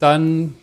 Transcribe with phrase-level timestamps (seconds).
[0.00, 0.54] Dann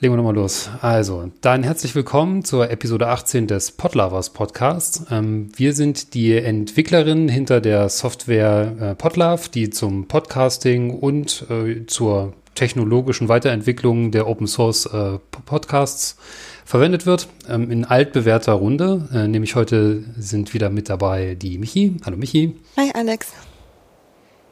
[0.00, 0.70] legen wir nochmal los.
[0.82, 5.06] Also, dann herzlich willkommen zur Episode 18 des Podlovers Podcasts.
[5.08, 11.86] Ähm, wir sind die Entwicklerin hinter der Software äh, Podlove, die zum Podcasting und äh,
[11.86, 16.16] zur technologischen Weiterentwicklung der Open Source äh, Podcasts
[16.64, 17.28] verwendet wird.
[17.48, 21.96] Ähm, in altbewährter Runde, äh, nämlich heute sind wieder mit dabei die Michi.
[22.04, 22.56] Hallo Michi.
[22.76, 23.28] Hi Alex.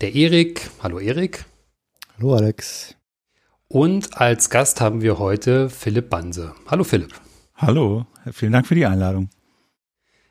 [0.00, 0.70] Der Erik.
[0.84, 1.46] Hallo Erik.
[2.16, 2.95] Hallo Alex.
[3.76, 6.54] Und als Gast haben wir heute Philipp Banse.
[6.66, 7.10] Hallo Philipp.
[7.56, 9.28] Hallo, vielen Dank für die Einladung.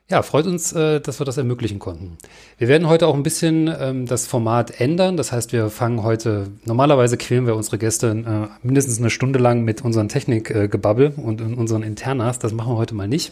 [0.09, 2.17] Ja, freut uns, äh, dass wir das ermöglichen konnten.
[2.57, 5.15] Wir werden heute auch ein bisschen ähm, das Format ändern.
[5.15, 9.61] Das heißt, wir fangen heute, normalerweise quälen wir unsere Gäste äh, mindestens eine Stunde lang
[9.61, 12.39] mit unseren Technikgebabbel und unseren Internas.
[12.39, 13.31] Das machen wir heute mal nicht.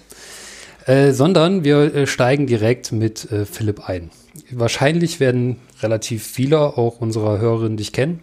[0.85, 4.12] Äh, sondern wir steigen direkt mit Philipp ein.
[4.52, 8.20] Wahrscheinlich werden relativ viele auch unserer Hörerinnen dich kennen.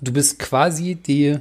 [0.00, 1.38] Du bist quasi die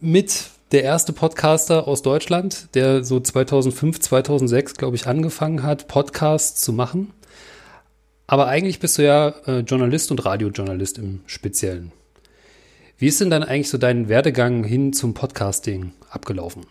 [0.00, 6.60] mit der erste Podcaster aus Deutschland, der so 2005, 2006, glaube ich, angefangen hat, Podcasts
[6.60, 7.12] zu machen.
[8.26, 11.90] Aber eigentlich bist du ja äh, Journalist und Radiojournalist im Speziellen.
[12.96, 16.66] Wie ist denn dann eigentlich so dein Werdegang hin zum Podcasting abgelaufen?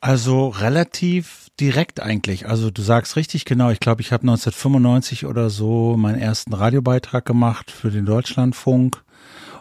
[0.00, 2.46] Also relativ direkt eigentlich.
[2.46, 3.70] Also du sagst richtig genau.
[3.70, 9.03] Ich glaube, ich habe 1995 oder so meinen ersten Radiobeitrag gemacht für den Deutschlandfunk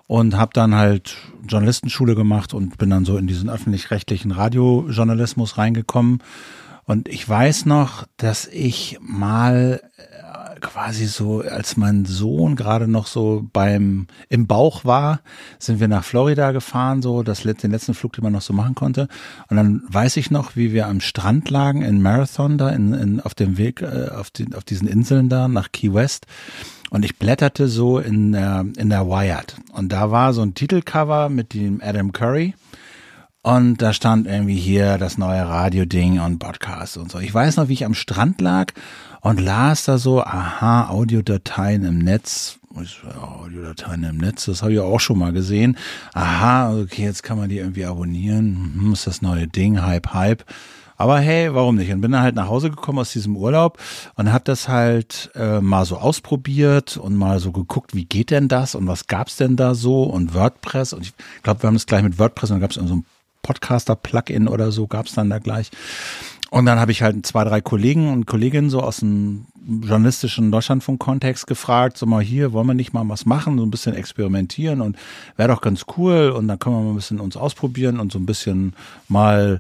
[0.08, 1.16] und habe dann halt
[1.48, 6.20] Journalistenschule gemacht und bin dann so in diesen öffentlich-rechtlichen Radiojournalismus reingekommen.
[6.86, 13.08] Und ich weiß noch, dass ich mal äh, quasi so, als mein Sohn gerade noch
[13.08, 15.22] so beim im Bauch war,
[15.60, 18.76] sind wir nach Florida gefahren, so das den letzten Flug, den man noch so machen
[18.76, 19.08] konnte.
[19.50, 23.20] Und dann weiß ich noch, wie wir am Strand lagen in Marathon da in, in
[23.22, 26.26] auf dem Weg äh, auf, den, auf diesen Inseln da nach Key West
[26.94, 29.56] und ich blätterte so in der, in der Wired.
[29.72, 32.54] Und da war so ein Titelcover mit dem Adam Curry.
[33.42, 37.18] Und da stand irgendwie hier das neue Radio-Ding und Podcast und so.
[37.18, 38.74] Ich weiß noch, wie ich am Strand lag
[39.22, 42.60] und las da so, aha, Audiodateien im Netz.
[43.20, 45.78] Audiodateien im Netz, das habe ich auch schon mal gesehen.
[46.14, 48.72] Aha, okay, jetzt kann man die irgendwie abonnieren.
[48.78, 50.46] Hm, ist das neue Ding, Hype, Hype.
[51.04, 51.92] Aber hey, warum nicht?
[51.92, 53.78] Und bin dann halt nach Hause gekommen aus diesem Urlaub
[54.16, 58.48] und habe das halt äh, mal so ausprobiert und mal so geguckt, wie geht denn
[58.48, 60.94] das und was gab's denn da so und WordPress.
[60.94, 63.06] Und ich glaube, wir haben das gleich mit WordPress und dann gab es so ein
[63.42, 65.72] Podcaster-Plugin oder so, gab's dann da gleich.
[66.52, 71.48] Und dann habe ich halt zwei, drei Kollegen und Kolleginnen so aus dem journalistischen Deutschlandfunk-Kontext
[71.48, 74.96] gefragt, so mal hier, wollen wir nicht mal was machen, so ein bisschen experimentieren und
[75.36, 78.20] wäre doch ganz cool und dann können wir mal ein bisschen uns ausprobieren und so
[78.20, 78.74] ein bisschen
[79.10, 79.60] mal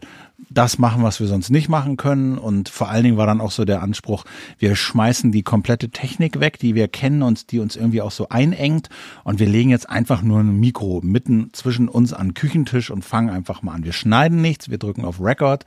[0.49, 2.37] das machen, was wir sonst nicht machen können.
[2.37, 4.25] Und vor allen Dingen war dann auch so der Anspruch,
[4.57, 8.29] wir schmeißen die komplette Technik weg, die wir kennen und die uns irgendwie auch so
[8.29, 8.89] einengt.
[9.23, 13.03] Und wir legen jetzt einfach nur ein Mikro mitten zwischen uns an den Küchentisch und
[13.03, 13.83] fangen einfach mal an.
[13.83, 15.65] Wir schneiden nichts, wir drücken auf Record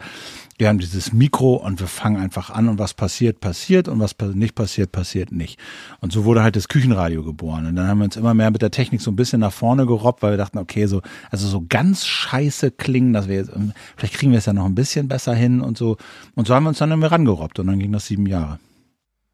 [0.58, 4.16] wir haben dieses Mikro und wir fangen einfach an und was passiert, passiert und was
[4.34, 5.58] nicht passiert, passiert nicht.
[6.00, 7.66] Und so wurde halt das Küchenradio geboren.
[7.66, 9.86] Und dann haben wir uns immer mehr mit der Technik so ein bisschen nach vorne
[9.86, 13.50] gerobbt, weil wir dachten, okay, so, also so ganz scheiße klingen, dass wir jetzt,
[13.96, 15.98] vielleicht kriegen wir es ja noch ein bisschen besser hin und so.
[16.34, 18.58] Und so haben wir uns dann immer rangerobbt und dann ging das sieben Jahre.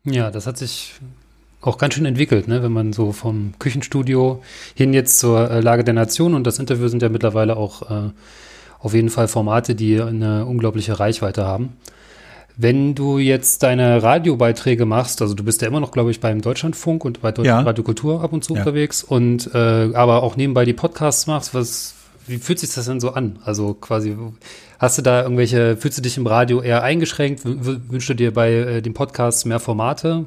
[0.04, 0.94] Ja, das hat sich
[1.60, 2.64] auch ganz schön entwickelt, ne?
[2.64, 4.42] wenn man so vom Küchenstudio
[4.74, 8.10] hin jetzt zur äh, Lage der Nation und das Interview sind ja mittlerweile auch äh,
[8.82, 11.76] auf jeden Fall Formate, die eine unglaubliche Reichweite haben.
[12.56, 16.42] Wenn du jetzt deine Radiobeiträge machst, also du bist ja immer noch, glaube ich, beim
[16.42, 17.60] Deutschlandfunk und bei Deutsch ja.
[17.60, 18.60] Radio Kultur ab und zu ja.
[18.60, 21.94] unterwegs und äh, aber auch nebenbei die Podcasts machst, was
[22.26, 23.38] wie fühlt sich das denn so an?
[23.44, 24.16] Also quasi,
[24.78, 27.40] hast du da irgendwelche, fühlst du dich im Radio eher eingeschränkt?
[27.44, 30.26] Wünschst du dir bei äh, den Podcasts mehr Formate?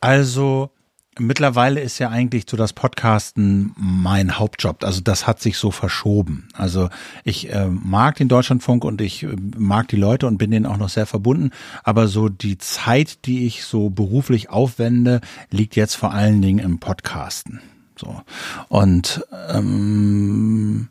[0.00, 0.70] Also
[1.18, 4.82] Mittlerweile ist ja eigentlich so das Podcasten mein Hauptjob.
[4.82, 6.48] Also das hat sich so verschoben.
[6.54, 6.88] Also
[7.22, 10.78] ich äh, mag den Deutschlandfunk und ich äh, mag die Leute und bin denen auch
[10.78, 11.50] noch sehr verbunden.
[11.84, 15.20] Aber so die Zeit, die ich so beruflich aufwende,
[15.50, 17.60] liegt jetzt vor allen Dingen im Podcasten.
[17.94, 18.22] So
[18.68, 20.88] und ähm,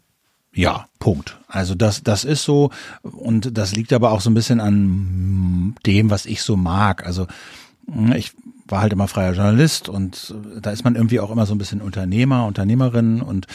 [0.53, 1.39] ja, Punkt.
[1.47, 2.69] Also das, das ist so
[3.01, 7.07] und das liegt aber auch so ein bisschen an dem, was ich so mag.
[7.07, 7.25] Also
[8.15, 8.33] ich
[8.71, 11.57] war halt immer freier Journalist und äh, da ist man irgendwie auch immer so ein
[11.57, 13.47] bisschen Unternehmer, Unternehmerin und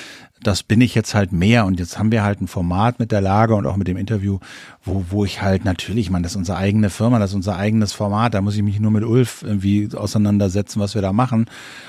[0.42, 3.20] das bin ich jetzt halt mehr und jetzt haben wir halt ein Format mit der
[3.20, 4.38] Lage und auch mit dem Interview,
[4.84, 7.92] wo, wo ich halt natürlich, man, das ist unsere eigene Firma, das ist unser eigenes
[7.92, 11.46] Format, da muss ich mich nur mit Ulf irgendwie auseinandersetzen, was wir da machen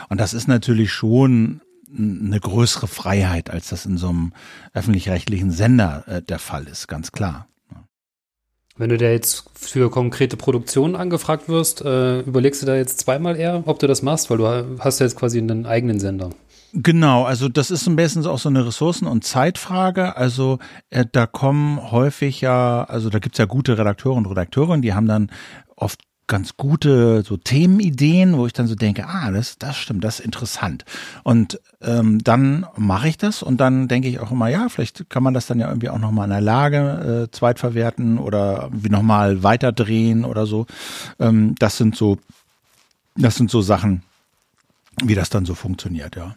[0.09, 1.61] und das ist natürlich schon
[1.97, 4.33] eine größere Freiheit, als das in so einem
[4.73, 7.46] öffentlich-rechtlichen Sender äh, der Fall ist, ganz klar.
[8.77, 13.35] Wenn du da jetzt für konkrete Produktionen angefragt wirst, äh, überlegst du da jetzt zweimal
[13.35, 14.47] eher, ob du das machst, weil du
[14.79, 16.29] hast ja jetzt quasi einen eigenen Sender.
[16.73, 20.15] Genau, also das ist ein bisschen auch so eine Ressourcen- und Zeitfrage.
[20.15, 20.59] Also
[20.89, 25.07] äh, da kommen häufig ja, also da gibt's ja gute Redakteure und Redakteurinnen, die haben
[25.07, 25.31] dann
[25.75, 30.19] oft ganz gute so Themenideen, wo ich dann so denke, ah, das, das stimmt, das
[30.19, 30.83] ist interessant.
[31.23, 35.23] Und ähm, dann mache ich das und dann denke ich auch immer, ja, vielleicht kann
[35.23, 39.41] man das dann ja irgendwie auch nochmal in der Lage äh, zweitverwerten oder wie nochmal
[39.41, 40.65] weiterdrehen oder so.
[41.19, 42.17] Ähm, das sind so,
[43.15, 44.03] das sind so Sachen,
[45.03, 46.35] wie das dann so funktioniert, ja.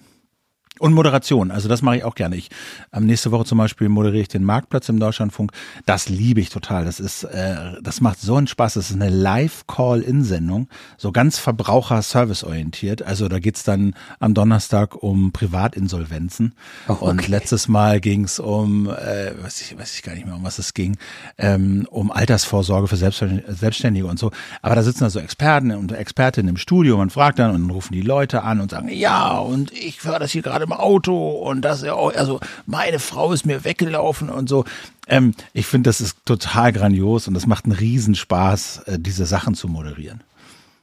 [0.80, 2.36] Und Moderation, also das mache ich auch gerne.
[2.36, 2.48] Ich
[2.94, 5.52] ähm, nächste Woche zum Beispiel moderiere ich den Marktplatz im Deutschlandfunk.
[5.84, 6.86] Das liebe ich total.
[6.86, 8.74] Das ist, äh, das macht so einen Spaß.
[8.74, 13.02] Das ist eine Live-Call-In-Sendung, so ganz Verbraucher-Service-orientiert.
[13.02, 16.54] Also da geht's dann am Donnerstag um Privatinsolvenzen.
[16.88, 17.04] Oh, okay.
[17.04, 20.58] Und letztes Mal ging's um, äh, weiß ich, weiß ich gar nicht mehr, um was
[20.58, 20.96] es ging,
[21.36, 24.30] ähm, um Altersvorsorge für Selbstständige und so.
[24.62, 26.96] Aber da sitzen also Experten und Expertinnen im Studio.
[26.96, 30.18] Man fragt dann und dann rufen die Leute an und sagen, ja, und ich höre
[30.18, 34.30] das hier gerade im Auto und das ja auch, also meine Frau ist mir weggelaufen
[34.30, 34.64] und so.
[35.08, 39.54] Ähm, ich finde, das ist total grandios und das macht einen Riesenspaß, äh, diese Sachen
[39.54, 40.22] zu moderieren.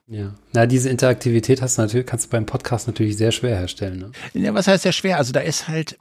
[0.07, 4.11] Ja, na, diese Interaktivität hast du natürlich, kannst du beim Podcast natürlich sehr schwer herstellen.
[4.33, 4.41] Ne?
[4.41, 5.17] Ja, was heißt sehr schwer?
[5.17, 5.97] Also da ist halt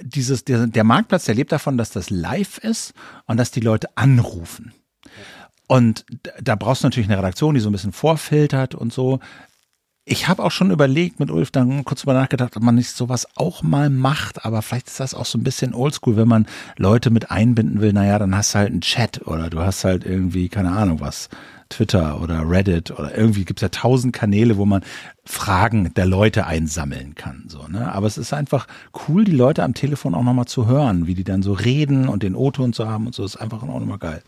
[0.00, 2.92] dieses, der, der Marktplatz, der lebt davon, dass das live ist
[3.26, 4.72] und dass die Leute anrufen.
[5.66, 6.04] Und
[6.40, 9.18] da brauchst du natürlich eine Redaktion, die so ein bisschen vorfiltert und so.
[10.08, 13.26] Ich habe auch schon überlegt mit Ulf dann kurz drüber nachgedacht, ob man nicht sowas
[13.34, 17.10] auch mal macht, aber vielleicht ist das auch so ein bisschen oldschool, wenn man Leute
[17.10, 20.48] mit einbinden will, naja, dann hast du halt einen Chat oder du hast halt irgendwie,
[20.48, 21.28] keine Ahnung was,
[21.70, 24.84] Twitter oder Reddit oder irgendwie gibt's ja tausend Kanäle, wo man
[25.24, 27.46] Fragen der Leute einsammeln kann.
[27.48, 27.92] So, ne?
[27.92, 28.68] Aber es ist einfach
[29.08, 32.22] cool, die Leute am Telefon auch nochmal zu hören, wie die dann so reden und
[32.22, 34.22] den O-Ton zu haben und so, ist einfach auch nochmal geil.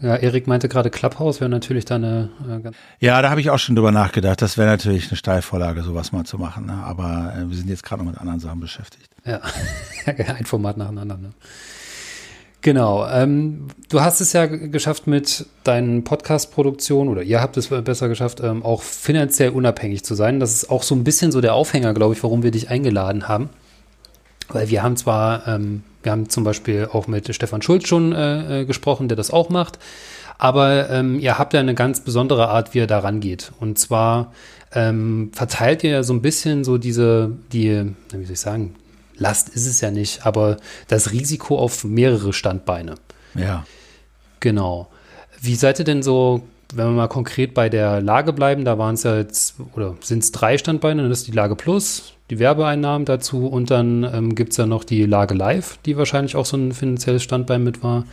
[0.00, 2.28] Ja, Erik meinte gerade Clubhouse wäre natürlich da eine.
[2.46, 2.70] Äh,
[3.00, 4.42] ja, da habe ich auch schon drüber nachgedacht.
[4.42, 6.66] Das wäre natürlich eine Steilvorlage, sowas mal zu machen.
[6.66, 6.74] Ne?
[6.74, 9.08] Aber äh, wir sind jetzt gerade noch mit anderen Sachen beschäftigt.
[9.24, 9.40] Ja,
[10.06, 11.16] ein Format nacheinander.
[11.16, 11.30] Ne?
[12.60, 13.08] Genau.
[13.08, 18.40] Ähm, du hast es ja geschafft mit deinen Podcast-Produktionen oder ihr habt es besser geschafft,
[18.40, 20.40] ähm, auch finanziell unabhängig zu sein.
[20.40, 23.28] Das ist auch so ein bisschen so der Aufhänger, glaube ich, warum wir dich eingeladen
[23.28, 23.48] haben.
[24.48, 28.60] Weil wir haben zwar ähm, wir haben zum Beispiel auch mit Stefan Schulz schon äh,
[28.60, 29.80] äh, gesprochen, der das auch macht.
[30.38, 33.50] Aber ähm, ihr habt ja eine ganz besondere Art, wie ihr da rangeht.
[33.58, 34.32] Und zwar
[34.72, 38.76] ähm, verteilt ihr ja so ein bisschen so diese, die, wie soll ich sagen,
[39.16, 42.94] Last ist es ja nicht, aber das Risiko auf mehrere Standbeine.
[43.34, 43.64] Ja.
[44.38, 44.88] Genau.
[45.40, 48.94] Wie seid ihr denn so, wenn wir mal konkret bei der Lage bleiben, da waren
[48.94, 53.04] es ja jetzt, oder sind es drei Standbeine, das ist die Lage Plus, die Werbeeinnahmen
[53.04, 56.56] dazu und dann ähm, gibt es ja noch die Lage Live, die wahrscheinlich auch so
[56.56, 58.04] ein finanzielles Standbein mit war.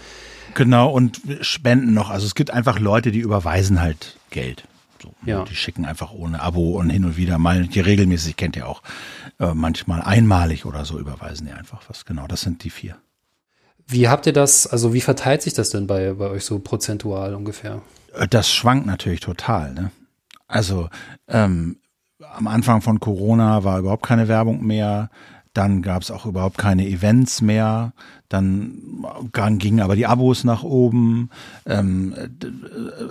[0.54, 2.10] Genau, und Spenden noch.
[2.10, 4.66] Also es gibt einfach Leute, die überweisen halt Geld.
[5.02, 5.44] So, ja.
[5.44, 8.82] Die schicken einfach ohne Abo und hin und wieder mal, die regelmäßig kennt ihr auch,
[9.40, 12.06] äh, manchmal einmalig oder so überweisen die einfach was.
[12.06, 12.96] Genau, das sind die vier.
[13.86, 17.36] Wie habt ihr das, also wie verteilt sich das denn bei, bei euch so prozentual
[17.36, 17.82] ungefähr?
[18.14, 19.74] Äh, das schwankt natürlich total.
[19.74, 19.92] Ne?
[20.48, 20.90] Also
[21.28, 21.78] ähm,
[22.32, 25.10] am Anfang von Corona war überhaupt keine Werbung mehr.
[25.54, 27.94] Dann gab es auch überhaupt keine Events mehr.
[28.34, 28.82] Dann
[29.60, 31.30] gingen aber die Abos nach oben.
[31.68, 32.16] Ähm,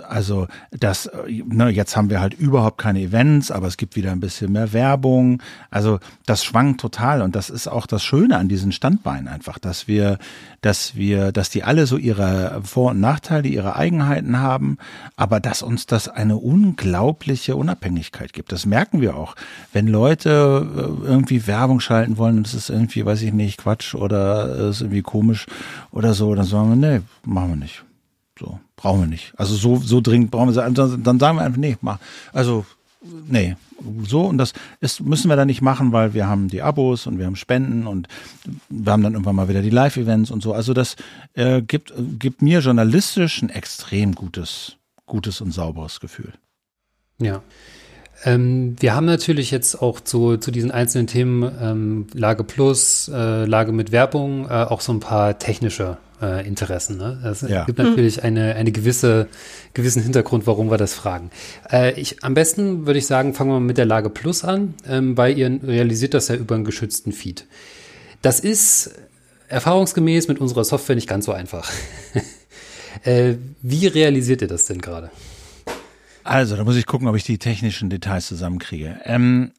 [0.05, 4.19] also das, ne, jetzt haben wir halt überhaupt keine Events, aber es gibt wieder ein
[4.19, 5.41] bisschen mehr Werbung.
[5.71, 9.87] Also das schwankt total und das ist auch das Schöne an diesen Standbeinen einfach, dass
[9.87, 10.17] wir,
[10.59, 14.77] dass wir, dass die alle so ihre Vor- und Nachteile, ihre Eigenheiten haben,
[15.15, 18.51] aber dass uns das eine unglaubliche Unabhängigkeit gibt.
[18.51, 19.35] Das merken wir auch,
[19.71, 24.47] wenn Leute äh, irgendwie Werbung schalten wollen es ist irgendwie, weiß ich nicht, Quatsch oder
[24.47, 25.45] es ist irgendwie komisch
[25.91, 27.83] oder so, dann sagen wir, nee, machen wir nicht.
[28.39, 29.31] So, brauchen wir nicht.
[29.37, 31.99] Also so, so dringend brauchen wir dann, dann sagen wir einfach, nee, mach.
[32.33, 32.65] Also,
[33.27, 33.55] nee,
[34.07, 37.19] so und das ist, müssen wir dann nicht machen, weil wir haben die Abos und
[37.19, 38.07] wir haben Spenden und
[38.69, 40.53] wir haben dann irgendwann mal wieder die Live-Events und so.
[40.53, 40.95] Also das
[41.35, 46.33] äh, gibt, gibt mir journalistisch ein extrem gutes, gutes und sauberes Gefühl.
[47.19, 47.43] Ja.
[48.25, 53.45] Ähm, wir haben natürlich jetzt auch zu, zu diesen einzelnen Themen ähm, Lage Plus, äh,
[53.45, 56.97] Lage mit Werbung, äh, auch so ein paar technische äh, Interessen.
[56.97, 57.21] Ne?
[57.25, 57.65] Es ja.
[57.65, 58.23] gibt natürlich mhm.
[58.23, 59.27] eine, eine gewisse,
[59.73, 61.31] gewissen Hintergrund, warum wir das fragen.
[61.69, 65.17] Äh, ich, am besten würde ich sagen, fangen wir mit der Lage Plus an, ähm,
[65.17, 67.45] weil ihr realisiert das ja über einen geschützten Feed.
[68.21, 68.91] Das ist
[69.49, 71.69] erfahrungsgemäß mit unserer Software nicht ganz so einfach.
[73.03, 75.11] äh, wie realisiert ihr das denn gerade?
[76.23, 78.99] Also, da muss ich gucken, ob ich die technischen Details zusammenkriege.
[79.03, 79.51] Ähm,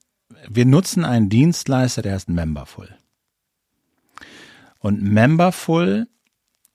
[0.49, 2.89] wir nutzen einen Dienstleister, der heißt Memberful.
[4.79, 6.07] Und Memberful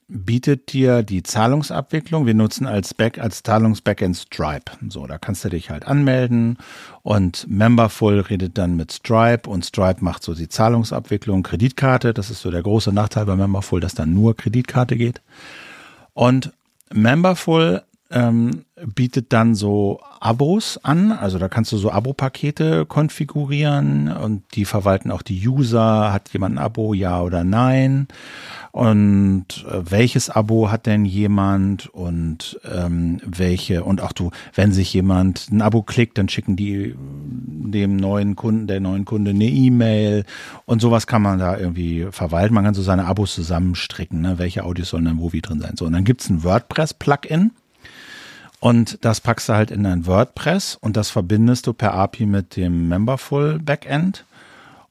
[0.09, 2.25] bietet dir die Zahlungsabwicklung.
[2.25, 4.71] Wir nutzen als Back, als Zahlungsbackend Stripe.
[4.89, 6.57] So, da kannst du dich halt anmelden
[7.03, 12.13] und Memberful redet dann mit Stripe und Stripe macht so die Zahlungsabwicklung, Kreditkarte.
[12.15, 15.21] Das ist so der große Nachteil bei Memberful, dass dann nur Kreditkarte geht.
[16.13, 16.51] Und
[16.91, 21.11] Memberful ähm, bietet dann so Abos an.
[21.11, 26.11] Also da kannst du so Abo-Pakete konfigurieren und die verwalten auch die User.
[26.11, 28.07] Hat jemand ein Abo, ja oder nein?
[28.71, 34.93] Und äh, welches Abo hat denn jemand und ähm, welche und auch du, wenn sich
[34.93, 40.25] jemand ein Abo klickt, dann schicken die dem neuen Kunden, der neuen Kunde eine E-Mail
[40.65, 42.55] und sowas kann man da irgendwie verwalten.
[42.55, 44.39] Man kann so seine Abos zusammenstricken, ne?
[44.39, 45.75] welche Audios sollen dann wo wie drin sein.
[45.77, 47.51] So, und dann gibt's ein WordPress-Plugin
[48.59, 52.55] und das packst du halt in dein WordPress und das verbindest du per API mit
[52.55, 54.25] dem Memberful Backend.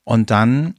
[0.03, 0.73] Und dann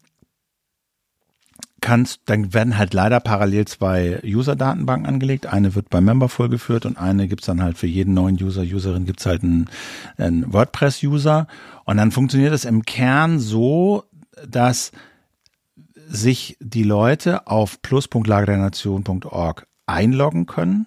[1.80, 5.46] kannst, dann werden halt leider parallel zwei User-Datenbanken angelegt.
[5.46, 9.06] Eine wird bei Memberful geführt und eine gibt's dann halt für jeden neuen User, Userin
[9.06, 9.70] gibt's halt einen,
[10.16, 11.46] einen WordPress-User.
[11.84, 14.04] Und dann funktioniert es im Kern so,
[14.46, 14.90] dass
[16.08, 20.86] sich die Leute auf plus.lagerdernation.org einloggen können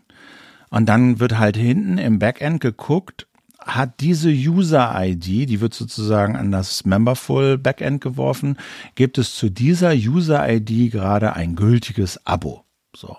[0.73, 3.27] und dann wird halt hinten im Backend geguckt,
[3.59, 8.57] hat diese User-ID, die wird sozusagen an das Memberful Backend geworfen,
[8.95, 12.63] gibt es zu dieser User-ID gerade ein gültiges Abo.
[12.95, 13.15] So.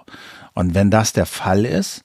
[0.54, 2.03] Und wenn das der Fall ist,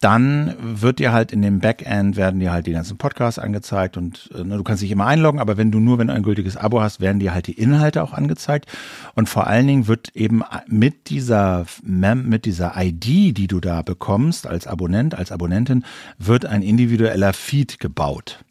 [0.00, 4.30] dann wird dir halt in dem Backend werden dir halt die ganzen Podcasts angezeigt und
[4.34, 6.56] äh, ne, du kannst dich immer einloggen, aber wenn du nur, wenn du ein gültiges
[6.56, 8.66] Abo hast, werden dir halt die Inhalte auch angezeigt
[9.14, 13.82] und vor allen Dingen wird eben mit dieser Mem mit dieser ID, die du da
[13.82, 15.84] bekommst als Abonnent, als Abonnentin,
[16.18, 18.44] wird ein individueller Feed gebaut.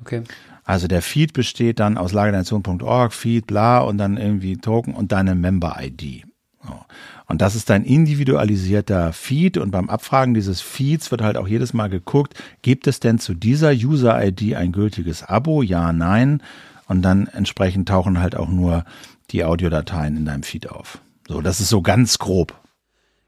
[0.00, 0.22] Okay.
[0.64, 5.34] Also der Feed besteht dann aus lagernation.org, Feed, bla und dann irgendwie Token und deine
[5.34, 6.24] Member-ID.
[6.62, 6.84] So.
[7.30, 11.72] Und das ist ein individualisierter Feed und beim Abfragen dieses Feeds wird halt auch jedes
[11.72, 15.62] Mal geguckt, gibt es denn zu dieser User-ID ein gültiges Abo?
[15.62, 16.42] Ja, nein.
[16.88, 18.84] Und dann entsprechend tauchen halt auch nur
[19.30, 20.98] die Audiodateien in deinem Feed auf.
[21.28, 22.59] So, das ist so ganz grob.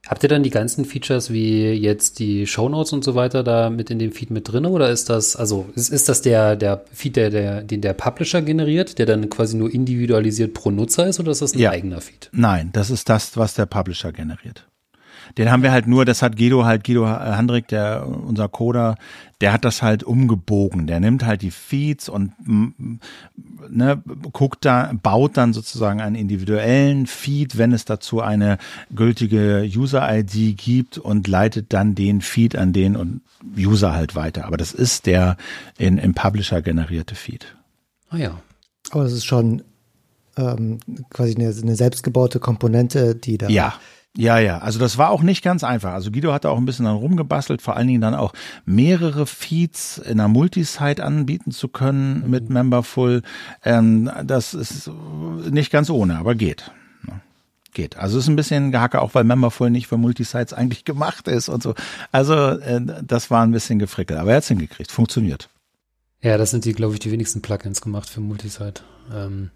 [0.09, 3.89] Habt ihr dann die ganzen Features wie jetzt die Shownotes und so weiter da mit
[3.89, 7.15] in dem Feed mit drin oder ist das, also ist, ist das der, der Feed,
[7.15, 11.31] der, der, den der Publisher generiert, der dann quasi nur individualisiert pro Nutzer ist oder
[11.31, 11.71] ist das ein Ja.
[11.71, 12.31] eigener Feed?
[12.33, 14.67] Nein, das ist das, was der Publisher generiert.
[15.39, 18.97] Den haben wir halt nur, das hat Guido halt, Guido Handrik, der, unser Coder,
[19.41, 20.87] der hat das halt umgebogen.
[20.87, 22.99] Der nimmt halt die Feeds und mm,
[23.69, 28.59] ne, guckt da, baut dann sozusagen einen individuellen Feed, wenn es dazu eine
[28.95, 33.23] gültige User-ID gibt und leitet dann den Feed an den und
[33.57, 34.45] User halt weiter.
[34.47, 35.37] Aber das ist der
[35.79, 37.57] in, im Publisher generierte Feed.
[38.11, 38.41] Ah ja.
[38.91, 39.63] Aber es ist schon
[40.37, 40.79] ähm,
[41.11, 43.49] quasi eine, eine selbstgebaute Komponente, die da.
[43.49, 43.75] Ja.
[44.17, 45.93] Ja, ja, also das war auch nicht ganz einfach.
[45.93, 48.35] Also Guido hat da auch ein bisschen dann rumgebastelt, vor allen Dingen dann auch
[48.67, 53.23] mehrere Feeds in einer Multisite anbieten zu können mit Memberful.
[53.65, 54.91] Ähm, das ist
[55.51, 56.71] nicht ganz ohne, aber geht.
[57.75, 57.97] Geht.
[57.97, 61.63] Also ist ein bisschen Gehacke, auch weil Memberful nicht für Multisites eigentlich gemacht ist und
[61.63, 61.75] so.
[62.11, 64.93] Also äh, das war ein bisschen gefrickelt, aber er hat's hingekriegt.
[64.93, 65.49] Funktioniert.
[66.21, 68.83] Ja, das sind die, glaube ich, die wenigsten Plugins gemacht für Multisite.
[69.11, 69.51] Ähm,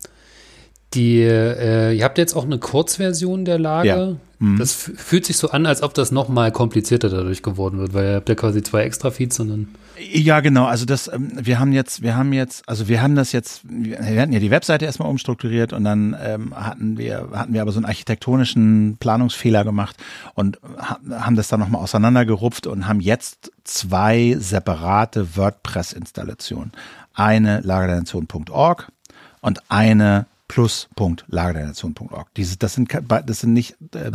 [0.95, 3.89] die, äh, ihr habt jetzt auch eine Kurzversion der Lage.
[3.89, 4.17] Ja.
[4.39, 4.59] Mhm.
[4.59, 8.05] Das fühlt sich so an, als ob das noch mal komplizierter dadurch geworden wird, weil
[8.11, 9.69] ihr habt ja quasi zwei extra Feeds und dann.
[10.13, 10.67] Ja, genau.
[10.67, 13.99] Also das, ähm, wir haben jetzt, wir haben jetzt, also wir haben das jetzt, wir
[14.21, 17.79] hatten ja die Webseite erstmal umstrukturiert und dann ähm, hatten wir, hatten wir aber so
[17.79, 19.97] einen architektonischen Planungsfehler gemacht
[20.35, 26.73] und ha- haben das dann nochmal auseinandergerupft und haben jetzt zwei separate WordPress-Installationen.
[27.15, 28.93] Eine lagernation.org
[29.41, 32.29] und eine plus.lagernation.org.
[32.37, 34.11] Diese, das sind, das sind nicht äh,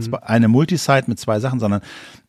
[0.00, 1.80] zwei- eine Multisite mit zwei Sachen, sondern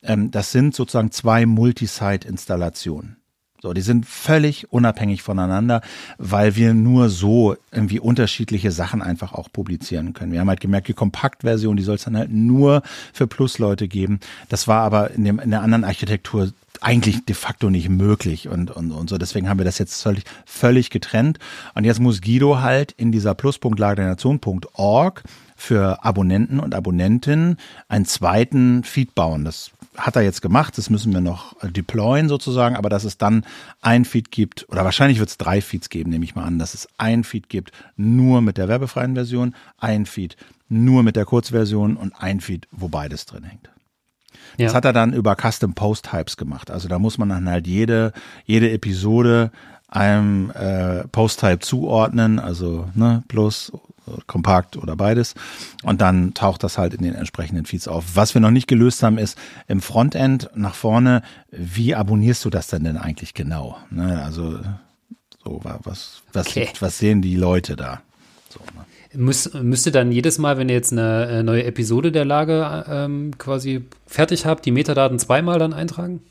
[0.03, 3.17] ähm, das sind sozusagen zwei Multisite-Installationen.
[3.61, 5.81] So, die sind völlig unabhängig voneinander,
[6.17, 10.31] weil wir nur so irgendwie unterschiedliche Sachen einfach auch publizieren können.
[10.31, 12.83] Wir haben halt gemerkt, die Kompaktversion, die soll es dann halt nur
[13.13, 14.19] für Plus-Leute geben.
[14.49, 18.71] Das war aber in, dem, in der anderen Architektur eigentlich de facto nicht möglich und,
[18.71, 19.17] und, und so.
[19.17, 21.39] Deswegen haben wir das jetzt völlig, völlig getrennt.
[21.73, 25.23] Und jetzt muss Guido halt in dieser plus.lagernation.org
[25.55, 27.57] für Abonnenten und Abonnentinnen
[27.87, 29.45] einen zweiten Feed bauen.
[29.45, 33.17] Das hat er jetzt gemacht, das müssen wir noch äh, deployen sozusagen, aber dass es
[33.17, 33.45] dann
[33.81, 36.73] ein Feed gibt, oder wahrscheinlich wird es drei Feeds geben, nehme ich mal an, dass
[36.73, 40.35] es ein Feed gibt, nur mit der werbefreien Version, ein Feed
[40.67, 43.69] nur mit der Kurzversion und ein Feed, wo beides drin hängt.
[44.57, 44.65] Ja.
[44.65, 46.71] Das hat er dann über Custom Post Types gemacht.
[46.71, 48.13] Also da muss man dann halt jede,
[48.45, 49.51] jede Episode
[49.95, 53.71] einem äh, Post-Type zuordnen, also ne, plus
[54.27, 55.35] kompakt oder beides.
[55.83, 58.15] Und dann taucht das halt in den entsprechenden Feeds auf.
[58.15, 59.37] Was wir noch nicht gelöst haben, ist
[59.67, 61.21] im Frontend nach vorne,
[61.51, 63.77] wie abonnierst du das denn denn eigentlich genau?
[63.89, 64.21] Ne?
[64.23, 64.59] Also
[65.43, 66.69] so, was, was, okay.
[66.79, 68.01] was sehen die Leute da?
[68.49, 68.85] So, ne?
[69.13, 73.31] Müs müsste dann jedes Mal, wenn ihr jetzt eine äh, neue Episode der Lage ähm,
[73.37, 76.21] quasi fertig habt, die Metadaten zweimal dann eintragen?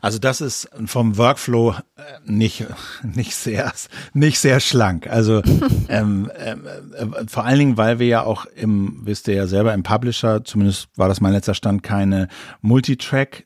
[0.00, 2.66] Also das ist vom Workflow äh, nicht
[3.02, 3.72] nicht sehr
[4.14, 5.06] nicht sehr schlank.
[5.06, 5.42] Also
[5.88, 9.74] ähm, ähm, äh, vor allen Dingen, weil wir ja auch im wisst ihr ja selber
[9.74, 12.28] im Publisher, zumindest war das mein letzter Stand, keine
[12.60, 13.44] Multitrack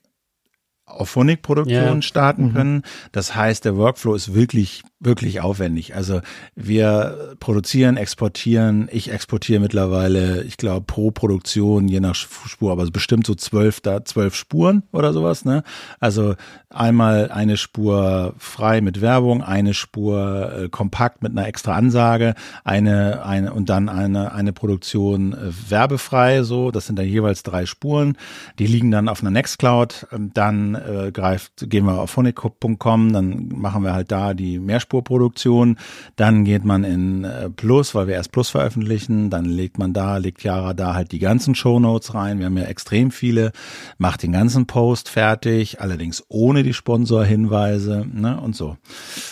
[0.87, 2.01] Auphonic-Produktion yeah.
[2.01, 2.53] starten mhm.
[2.53, 2.83] können.
[3.11, 5.95] Das heißt, der Workflow ist wirklich wirklich aufwendig.
[5.95, 6.21] Also
[6.55, 8.89] wir produzieren, exportieren.
[8.91, 14.03] Ich exportiere mittlerweile, ich glaube, pro Produktion, je nach Spur, aber bestimmt so zwölf, da
[14.03, 15.45] zwölf Spuren oder sowas.
[15.45, 15.63] Ne?
[15.99, 16.35] Also
[16.69, 23.23] einmal eine Spur frei mit Werbung, eine Spur äh, kompakt mit einer extra Ansage, eine,
[23.23, 26.41] eine und dann eine, eine Produktion äh, werbefrei.
[26.41, 28.17] So, das sind dann jeweils drei Spuren.
[28.57, 30.07] Die liegen dann auf einer Nextcloud.
[30.11, 34.86] Ähm, dann äh, greift, gehen wir auf phonic.com, dann machen wir halt da die Mehrspur
[34.87, 35.77] Mehrspurproduktion.
[36.15, 39.29] Dann geht man in äh, Plus, weil wir erst Plus veröffentlichen.
[39.29, 42.39] Dann legt man da, legt Jara da halt die ganzen Shownotes rein.
[42.39, 43.51] Wir haben ja extrem viele.
[43.97, 48.77] Macht den ganzen Post fertig, allerdings ohne die Sponsorhinweise ne, und so.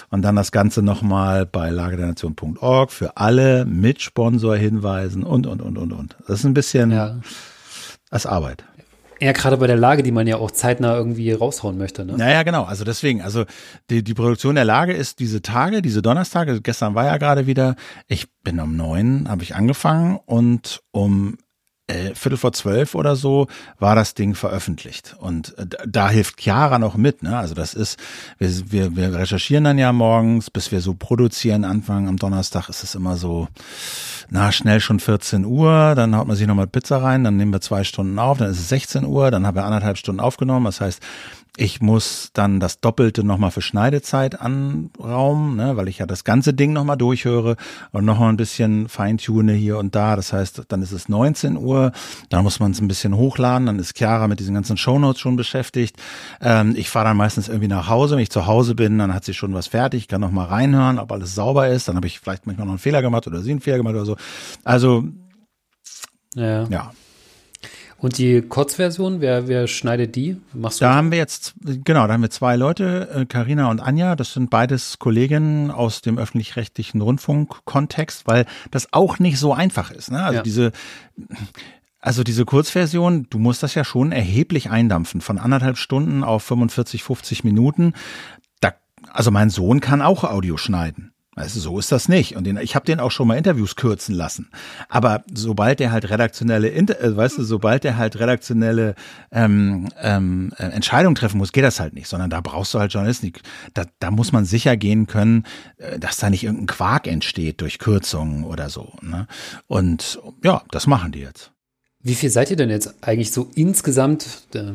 [0.10, 5.94] Und dann das Ganze nochmal bei lagerdernation.org für alle mit Sponsorhinweisen und, und, und, und,
[5.94, 6.16] und.
[6.28, 7.20] Das ist ein bisschen ja.
[8.10, 8.64] als Arbeit.
[9.22, 12.06] Ja, gerade bei der Lage, die man ja auch zeitnah irgendwie raushauen möchte.
[12.06, 12.18] Ne?
[12.18, 12.64] Naja, genau.
[12.64, 13.46] Also deswegen, also
[13.90, 16.62] die, die Produktion der Lage ist diese Tage, diese Donnerstage.
[16.62, 17.76] Gestern war ja gerade wieder.
[18.08, 21.38] Ich bin um neun, habe ich angefangen und um
[21.88, 25.16] Viertel vor zwölf oder so war das Ding veröffentlicht.
[25.20, 27.22] Und äh, da hilft Chiara noch mit.
[27.22, 27.38] Ne?
[27.38, 28.00] Also das ist,
[28.40, 32.84] wir, wir, wir recherchieren dann ja morgens, bis wir so produzieren, anfangen am Donnerstag ist
[32.84, 33.48] es immer so,
[34.30, 37.62] na, schnell schon 14 Uhr, dann haut man sich nochmal Pizza rein, dann nehmen wir
[37.62, 40.66] zwei Stunden auf, dann ist es 16 Uhr, dann haben wir anderthalb Stunden aufgenommen.
[40.66, 41.02] Das heißt,
[41.58, 46.54] ich muss dann das Doppelte nochmal für Schneidezeit anraumen, ne, weil ich ja das ganze
[46.54, 47.56] Ding nochmal durchhöre
[47.92, 50.16] und nochmal ein bisschen feintune hier und da.
[50.16, 51.92] Das heißt, dann ist es 19 Uhr,
[52.30, 55.38] dann muss man es ein bisschen hochladen, dann ist Chiara mit diesen ganzen Shownotes schon
[55.38, 55.96] beschäftigt.
[56.42, 59.24] Ähm, ich fahre dann meistens irgendwie nach Hause, wenn ich zu Hause bin, dann hat
[59.24, 61.88] sie schon was fertig, ich kann nochmal reinhören, ob alles sauber ist.
[61.88, 64.06] Dann habe ich vielleicht manchmal noch einen Fehler gemacht oder sie einen Fehler gemacht oder
[64.06, 64.18] so.
[64.64, 65.06] Also
[66.36, 66.66] ja.
[66.66, 66.92] ja.
[67.98, 70.38] Und die Kurzversion, wer, wer schneidet die?
[70.54, 73.80] Machst du da haben wir jetzt, genau, da haben wir zwei Leute, Karina äh, und
[73.80, 79.92] Anja, das sind beides Kolleginnen aus dem öffentlich-rechtlichen Rundfunk-Kontext, weil das auch nicht so einfach
[79.92, 80.12] ist.
[80.12, 80.22] Ne?
[80.22, 80.44] Also ja.
[80.44, 80.72] diese,
[82.00, 87.02] also diese Kurzversion, du musst das ja schon erheblich eindampfen, von anderthalb Stunden auf 45,
[87.02, 87.94] 50 Minuten.
[88.60, 88.74] Da,
[89.12, 91.15] also mein Sohn kann auch Audio schneiden.
[91.36, 92.38] Weißt du, so ist das nicht.
[92.38, 94.50] Und den, ich habe den auch schon mal Interviews kürzen lassen.
[94.88, 98.96] Aber sobald der halt redaktionelle, äh, weißt du, sobald der halt redaktionelle
[99.34, 102.08] ähm, ähm, äh, Entscheidungen treffen muss, geht das halt nicht.
[102.08, 103.34] Sondern da brauchst du halt Journalisten.
[103.74, 105.44] Da, da muss man sicher gehen können,
[105.78, 108.94] äh, dass da nicht irgendein Quark entsteht durch Kürzungen oder so.
[109.02, 109.28] Ne?
[109.68, 111.52] Und ja, das machen die jetzt.
[112.00, 114.44] Wie viel seid ihr denn jetzt eigentlich so insgesamt?
[114.54, 114.74] Äh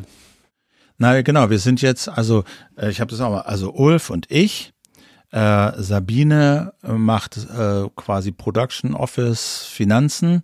[0.99, 2.45] Na genau, wir sind jetzt, also
[2.77, 4.75] äh, ich habe das auch mal, also Ulf und ich
[5.31, 10.43] äh, Sabine äh, macht äh, quasi Production Office Finanzen.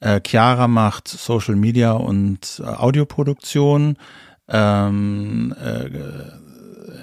[0.00, 3.96] Äh, Chiara macht Social Media und äh, Audioproduktion.
[4.48, 5.90] Ähm, äh,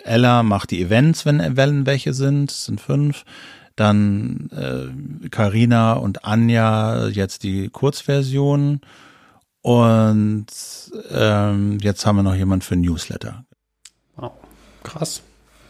[0.04, 3.24] Ella macht die Events, wenn, wenn welche sind, das sind fünf.
[3.76, 4.50] Dann
[5.32, 8.82] Karina äh, und Anja jetzt die Kurzversion.
[9.62, 10.46] Und
[11.10, 13.44] ähm, jetzt haben wir noch jemand für Newsletter.
[14.16, 14.32] Wow,
[14.84, 15.22] krass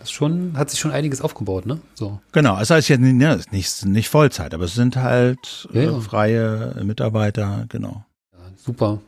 [0.06, 1.80] ist schon, hat sich schon einiges aufgebaut, ne?
[1.94, 2.20] So.
[2.32, 6.76] Genau, es heißt ja ne, nicht, nicht Vollzeit, aber es sind halt äh, ja, freie
[6.84, 8.06] Mitarbeiter, genau.
[8.34, 9.02] Ja, super.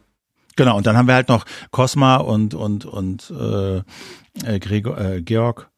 [0.56, 5.22] Genau, und dann haben wir halt noch Cosma und und und äh, äh Gregor, äh,
[5.22, 5.70] Georg.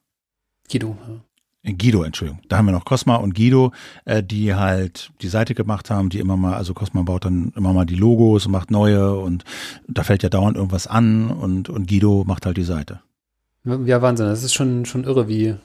[0.72, 1.74] Guido, ja.
[1.74, 2.42] Guido, Entschuldigung.
[2.48, 3.74] Da haben wir noch Cosma und Guido,
[4.06, 7.74] äh, die halt die Seite gemacht haben, die immer mal, also Cosma baut dann immer
[7.74, 9.44] mal die Logos und macht neue und
[9.88, 13.02] da fällt ja dauernd irgendwas an und, und Guido macht halt die Seite.
[13.64, 14.28] Ja, Wahnsinn.
[14.28, 15.56] Das ist schon, schon irre, wie.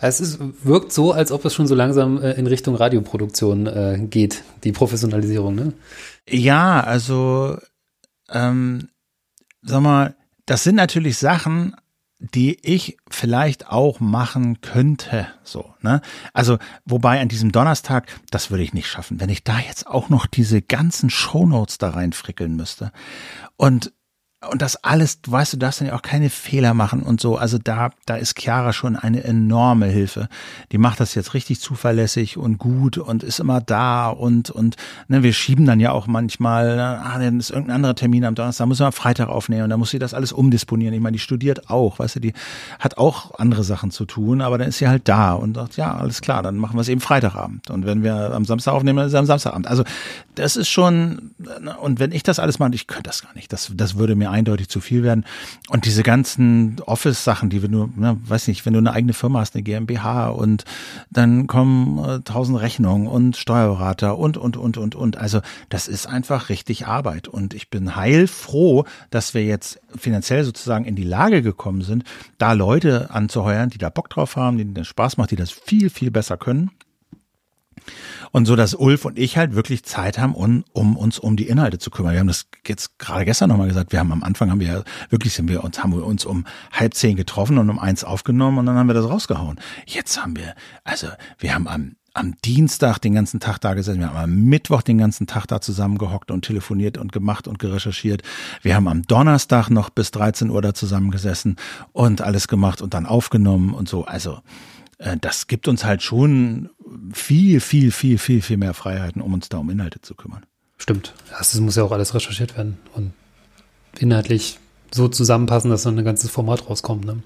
[0.00, 3.98] Es ist, wirkt so, als ob es schon so langsam äh, in Richtung Radioproduktion äh,
[4.08, 5.72] geht, die Professionalisierung, ne?
[6.28, 7.58] Ja, also,
[8.28, 8.90] ähm,
[9.62, 10.14] sag mal,
[10.46, 11.74] das sind natürlich Sachen,
[12.20, 16.00] die ich vielleicht auch machen könnte, so, ne?
[16.32, 20.10] Also, wobei an diesem Donnerstag, das würde ich nicht schaffen, wenn ich da jetzt auch
[20.10, 22.92] noch diese ganzen Shownotes da reinfrickeln müsste.
[23.56, 23.92] Und
[24.46, 27.36] und das alles, weißt, du darfst dann ja auch keine Fehler machen und so.
[27.36, 30.28] Also da, da ist Chiara schon eine enorme Hilfe.
[30.70, 34.76] Die macht das jetzt richtig zuverlässig und gut und ist immer da und, und,
[35.08, 38.36] ne, wir schieben dann ja auch manchmal, ne, ah, dann ist irgendein anderer Termin am
[38.36, 40.94] Donnerstag, müssen wir am Freitag aufnehmen und dann muss sie das alles umdisponieren.
[40.94, 42.32] Ich meine, die studiert auch, weißt du, die
[42.78, 45.96] hat auch andere Sachen zu tun, aber dann ist sie halt da und sagt, ja,
[45.96, 47.70] alles klar, dann machen wir es eben Freitagabend.
[47.70, 49.66] Und wenn wir am Samstag aufnehmen, dann ist es am Samstagabend.
[49.66, 49.82] Also
[50.36, 53.52] das ist schon, ne, und wenn ich das alles mache, ich könnte das gar nicht.
[53.52, 55.24] Das, das würde mir eindeutig zu viel werden.
[55.68, 59.40] Und diese ganzen Office-Sachen, die wir nur, ne, weiß nicht, wenn du eine eigene Firma
[59.40, 60.64] hast, eine GmbH und
[61.10, 65.16] dann kommen äh, tausend Rechnungen und Steuerberater und, und, und, und, und.
[65.16, 67.28] Also das ist einfach richtig Arbeit.
[67.28, 72.04] Und ich bin heilfroh, dass wir jetzt finanziell sozusagen in die Lage gekommen sind,
[72.38, 75.90] da Leute anzuheuern, die da Bock drauf haben, denen das Spaß macht, die das viel,
[75.90, 76.70] viel besser können.
[78.32, 81.48] Und so, dass Ulf und ich halt wirklich Zeit haben, um, um uns um die
[81.48, 82.12] Inhalte zu kümmern.
[82.12, 83.92] Wir haben das jetzt gerade gestern nochmal gesagt.
[83.92, 86.94] Wir haben am Anfang haben wir wirklich sind wir uns, haben wir uns um halb
[86.94, 89.58] zehn getroffen und um eins aufgenommen und dann haben wir das rausgehauen.
[89.86, 94.08] Jetzt haben wir, also wir haben am am Dienstag den ganzen Tag da gesessen, wir
[94.08, 98.22] haben am Mittwoch den ganzen Tag da zusammengehockt und telefoniert und gemacht und gerecherchiert.
[98.62, 101.56] Wir haben am Donnerstag noch bis 13 Uhr da zusammengesessen
[101.92, 104.04] und alles gemacht und dann aufgenommen und so.
[104.04, 104.40] Also
[105.20, 106.70] das gibt uns halt schon
[107.12, 110.44] viel, viel, viel, viel, viel mehr Freiheiten, um uns da um Inhalte zu kümmern.
[110.76, 111.14] Stimmt.
[111.30, 113.12] Das muss ja auch alles recherchiert werden und
[113.98, 114.58] inhaltlich
[114.92, 117.04] so zusammenpassen, dass dann ein ganzes Format rauskommt.
[117.04, 117.18] Ne?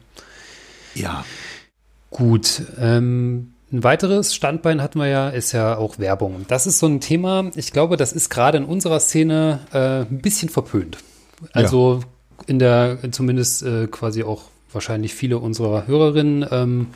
[0.94, 1.24] Ja.
[2.10, 2.62] Gut.
[2.78, 6.44] Ähm, ein weiteres Standbein hatten wir ja, ist ja auch Werbung.
[6.48, 10.20] Das ist so ein Thema, ich glaube, das ist gerade in unserer Szene äh, ein
[10.20, 10.98] bisschen verpönt.
[11.52, 12.44] Also ja.
[12.46, 16.86] in der, zumindest äh, quasi auch wahrscheinlich viele unserer Hörerinnen ähm,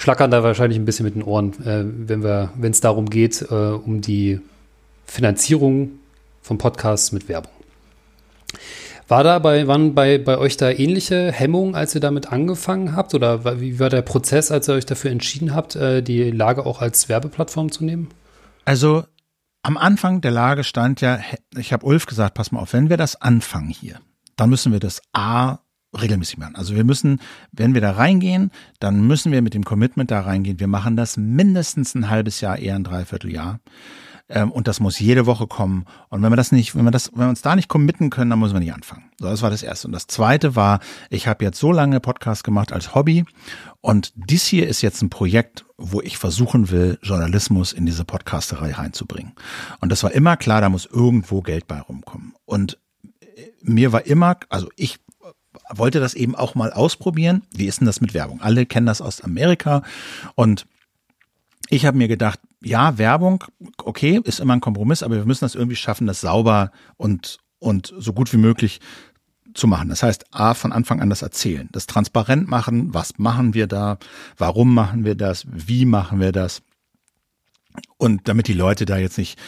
[0.00, 3.42] schlackern da wahrscheinlich ein bisschen mit den Ohren, äh, wenn wir, wenn es darum geht,
[3.50, 4.40] äh, um die
[5.04, 5.90] Finanzierung
[6.40, 7.52] von Podcasts mit Werbung.
[9.08, 13.12] War da bei, waren bei, bei euch da ähnliche Hemmungen, als ihr damit angefangen habt?
[13.12, 16.80] Oder wie war der Prozess, als ihr euch dafür entschieden habt, äh, die Lage auch
[16.80, 18.08] als Werbeplattform zu nehmen?
[18.64, 19.04] Also
[19.62, 21.18] am Anfang der Lage stand ja,
[21.56, 24.00] ich habe Ulf gesagt, pass mal auf, wenn wir das anfangen hier,
[24.36, 25.58] dann müssen wir das A
[25.98, 26.56] regelmäßig machen.
[26.56, 27.20] Also wir müssen,
[27.52, 30.60] wenn wir da reingehen, dann müssen wir mit dem Commitment da reingehen.
[30.60, 33.60] Wir machen das mindestens ein halbes Jahr, eher ein Dreivierteljahr.
[34.30, 35.86] Ähm, und das muss jede Woche kommen.
[36.08, 38.30] Und wenn wir das nicht, wenn wir das, wenn wir uns da nicht committen können,
[38.30, 39.10] dann müssen wir nicht anfangen.
[39.18, 39.88] So, das war das erste.
[39.88, 40.78] Und das zweite war,
[41.10, 43.24] ich habe jetzt so lange Podcast gemacht als Hobby.
[43.80, 48.72] Und dies hier ist jetzt ein Projekt, wo ich versuchen will, Journalismus in diese Podcasterei
[48.72, 49.32] reinzubringen.
[49.80, 52.34] Und das war immer klar, da muss irgendwo Geld bei rumkommen.
[52.44, 52.78] Und
[53.10, 55.00] äh, mir war immer, also ich
[55.72, 57.42] wollte das eben auch mal ausprobieren.
[57.52, 58.40] Wie ist denn das mit Werbung?
[58.40, 59.82] Alle kennen das aus Amerika
[60.34, 60.66] und
[61.68, 63.44] ich habe mir gedacht, ja, Werbung,
[63.84, 67.94] okay, ist immer ein Kompromiss, aber wir müssen das irgendwie schaffen, das sauber und, und
[67.96, 68.80] so gut wie möglich
[69.54, 69.88] zu machen.
[69.88, 73.98] Das heißt, A, von Anfang an das erzählen, das transparent machen, was machen wir da,
[74.36, 76.62] warum machen wir das, wie machen wir das.
[78.00, 79.38] Und damit die Leute da jetzt nicht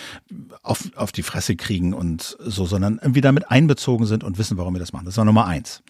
[0.63, 4.75] auf, auf die Fresse kriegen und so, sondern irgendwie damit einbezogen sind und wissen, warum
[4.75, 5.07] wir das machen.
[5.07, 5.83] Das war Nummer eins.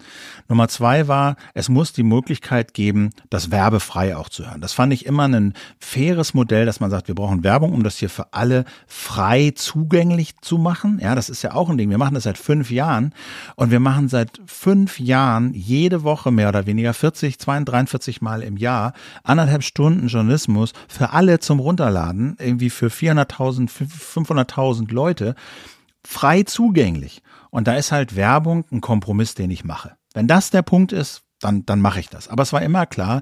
[0.47, 4.61] Nummer zwei war, es muss die Möglichkeit geben, das werbefrei auch zu hören.
[4.61, 7.97] Das fand ich immer ein faires Modell, dass man sagt, wir brauchen Werbung, um das
[7.97, 10.99] hier für alle frei zugänglich zu machen.
[11.01, 11.89] Ja, das ist ja auch ein Ding.
[11.89, 13.13] Wir machen das seit fünf Jahren
[13.55, 18.43] und wir machen seit fünf Jahren jede Woche mehr oder weniger 40, 42, 43 Mal
[18.43, 25.35] im Jahr anderthalb Stunden Journalismus für alle zum Runterladen, irgendwie für 400.000, 500.000 Leute
[26.05, 27.21] frei zugänglich.
[27.49, 29.95] Und da ist halt Werbung ein Kompromiss, den ich mache.
[30.13, 32.29] Wenn das der Punkt ist, dann, dann mache ich das.
[32.29, 33.21] Aber es war immer klar,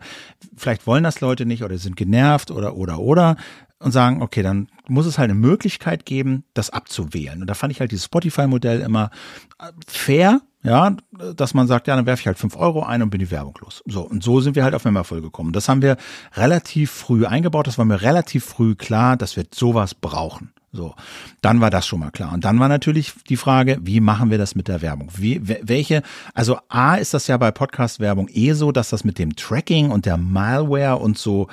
[0.55, 3.35] vielleicht wollen das Leute nicht oder sind genervt oder, oder, oder
[3.81, 7.41] und sagen, okay, dann muss es halt eine Möglichkeit geben, das abzuwählen.
[7.41, 9.09] Und da fand ich halt dieses Spotify-Modell immer
[9.59, 10.95] äh, fair, ja,
[11.35, 13.57] dass man sagt, ja, dann werfe ich halt fünf Euro ein und bin die Werbung
[13.61, 13.81] los.
[13.87, 15.53] So, und so sind wir halt auf Membervoll gekommen.
[15.53, 15.97] Das haben wir
[16.35, 20.51] relativ früh eingebaut, das war mir relativ früh klar, dass wir sowas brauchen.
[20.73, 20.95] So,
[21.41, 22.31] dann war das schon mal klar.
[22.31, 25.09] Und dann war natürlich die Frage, wie machen wir das mit der Werbung?
[25.17, 26.01] Wie, welche,
[26.33, 30.05] also A ist das ja bei Podcast-Werbung eh so, dass das mit dem Tracking und
[30.05, 31.47] der Malware und so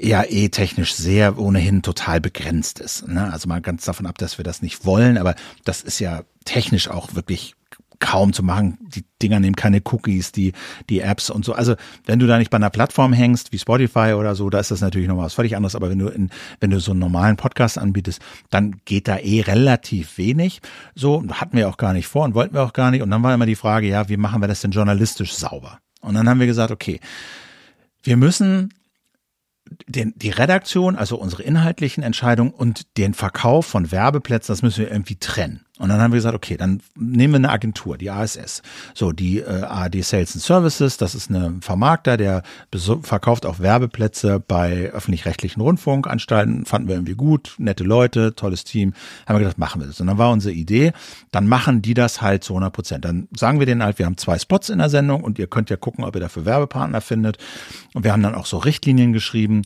[0.00, 3.06] ja eh technisch sehr ohnehin total begrenzt ist.
[3.08, 3.32] Ne?
[3.32, 6.88] Also mal ganz davon ab, dass wir das nicht wollen, aber das ist ja technisch
[6.88, 7.54] auch wirklich
[8.00, 8.78] kaum zu machen.
[8.80, 10.52] Die Dinger nehmen keine Cookies, die,
[10.90, 11.54] die Apps und so.
[11.54, 14.70] Also wenn du da nicht bei einer Plattform hängst, wie Spotify oder so, da ist
[14.70, 15.74] das natürlich noch was völlig anderes.
[15.74, 16.30] Aber wenn du in,
[16.60, 20.60] wenn du so einen normalen Podcast anbietest, dann geht da eh relativ wenig.
[20.94, 23.02] So hatten wir auch gar nicht vor und wollten wir auch gar nicht.
[23.02, 25.78] Und dann war immer die Frage, ja, wie machen wir das denn journalistisch sauber?
[26.00, 27.00] Und dann haben wir gesagt, okay,
[28.02, 28.74] wir müssen
[29.86, 34.90] den, die Redaktion, also unsere inhaltlichen Entscheidungen und den Verkauf von Werbeplätzen, das müssen wir
[34.90, 35.63] irgendwie trennen.
[35.80, 38.62] Und dann haben wir gesagt, okay, dann nehmen wir eine Agentur, die ASS.
[38.94, 42.44] So, die äh, ARD Sales and Services, das ist ein Vermarkter, der
[43.02, 46.64] verkauft auch Werbeplätze bei öffentlich-rechtlichen Rundfunkanstalten.
[46.64, 48.94] Fanden wir irgendwie gut, nette Leute, tolles Team.
[49.26, 50.00] Haben wir gedacht, machen wir das.
[50.00, 50.92] Und dann war unsere Idee,
[51.32, 53.04] dann machen die das halt zu 100 Prozent.
[53.04, 55.70] Dann sagen wir denen halt, wir haben zwei Spots in der Sendung und ihr könnt
[55.70, 57.38] ja gucken, ob ihr dafür Werbepartner findet.
[57.94, 59.62] Und wir haben dann auch so Richtlinien geschrieben,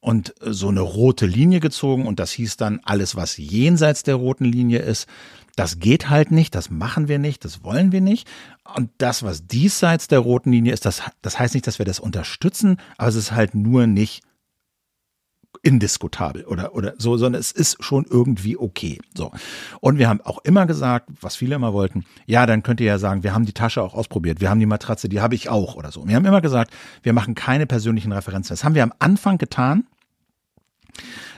[0.00, 4.46] und so eine rote Linie gezogen und das hieß dann alles, was jenseits der roten
[4.46, 5.06] Linie ist,
[5.60, 8.26] das geht halt nicht, das machen wir nicht, das wollen wir nicht.
[8.74, 12.00] Und das, was diesseits der roten Linie ist, das, das heißt nicht, dass wir das
[12.00, 14.22] unterstützen, aber es ist halt nur nicht
[15.62, 19.02] indiskutabel oder, oder so, sondern es ist schon irgendwie okay.
[19.14, 19.32] So.
[19.80, 22.98] Und wir haben auch immer gesagt, was viele immer wollten, ja, dann könnt ihr ja
[22.98, 25.74] sagen, wir haben die Tasche auch ausprobiert, wir haben die Matratze, die habe ich auch
[25.74, 26.08] oder so.
[26.08, 28.54] Wir haben immer gesagt, wir machen keine persönlichen Referenzen.
[28.54, 29.84] Das haben wir am Anfang getan.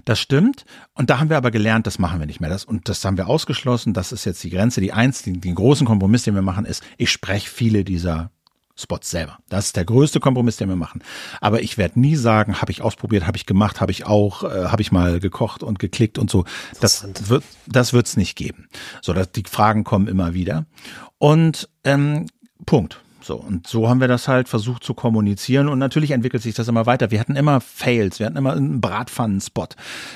[0.04, 0.64] Das stimmt.
[0.94, 2.50] Und da haben wir aber gelernt, das machen wir nicht mehr.
[2.50, 3.94] Das, und das haben wir ausgeschlossen.
[3.94, 4.80] Das ist jetzt die Grenze.
[4.80, 8.30] Die eins, den, den großen Kompromiss, den wir machen, ist, ich spreche viele dieser
[8.74, 9.38] Spots selber.
[9.48, 11.02] Das ist der größte Kompromiss, den wir machen.
[11.40, 14.66] Aber ich werde nie sagen, habe ich ausprobiert, habe ich gemacht, habe ich auch, äh,
[14.66, 16.44] habe ich mal gekocht und geklickt und so.
[16.80, 18.68] Das wird, das wird's nicht geben.
[19.02, 20.66] So, dass die Fragen kommen immer wieder.
[21.18, 22.26] Und ähm,
[22.66, 23.00] Punkt.
[23.22, 26.66] So, und so haben wir das halt versucht zu kommunizieren und natürlich entwickelt sich das
[26.66, 27.12] immer weiter.
[27.12, 29.68] Wir hatten immer Fails, wir hatten immer einen Bratpfannen-Spot,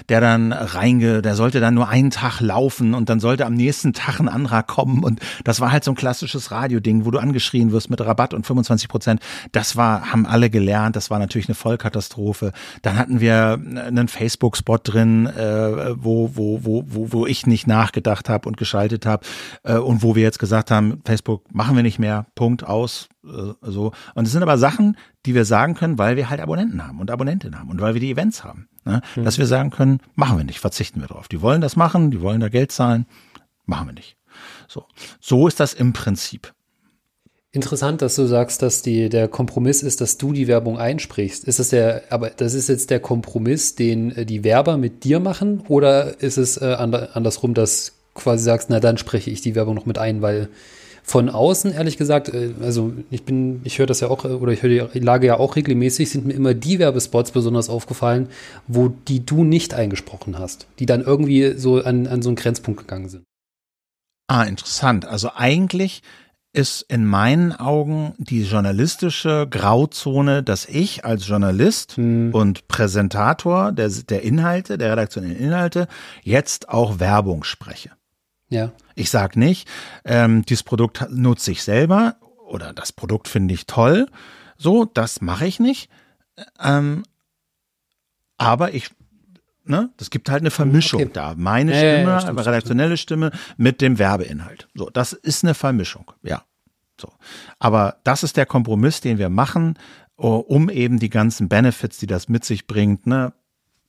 [0.09, 3.93] der dann reinge, der sollte dann nur einen Tag laufen und dann sollte am nächsten
[3.93, 7.71] Tag ein anderer kommen und das war halt so ein klassisches Radioding, wo du angeschrien
[7.71, 9.21] wirst mit Rabatt und 25 Prozent.
[9.53, 12.53] Das war, haben alle gelernt, das war natürlich eine Vollkatastrophe.
[12.83, 18.29] Dann hatten wir einen Facebook-Spot drin, äh, wo, wo, wo, wo, wo ich nicht nachgedacht
[18.29, 19.25] habe und geschaltet habe
[19.63, 23.53] äh, und wo wir jetzt gesagt haben, Facebook machen wir nicht mehr, Punkt aus äh,
[23.63, 23.93] so.
[24.15, 27.11] Und es sind aber Sachen, die wir sagen können, weil wir halt Abonnenten haben und
[27.11, 28.69] Abonnentinnen haben und weil wir die Events haben.
[28.85, 29.03] Ne?
[29.15, 29.25] Mhm.
[29.25, 31.29] Dass wir sagen können, machen wir nicht, verzichten wir drauf.
[31.29, 33.07] Die wollen das machen, die wollen da Geld zahlen,
[33.65, 34.17] machen wir nicht.
[34.69, 34.85] So,
[35.21, 36.53] so ist das im Prinzip.
[37.57, 41.45] Interessant, dass du sagst, dass die, der Kompromiss ist, dass du die Werbung einsprichst.
[41.45, 45.21] Ist das der, aber das ist jetzt der Kompromiss, den äh, die Werber mit dir
[45.21, 49.75] machen, oder ist es äh, andersrum, dass quasi sagst, na dann spreche ich die Werbung
[49.75, 50.51] noch mit ein, weil
[51.09, 54.53] von außen, ehrlich gesagt, äh, also ich bin, ich höre das ja auch, äh, oder
[54.53, 58.29] ich höre die Lage ja auch regelmäßig, sind mir immer die Werbespots besonders aufgefallen,
[58.67, 62.81] wo die du nicht eingesprochen hast, die dann irgendwie so an, an so einen Grenzpunkt
[62.81, 63.23] gegangen sind.
[64.27, 65.07] Ah, interessant.
[65.07, 66.03] Also eigentlich
[66.53, 72.31] ist in meinen Augen die journalistische Grauzone, dass ich als Journalist hm.
[72.33, 75.87] und Präsentator der, der Inhalte, der redaktionellen Inhalte,
[76.25, 77.91] jetzt auch Werbung spreche.
[78.49, 78.73] Ja.
[78.95, 79.69] Ich sage nicht,
[80.05, 84.07] ähm, dieses Produkt nutze ich selber oder das Produkt finde ich toll.
[84.57, 85.91] So, das mache ich nicht.
[86.61, 87.03] Ähm,
[88.39, 88.91] aber ich,
[89.65, 91.11] ne, das gibt halt eine Vermischung okay.
[91.13, 91.35] da.
[91.37, 94.69] Meine ja, Stimme, ja, stimmt, redaktionelle Stimme mit dem Werbeinhalt.
[94.75, 96.45] So, das ist eine Vermischung, ja.
[97.01, 97.13] So.
[97.59, 99.79] Aber das ist der Kompromiss, den wir machen,
[100.17, 103.35] um eben die ganzen Benefits, die das mit sich bringt, ne,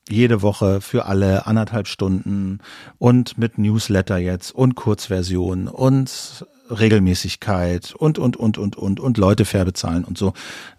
[0.09, 2.59] jede Woche für alle anderthalb Stunden
[2.97, 9.45] und mit Newsletter jetzt und Kurzversion und Regelmäßigkeit und, und, und, und, und, und Leute
[9.45, 10.33] fair bezahlen und so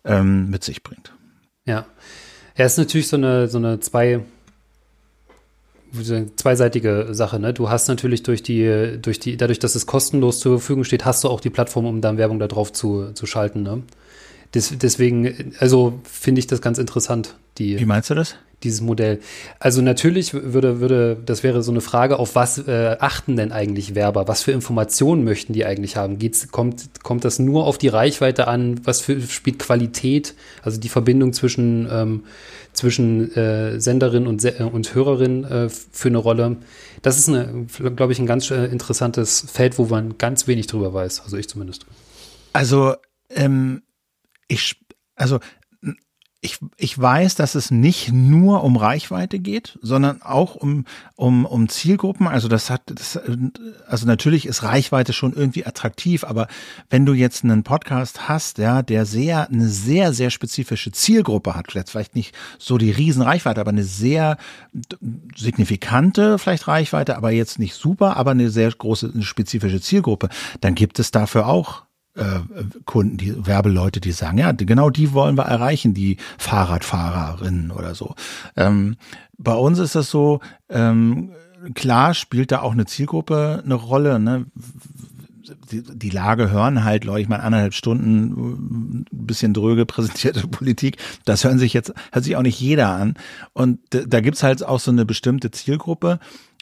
[0.04, 1.12] ähm, mit sich bringt.
[1.64, 1.86] Ja.
[2.54, 4.20] Er ist natürlich so eine, so eine zwei,
[6.36, 7.38] zweiseitige Sache.
[7.38, 7.54] Ne?
[7.54, 11.24] Du hast natürlich durch die, durch die, dadurch, dass es kostenlos zur Verfügung steht, hast
[11.24, 13.62] du auch die Plattform, um dann Werbung da drauf zu, zu schalten.
[13.62, 13.82] Ne?
[14.54, 17.36] Des, deswegen, also finde ich das ganz interessant.
[17.58, 18.36] Die, Wie meinst du das?
[18.64, 19.20] dieses Modell.
[19.60, 23.94] Also natürlich würde, würde, das wäre so eine Frage, auf was äh, achten denn eigentlich
[23.94, 24.26] Werber?
[24.26, 26.18] Was für Informationen möchten die eigentlich haben?
[26.18, 28.80] Geht's, kommt, kommt das nur auf die Reichweite an?
[28.84, 32.24] Was für, spielt Qualität, also die Verbindung zwischen, ähm,
[32.72, 36.56] zwischen äh, Senderin und, Se und Hörerin äh, für eine Rolle?
[37.02, 37.30] Das ist,
[37.94, 41.48] glaube ich, ein ganz äh, interessantes Feld, wo man ganz wenig drüber weiß, also ich
[41.48, 41.86] zumindest.
[42.52, 42.94] Also,
[43.30, 43.82] ähm,
[44.48, 44.80] ich,
[45.14, 45.38] also
[46.40, 50.84] ich, ich weiß, dass es nicht nur um Reichweite geht, sondern auch um,
[51.16, 52.28] um, um Zielgruppen.
[52.28, 53.18] Also das hat, das,
[53.88, 56.46] also natürlich ist Reichweite schon irgendwie attraktiv, aber
[56.90, 61.72] wenn du jetzt einen Podcast hast, ja, der sehr, eine sehr, sehr spezifische Zielgruppe hat,
[61.72, 64.36] vielleicht nicht so die Riesenreichweite, aber eine sehr
[65.36, 70.28] signifikante vielleicht Reichweite, aber jetzt nicht super, aber eine sehr große, eine spezifische Zielgruppe,
[70.60, 71.87] dann gibt es dafür auch
[72.18, 72.40] äh,
[72.84, 78.14] Kunden, die Werbeleute, die sagen, ja, genau die wollen wir erreichen, die Fahrradfahrerinnen oder so.
[78.56, 78.96] Ähm,
[79.36, 81.30] bei uns ist das so, ähm,
[81.74, 84.18] klar spielt da auch eine Zielgruppe eine Rolle.
[84.18, 84.46] Ne?
[85.72, 90.98] Die, Lage hören halt, glaube ich, mal anderthalb Stunden ein bisschen dröge präsentierte Politik.
[91.24, 93.14] Das hören sich jetzt, hört sich auch nicht jeder an.
[93.52, 96.18] Und da gibt's halt auch so eine bestimmte Zielgruppe.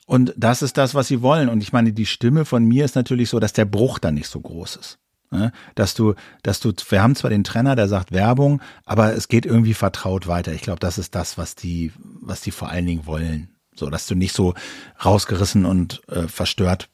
[0.06, 1.48] Und das ist das, was sie wollen.
[1.48, 4.28] Und ich meine, die Stimme von mir ist natürlich so, dass der Bruch dann nicht
[4.28, 4.98] so groß ist.
[5.30, 5.52] Ne?
[5.74, 9.46] Dass du, dass du, wir haben zwar den Trainer, der sagt Werbung, aber es geht
[9.46, 10.52] irgendwie vertraut weiter.
[10.52, 13.48] Ich glaube, das ist das, was die, was die vor allen Dingen wollen.
[13.74, 14.54] So, dass du nicht so
[15.04, 16.88] rausgerissen und äh, verstört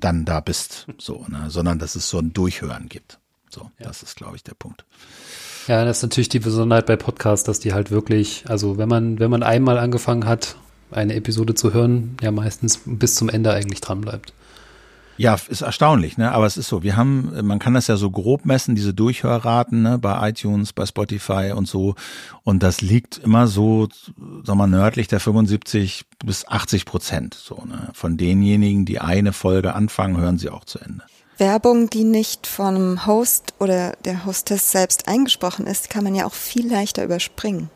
[0.00, 1.46] dann da bist, so, ne?
[1.48, 3.18] sondern dass es so ein Durchhören gibt.
[3.50, 3.86] So, ja.
[3.86, 4.84] das ist, glaube ich, der Punkt.
[5.66, 9.18] Ja, das ist natürlich die Besonderheit bei Podcasts, dass die halt wirklich, also wenn man,
[9.18, 10.56] wenn man einmal angefangen hat,
[10.90, 14.32] eine Episode zu hören, ja meistens bis zum Ende eigentlich dran bleibt.
[15.18, 16.30] Ja, ist erstaunlich, ne?
[16.32, 19.82] Aber es ist so, wir haben, man kann das ja so grob messen, diese Durchhörraten,
[19.82, 21.96] ne, bei iTunes, bei Spotify und so.
[22.44, 23.88] Und das liegt immer so,
[24.44, 27.34] sag mal, nördlich der 75 bis 80 Prozent.
[27.34, 27.90] So, ne?
[27.94, 31.02] Von denjenigen, die eine Folge anfangen, hören sie auch zu Ende.
[31.36, 36.34] Werbung, die nicht vom Host oder der Hostess selbst eingesprochen ist, kann man ja auch
[36.34, 37.70] viel leichter überspringen.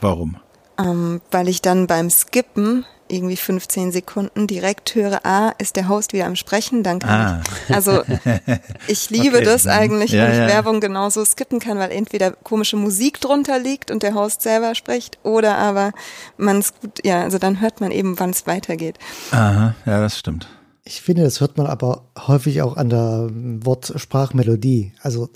[0.00, 0.36] Warum?
[0.78, 6.12] Ähm, weil ich dann beim Skippen irgendwie 15 Sekunden direkt höre, ah, ist der Host
[6.12, 7.42] wieder am Sprechen, dann kann ah.
[7.68, 7.74] ich.
[7.74, 8.02] Also
[8.88, 9.44] ich liebe okay.
[9.44, 9.70] das mhm.
[9.70, 10.48] eigentlich, ja, wenn ich ja.
[10.48, 15.18] Werbung genauso skippen kann, weil entweder komische Musik drunter liegt und der Host selber spricht,
[15.22, 15.92] oder aber
[16.36, 18.98] man es gut, ja, also dann hört man eben, wann es weitergeht.
[19.30, 20.48] Aha, ja, das stimmt.
[20.84, 24.94] Ich finde, das hört man aber häufig auch an der Wortsprachmelodie.
[25.02, 25.28] Also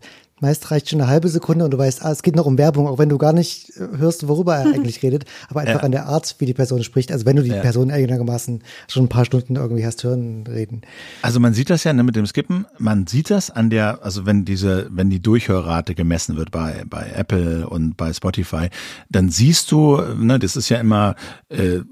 [0.42, 2.88] Meist reicht schon eine halbe Sekunde und du weißt, ah, es geht noch um Werbung,
[2.88, 5.80] auch wenn du gar nicht äh, hörst, worüber er eigentlich redet, aber einfach ja.
[5.80, 7.12] an der Art, wie die Person spricht.
[7.12, 7.60] Also wenn du die ja.
[7.60, 10.82] Person einigermaßen schon ein paar Stunden irgendwie hast hören reden.
[11.22, 14.26] Also man sieht das ja ne, mit dem Skippen, man sieht das an der, also
[14.26, 18.68] wenn diese, wenn die Durchhörrate gemessen wird bei, bei Apple und bei Spotify,
[19.08, 21.14] dann siehst du, ne, das ist ja immer
[21.50, 21.82] äh,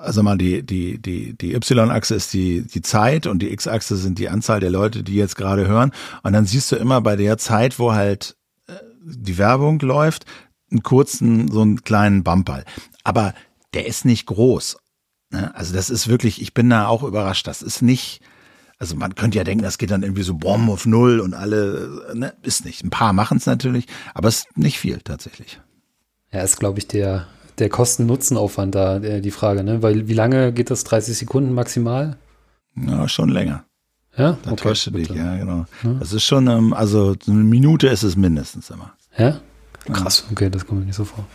[0.00, 4.18] also mal die, die, die, die Y-Achse ist die, die Zeit und die X-Achse sind
[4.18, 5.92] die Anzahl der Leute, die jetzt gerade hören.
[6.22, 8.72] Und dann siehst du immer bei der Zeit, wo halt äh,
[9.04, 10.26] die Werbung läuft,
[10.70, 12.64] einen kurzen, so einen kleinen Bumper.
[13.02, 13.34] Aber
[13.74, 14.76] der ist nicht groß.
[15.30, 15.54] Ne?
[15.54, 17.46] Also das ist wirklich, ich bin da auch überrascht.
[17.46, 18.20] Das ist nicht,
[18.78, 22.12] also man könnte ja denken, das geht dann irgendwie so Bomb auf Null und alle,
[22.14, 22.34] ne?
[22.42, 22.84] ist nicht.
[22.84, 25.60] Ein paar machen es natürlich, aber es ist nicht viel tatsächlich.
[26.32, 29.82] Ja, ist, glaube ich, der der Kosten-Nutzen-Aufwand da, äh, die Frage, ne?
[29.82, 30.84] Weil wie lange geht das?
[30.84, 32.16] 30 Sekunden maximal?
[32.76, 33.64] Ja, schon länger.
[34.16, 35.66] Ja, da okay, täuscht du dich, ja, genau.
[35.82, 35.94] Ja.
[35.98, 38.92] Das ist schon, ähm, also eine Minute ist es mindestens immer.
[39.18, 39.40] Ja?
[39.92, 41.26] Krass, okay, das kommt mir nicht so vor.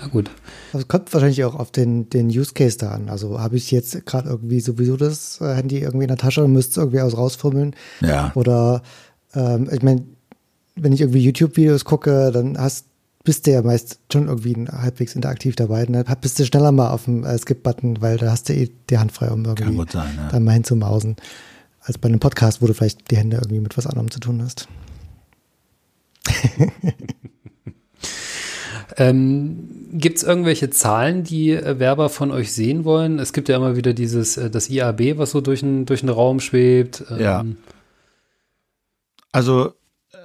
[0.00, 0.28] Na gut.
[0.72, 3.08] Also kommt wahrscheinlich auch auf den, den Use Case da an.
[3.08, 6.52] Also habe ich jetzt gerade irgendwie sowieso das äh, Handy irgendwie in der Tasche und
[6.52, 7.76] müsste es irgendwie aus rausfummeln.
[8.00, 8.32] Ja.
[8.34, 8.82] Oder
[9.34, 10.04] ähm, ich meine,
[10.74, 12.86] wenn ich irgendwie YouTube-Videos gucke, dann hast
[13.24, 15.84] bist du ja meist schon irgendwie halbwegs interaktiv dabei.
[15.86, 18.98] Dann bist du schneller mal auf dem äh, Skip-Button, weil da hast du eh die
[18.98, 20.28] Hand frei, um irgendwie sein, ja.
[20.28, 21.16] dann mal hinzumausen.
[21.80, 24.42] Als bei einem Podcast, wo du vielleicht die Hände irgendwie mit was anderem zu tun
[24.42, 24.68] hast.
[28.96, 33.18] ähm, gibt es irgendwelche Zahlen, die äh, Werber von euch sehen wollen?
[33.18, 36.08] Es gibt ja immer wieder dieses, äh, das IAB, was so durch den, durch den
[36.08, 37.04] Raum schwebt.
[37.10, 37.20] Ähm.
[37.20, 37.44] Ja.
[39.32, 39.72] Also,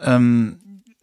[0.03, 0.57] ähm,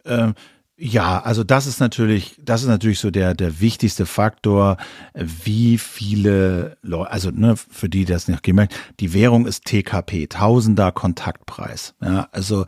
[0.05, 0.35] ähm,
[0.77, 4.75] ja, also das ist natürlich, das ist natürlich so der der wichtigste Faktor,
[5.13, 10.91] wie viele Leute, also ne, für die das nicht gemerkt, die Währung ist TKP, Tausender
[10.91, 11.95] Kontaktpreis.
[12.01, 12.65] Ja, also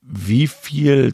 [0.00, 1.12] wie viel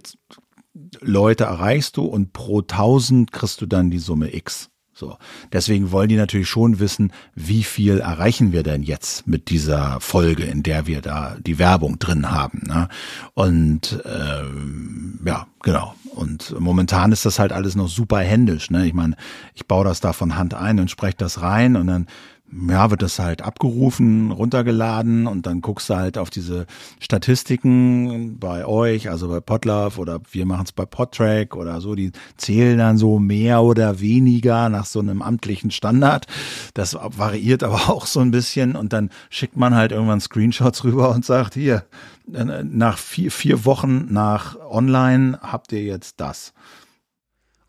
[1.00, 4.70] Leute erreichst du und pro tausend kriegst du dann die Summe X.
[4.98, 5.16] So.
[5.52, 10.42] Deswegen wollen die natürlich schon wissen, wie viel erreichen wir denn jetzt mit dieser Folge,
[10.42, 12.62] in der wir da die Werbung drin haben.
[12.66, 12.88] Ne?
[13.34, 15.94] Und ähm, ja, genau.
[16.16, 18.72] Und momentan ist das halt alles noch super händisch.
[18.72, 18.86] Ne?
[18.86, 19.14] Ich meine,
[19.54, 22.06] ich baue das da von Hand ein und spreche das rein und dann
[22.68, 26.66] ja, wird das halt abgerufen, runtergeladen und dann guckst du halt auf diese
[26.98, 32.12] Statistiken bei euch, also bei Podlove oder wir machen es bei Podtrack oder so, die
[32.36, 36.26] zählen dann so mehr oder weniger nach so einem amtlichen Standard.
[36.72, 41.10] Das variiert aber auch so ein bisschen und dann schickt man halt irgendwann Screenshots rüber
[41.10, 41.84] und sagt, hier,
[42.26, 46.52] nach vier, vier Wochen nach online habt ihr jetzt das.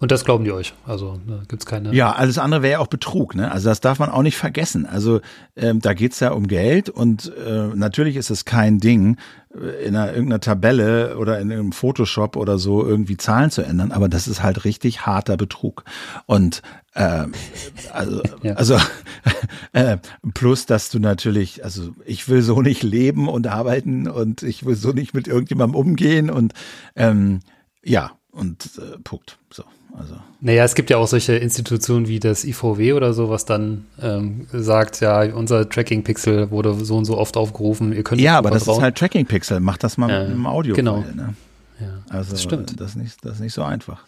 [0.02, 0.74] Und das glauben die euch.
[0.86, 1.94] Also da gibt's keine.
[1.94, 3.52] Ja, alles andere wäre ja auch Betrug, ne?
[3.52, 4.86] Also das darf man auch nicht vergessen.
[4.86, 5.20] Also
[5.58, 9.18] ähm, da geht's ja um Geld und äh, natürlich ist es kein Ding,
[9.54, 13.92] äh, in einer, irgendeiner Tabelle oder in einem Photoshop oder so irgendwie Zahlen zu ändern,
[13.92, 15.84] aber das ist halt richtig harter Betrug.
[16.26, 16.62] Und
[16.94, 17.26] äh,
[17.92, 18.54] also, ja.
[18.54, 18.78] also
[19.74, 19.98] äh,
[20.34, 24.76] plus, dass du natürlich, also ich will so nicht leben und arbeiten und ich will
[24.76, 26.54] so nicht mit irgendjemandem umgehen und
[26.96, 27.42] ähm,
[27.84, 29.40] ja, und äh, Punkt.
[29.52, 29.64] So.
[29.98, 30.16] Also.
[30.42, 34.48] Naja, es gibt ja auch solche Institutionen wie das IVW oder so, was dann ähm,
[34.54, 37.92] sagt, ja, unser Tracking-Pixel wurde so und so oft aufgerufen.
[37.94, 39.60] Ihr könnt ja, aber das ist halt Tracking-Pixel.
[39.60, 40.76] Macht das mal ja, mit dem Audio.
[40.76, 41.00] Genau.
[41.00, 41.34] Ne?
[41.80, 42.80] Ja, also, das stimmt.
[42.80, 44.04] Das ist, nicht, das ist nicht so einfach.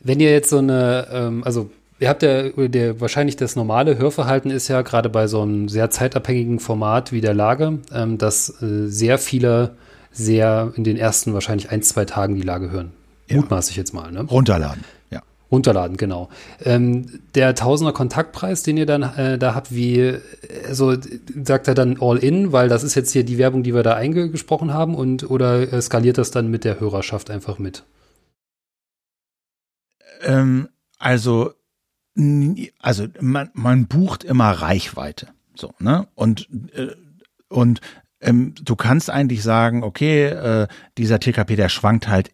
[0.00, 1.70] Wenn ihr jetzt so eine, ähm, also
[2.02, 5.88] Ihr habt ja, der, wahrscheinlich das normale Hörverhalten ist ja gerade bei so einem sehr
[5.90, 9.76] zeitabhängigen Format wie der Lage, ähm, dass äh, sehr viele
[10.10, 12.90] sehr in den ersten wahrscheinlich ein, zwei Tagen die Lage hören.
[13.28, 13.36] Ja.
[13.36, 14.10] Mutmaß ich jetzt mal.
[14.10, 14.22] Ne?
[14.22, 14.82] Runterladen.
[15.52, 16.30] Runterladen, genau.
[16.64, 20.18] Ähm, der Tausender Kontaktpreis, den ihr dann äh, da habt, wie,
[20.66, 20.96] also
[21.44, 23.94] sagt er dann all in, weil das ist jetzt hier die Werbung, die wir da
[23.94, 27.84] eingesprochen haben und oder skaliert das dann mit der Hörerschaft einfach mit?
[30.22, 31.52] Ähm, also
[32.78, 35.28] also man, man bucht immer Reichweite.
[35.54, 36.08] So, ne?
[36.14, 36.94] Und, äh,
[37.48, 37.80] und
[38.22, 42.30] ähm, du kannst eigentlich sagen, okay, äh, dieser TKP, der schwankt halt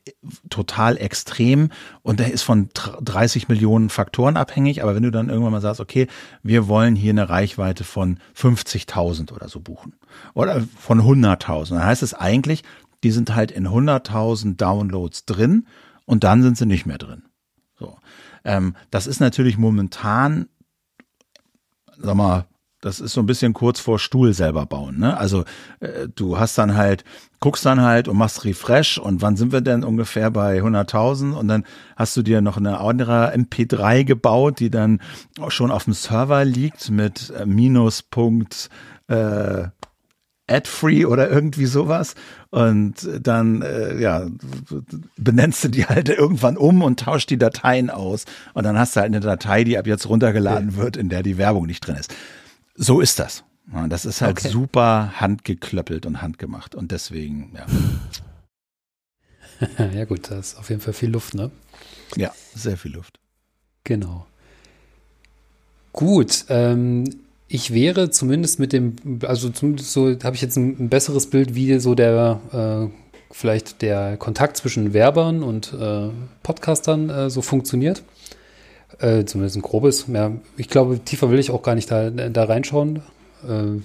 [0.51, 1.71] total extrem
[2.03, 5.81] und der ist von 30 Millionen Faktoren abhängig, aber wenn du dann irgendwann mal sagst,
[5.81, 6.07] okay,
[6.43, 9.95] wir wollen hier eine Reichweite von 50.000 oder so buchen
[10.35, 12.65] oder von 100.000, dann heißt es eigentlich,
[13.03, 15.67] die sind halt in 100.000 Downloads drin
[16.05, 17.23] und dann sind sie nicht mehr drin.
[17.79, 17.97] So.
[18.45, 20.49] Ähm, das ist natürlich momentan,
[21.97, 22.47] sag mal,
[22.81, 24.99] das ist so ein bisschen kurz vor Stuhl selber bauen.
[24.99, 25.17] Ne?
[25.17, 25.45] Also
[25.81, 27.05] äh, du hast dann halt,
[27.41, 31.49] guckst dann halt und machst Refresh und wann sind wir denn ungefähr bei 100.000 und
[31.49, 31.65] dann
[31.97, 35.01] hast du dir noch eine andere MP3 gebaut, die dann
[35.49, 38.69] schon auf dem Server liegt mit äh, Minuspunkt
[39.09, 39.69] äh,
[40.49, 42.15] ad-free oder irgendwie sowas.
[42.51, 44.27] Und dann, äh, ja,
[45.17, 48.25] benennst du die halt irgendwann um und tauscht die Dateien aus.
[48.55, 51.39] Und dann hast du halt eine Datei, die ab jetzt runtergeladen wird, in der die
[51.39, 52.15] Werbung nicht drin ist.
[52.81, 53.43] So ist das.
[53.89, 54.49] Das ist halt okay.
[54.49, 56.75] super handgeklöppelt und handgemacht.
[56.75, 57.67] Und deswegen, ja.
[59.93, 61.51] ja, gut, da ist auf jeden Fall viel Luft, ne?
[62.17, 63.19] Ja, sehr viel Luft.
[63.85, 64.27] Genau.
[65.93, 67.05] Gut, ähm,
[67.49, 68.95] ich wäre zumindest mit dem,
[69.27, 73.83] also zumindest so habe ich jetzt ein, ein, besseres Bild, wie so der äh, vielleicht
[73.83, 76.11] der Kontakt zwischen Werbern und äh,
[76.43, 78.03] Podcastern äh, so funktioniert.
[78.99, 80.07] Äh, zumindest ein grobes.
[80.13, 83.03] Ja, ich glaube, tiefer will ich auch gar nicht da, da reinschauen.
[83.49, 83.81] Äh,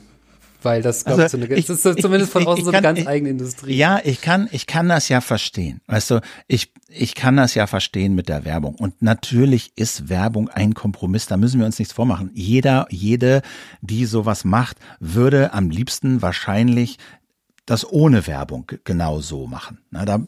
[0.64, 2.82] weil das, also, ich, so eine, ich, das ist zumindest ich, von außen so eine
[2.82, 3.76] ganz eigene Industrie.
[3.76, 5.82] Ja, ich kann, ich kann das ja verstehen.
[5.88, 8.76] Weißt du, ich, ich kann das ja verstehen mit der Werbung.
[8.76, 11.28] Und natürlich ist Werbung ein Kompromiss.
[11.28, 12.32] Da müssen wir uns nichts vormachen.
[12.34, 13.42] Jeder, jede,
[13.82, 16.98] die sowas macht, würde am liebsten wahrscheinlich
[17.66, 19.80] das ohne Werbung genau so machen.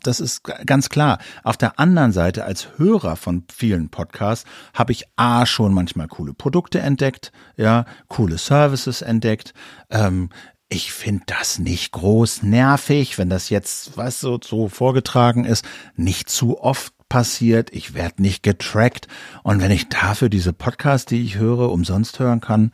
[0.03, 1.19] Das ist ganz klar.
[1.43, 6.33] Auf der anderen Seite, als Hörer von vielen Podcasts, habe ich A schon manchmal coole
[6.33, 9.53] Produkte entdeckt, ja, coole Services entdeckt.
[9.89, 10.29] Ähm,
[10.69, 15.65] ich finde das nicht groß nervig, wenn das jetzt, weißt du, so vorgetragen ist,
[15.95, 19.07] nicht zu oft passiert, ich werde nicht getrackt
[19.43, 22.73] und wenn ich dafür diese Podcasts, die ich höre, umsonst hören kann,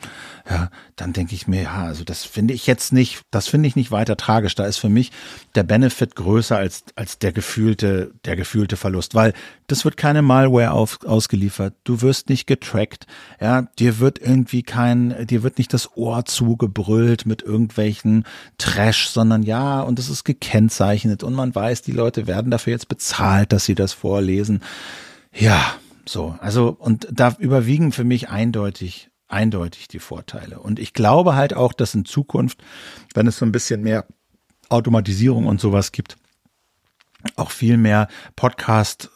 [0.50, 3.76] ja, dann denke ich mir, ja, also das finde ich jetzt nicht, das finde ich
[3.76, 4.56] nicht weiter tragisch.
[4.56, 5.12] Da ist für mich
[5.54, 9.34] der Benefit größer als, als der gefühlte, der gefühlte Verlust, weil
[9.68, 11.76] das wird keine Malware auf, ausgeliefert.
[11.84, 13.06] Du wirst nicht getrackt.
[13.40, 18.26] Ja, dir wird irgendwie kein, dir wird nicht das Ohr zugebrüllt mit irgendwelchen
[18.58, 22.88] Trash, sondern ja, und es ist gekennzeichnet und man weiß, die Leute werden dafür jetzt
[22.88, 24.31] bezahlt, dass sie das vorlesen.
[25.34, 25.76] Ja,
[26.06, 30.60] so, also, und da überwiegen für mich eindeutig eindeutig die Vorteile.
[30.60, 32.62] Und ich glaube halt auch, dass in Zukunft,
[33.14, 34.06] wenn es so ein bisschen mehr
[34.70, 36.18] Automatisierung und sowas gibt,
[37.36, 39.10] auch viel mehr Podcast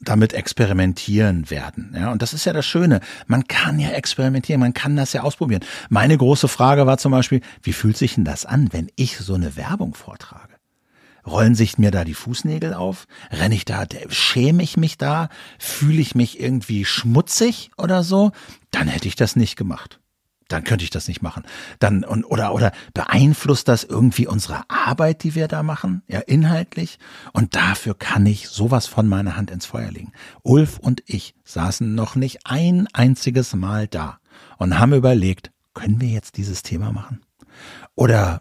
[0.00, 1.94] damit experimentieren werden.
[1.94, 3.00] Ja, und das ist ja das Schöne.
[3.26, 5.62] Man kann ja experimentieren, man kann das ja ausprobieren.
[5.90, 9.34] Meine große Frage war zum Beispiel, wie fühlt sich denn das an, wenn ich so
[9.34, 10.49] eine Werbung vortrage?
[11.26, 13.06] Rollen sich mir da die Fußnägel auf?
[13.30, 15.28] Renne ich da, schäme ich mich da?
[15.58, 18.32] Fühle ich mich irgendwie schmutzig oder so?
[18.70, 20.00] Dann hätte ich das nicht gemacht.
[20.50, 21.44] Dann könnte ich das nicht machen.
[21.78, 26.02] Dann, und, oder, oder beeinflusst das irgendwie unsere Arbeit, die wir da machen?
[26.08, 26.98] Ja, inhaltlich.
[27.32, 30.12] Und dafür kann ich sowas von meiner Hand ins Feuer legen.
[30.42, 34.18] Ulf und ich saßen noch nicht ein einziges Mal da
[34.58, 37.20] und haben überlegt, können wir jetzt dieses Thema machen?
[37.94, 38.40] Oder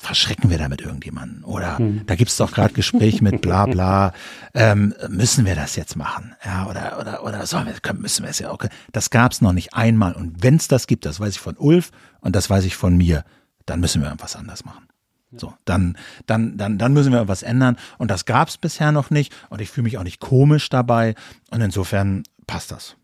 [0.00, 1.44] verschrecken wir damit irgendjemanden?
[1.44, 2.06] Oder hm.
[2.06, 4.12] da gibt's doch gerade Gespräch mit bla bla,
[4.54, 6.34] ähm, müssen wir das jetzt machen?
[6.42, 8.58] Ja, oder, oder, oder sollen wir, können, müssen wir es ja auch.
[8.92, 10.14] Das gab's noch nicht einmal.
[10.14, 11.90] Und wenn's das gibt, das weiß ich von Ulf
[12.20, 13.24] und das weiß ich von mir,
[13.66, 14.88] dann müssen wir irgendwas anders machen.
[15.32, 15.96] So, dann,
[16.26, 17.76] dann, dann, dann müssen wir irgendwas ändern.
[17.98, 19.32] Und das gab's bisher noch nicht.
[19.50, 21.14] Und ich fühle mich auch nicht komisch dabei.
[21.50, 22.96] Und insofern passt das.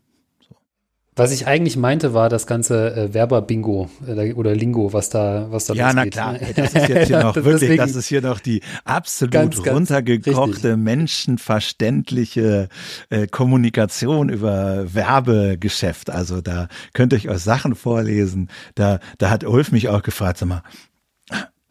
[1.17, 5.65] Was ich eigentlich meinte, war das ganze äh, Werber-Bingo äh, oder Lingo, was da, was
[5.65, 8.61] da Ja, na klar, das ist jetzt hier noch wirklich, das ist hier noch die
[8.85, 10.77] absolut ganz, runtergekochte, richtig.
[10.77, 12.69] menschenverständliche
[13.09, 16.11] äh, Kommunikation über Werbegeschäft.
[16.11, 18.49] Also da könnte ich euch Sachen vorlesen.
[18.75, 20.61] Da, da hat Ulf mich auch gefragt, sag mal,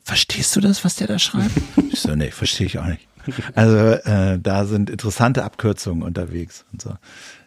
[0.03, 1.53] verstehst du das, was der da schreibt?
[1.93, 3.07] ich so, nee, verstehe ich auch nicht.
[3.55, 6.95] Also äh, da sind interessante Abkürzungen unterwegs und so.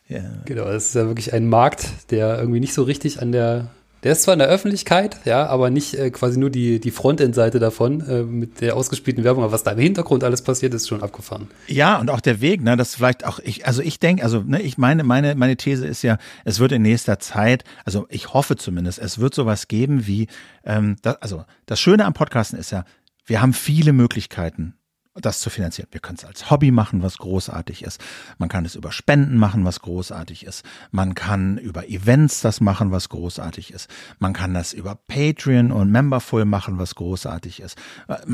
[0.10, 0.22] Ja.
[0.46, 3.70] Genau, das ist ja wirklich ein Markt, der irgendwie nicht so richtig an der
[4.04, 7.60] der ist zwar in der Öffentlichkeit, ja, aber nicht äh, quasi nur die, die Frontend-Seite
[7.60, 11.04] davon äh, mit der ausgespielten Werbung, aber was da im Hintergrund alles passiert, ist schon
[11.04, 11.50] abgefahren.
[11.68, 14.62] Ja, und auch der Weg, ne, das vielleicht auch, ich, also ich denke, also ne,
[14.62, 18.56] ich meine, meine, meine These ist ja, es wird in nächster Zeit, also ich hoffe
[18.56, 20.28] zumindest, es wird sowas geben wie,
[20.64, 22.86] ähm, das, also das Schöne am Podcasten ist ja,
[23.26, 24.76] wir haben viele Möglichkeiten,
[25.22, 25.88] das zu finanzieren.
[25.92, 28.00] Wir können es als Hobby machen, was großartig ist.
[28.38, 30.64] Man kann es über Spenden machen, was großartig ist.
[30.92, 33.90] Man kann über Events das machen, was großartig ist.
[34.20, 37.78] Man kann das über Patreon und Memberful machen, was großartig ist.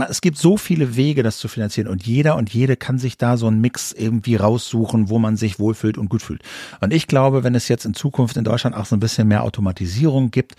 [0.09, 3.37] Es gibt so viele Wege, das zu finanzieren und jeder und jede kann sich da
[3.37, 6.43] so einen Mix irgendwie raussuchen, wo man sich wohlfühlt und gut fühlt.
[6.81, 9.43] Und ich glaube, wenn es jetzt in Zukunft in Deutschland auch so ein bisschen mehr
[9.43, 10.55] Automatisierung gibt,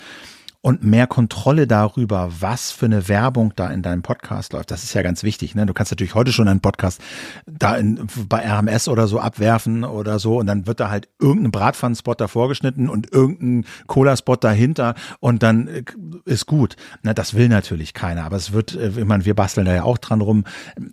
[0.66, 4.72] und mehr Kontrolle darüber, was für eine Werbung da in deinem Podcast läuft.
[4.72, 5.54] Das ist ja ganz wichtig.
[5.54, 5.64] Ne?
[5.64, 7.00] Du kannst natürlich heute schon einen Podcast
[7.46, 11.52] da in, bei RMS oder so abwerfen oder so und dann wird da halt irgendein
[11.52, 15.84] Bratpfannenspot davor geschnitten und irgendein Cola-Spot dahinter und dann äh,
[16.24, 16.74] ist gut.
[17.04, 17.14] Ne?
[17.14, 19.98] Das will natürlich keiner, aber es wird, äh, ich meine, wir basteln da ja auch
[19.98, 20.42] dran rum,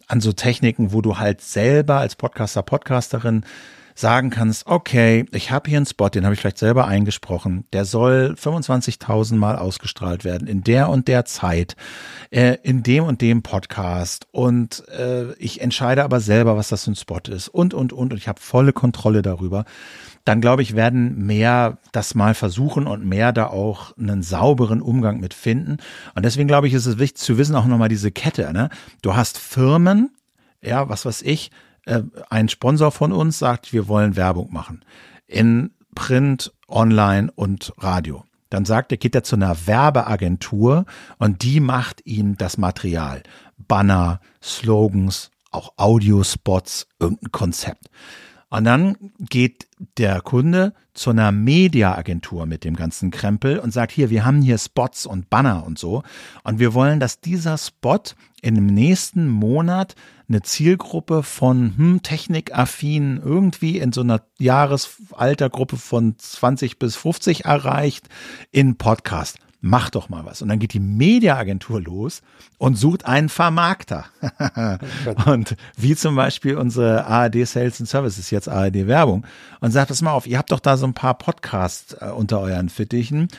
[0.05, 3.43] an so Techniken, wo du halt selber als Podcaster, Podcasterin
[3.95, 7.85] sagen kannst, okay, ich habe hier einen Spot, den habe ich vielleicht selber eingesprochen, der
[7.85, 11.75] soll 25.000 Mal ausgestrahlt werden in der und der Zeit,
[12.29, 16.91] äh, in dem und dem Podcast und äh, ich entscheide aber selber, was das für
[16.91, 19.65] ein Spot ist und, und, und und ich habe volle Kontrolle darüber
[20.25, 25.19] dann glaube ich, werden mehr das mal versuchen und mehr da auch einen sauberen Umgang
[25.19, 25.77] mit finden.
[26.15, 28.53] Und deswegen glaube ich, ist es wichtig zu wissen, auch nochmal diese Kette.
[28.53, 28.69] Ne?
[29.01, 30.11] Du hast Firmen,
[30.61, 31.51] ja, was weiß ich,
[31.85, 34.83] äh, ein Sponsor von uns sagt, wir wollen Werbung machen.
[35.27, 38.23] In Print, Online und Radio.
[38.49, 40.85] Dann sagt er, geht er zu einer Werbeagentur
[41.17, 43.23] und die macht ihm das Material.
[43.57, 47.89] Banner, Slogans, auch Audiospots, irgendein Konzept.
[48.49, 49.65] Und dann geht
[49.97, 54.59] der Kunde zu einer Mediaagentur mit dem ganzen Krempel und sagt, hier, wir haben hier
[54.59, 56.03] Spots und Banner und so.
[56.43, 58.03] Und wir wollen, dass dieser Spot
[58.43, 59.95] in dem nächsten Monat
[60.27, 68.07] eine Zielgruppe von hm, technikaffin irgendwie in so einer Jahresaltergruppe von 20 bis 50 erreicht
[68.51, 70.41] in Podcast mach doch mal was.
[70.41, 72.21] Und dann geht die Mediaagentur los
[72.57, 74.05] und sucht einen Vermarkter.
[75.25, 79.25] und wie zum Beispiel unsere ARD Sales and Services, jetzt ARD Werbung,
[79.61, 82.41] und sagt, pass mal auf, ihr habt doch da so ein paar Podcasts äh, unter
[82.41, 83.29] euren Fittichen.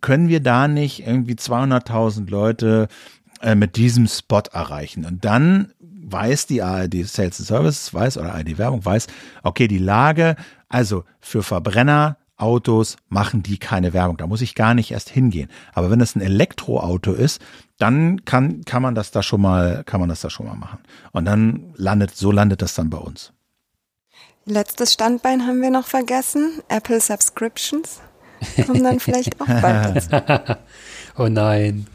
[0.00, 2.88] Können wir da nicht irgendwie 200.000 Leute
[3.42, 5.04] äh, mit diesem Spot erreichen?
[5.04, 5.72] Und dann
[6.10, 9.06] weiß die ARD Sales and Services, weiß, oder ARD Werbung weiß,
[9.42, 10.36] okay, die Lage,
[10.68, 14.16] also für Verbrenner Autos machen die keine Werbung.
[14.16, 15.48] Da muss ich gar nicht erst hingehen.
[15.72, 17.40] Aber wenn es ein Elektroauto ist,
[17.78, 20.80] dann kann, kann man das da schon mal, kann man das da schon mal machen.
[21.12, 23.32] Und dann landet, so landet das dann bei uns.
[24.46, 26.60] Letztes Standbein haben wir noch vergessen.
[26.68, 28.00] Apple Subscriptions.
[28.66, 30.58] Kommen dann vielleicht auch bald dazu.
[31.18, 31.86] oh nein.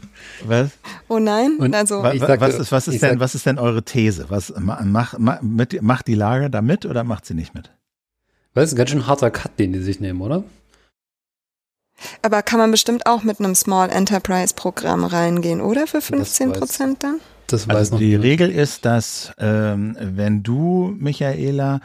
[0.44, 0.70] Was?
[1.08, 1.56] Oh nein.
[1.58, 4.26] Und also, was, sag, was, ist, was, ist denn, was ist denn eure These?
[4.28, 7.70] Was, mach, mach, mit, macht die Lage da mit oder macht sie nicht mit?
[8.54, 10.44] Das ist ein ganz schön harter Cut, den die sich nehmen, oder?
[12.22, 15.86] Aber kann man bestimmt auch mit einem Small Enterprise Programm reingehen, oder?
[15.86, 17.20] Für 15 Prozent dann?
[17.46, 18.22] Das weiß also noch die nicht.
[18.22, 21.80] Regel ist, dass ähm, wenn du, Michaela,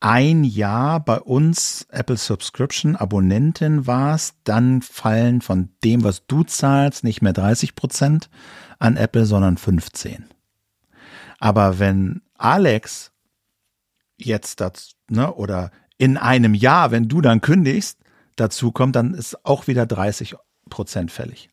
[0.00, 7.02] ein Jahr bei uns Apple Subscription Abonnentin warst, dann fallen von dem, was du zahlst,
[7.02, 8.28] nicht mehr 30 Prozent
[8.78, 10.26] an Apple, sondern 15.
[11.38, 13.12] Aber wenn Alex
[14.18, 17.98] jetzt das, ne, oder in einem Jahr, wenn du dann kündigst,
[18.36, 20.36] dazu kommt, dann ist auch wieder 30
[20.68, 21.48] Prozent fällig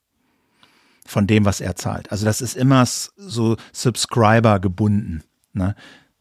[1.06, 2.12] von dem, was er zahlt.
[2.12, 5.24] Also das ist immer so Subscriber gebunden.
[5.54, 5.76] Ne?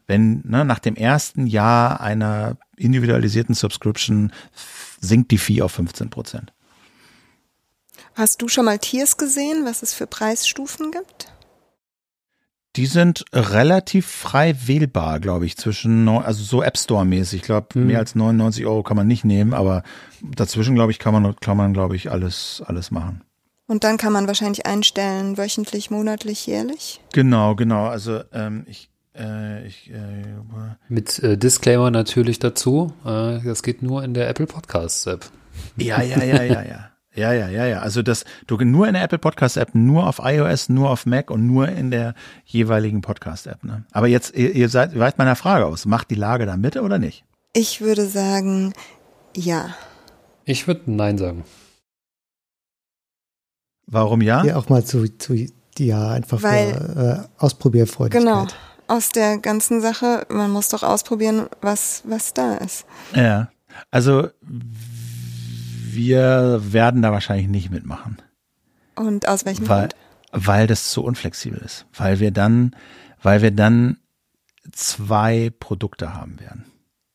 [0.07, 4.33] Wenn ne, nach dem ersten Jahr einer individualisierten Subscription
[5.01, 6.53] sinkt die Fee auf 15 Prozent.
[8.15, 11.33] Hast du schon mal Tiers gesehen, was es für Preisstufen gibt?
[12.77, 17.41] Die sind relativ frei wählbar, glaube ich, zwischen, also so App Store-mäßig.
[17.41, 17.87] Ich glaube, hm.
[17.87, 19.83] mehr als 99 Euro kann man nicht nehmen, aber
[20.23, 23.23] dazwischen, glaube ich, kann man, kann man, glaube ich, alles, alles machen.
[23.67, 27.01] Und dann kann man wahrscheinlich einstellen, wöchentlich, monatlich, jährlich?
[27.13, 27.87] Genau, genau.
[27.87, 30.25] Also ähm, ich, äh, ich äh,
[30.89, 32.93] Mit äh, Disclaimer natürlich dazu.
[33.05, 35.31] Äh, das geht nur in der Apple Podcasts App.
[35.77, 36.93] Ja, ja, ja, ja, ja.
[37.15, 37.81] Ja, ja, ja, ja.
[37.81, 41.31] Also das, du nur in der Apple Podcast App, nur auf iOS, nur auf Mac
[41.31, 42.15] und nur in der
[42.47, 43.63] jeweiligen Podcast App.
[43.65, 43.85] Ne?
[43.93, 45.85] Aber jetzt, ihr, ihr seid, weicht meiner Frage aus.
[45.85, 47.25] Macht die Lage da mit oder nicht?
[47.53, 48.73] Ich würde sagen,
[49.37, 49.75] ja.
[50.45, 51.45] Ich würde Nein sagen.
[53.87, 54.43] Warum ja?
[54.45, 55.35] Ja, auch mal zu, zu
[55.79, 58.23] ja, einfach Weil, für äh, Ausprobierfreudigkeit.
[58.23, 58.47] Genau.
[58.93, 60.26] Aus der ganzen Sache.
[60.28, 62.84] Man muss doch ausprobieren, was, was da ist.
[63.14, 63.49] Ja,
[63.90, 64.28] also
[65.90, 68.20] wir werden da wahrscheinlich nicht mitmachen.
[68.95, 69.97] Und aus welchem weil, Grund?
[70.32, 71.86] Weil das zu unflexibel ist.
[71.95, 72.76] Weil wir dann,
[73.22, 73.97] weil wir dann
[74.72, 76.66] zwei Produkte haben werden.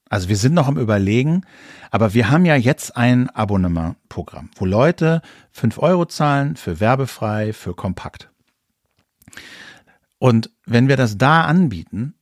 [0.09, 1.43] Also wir sind noch am Überlegen,
[1.91, 5.21] aber wir haben ja jetzt ein Abonnementprogramm, wo Leute
[5.51, 8.29] fünf Euro zahlen für werbefrei, für kompakt.
[10.19, 12.15] Und wenn wir das da anbieten,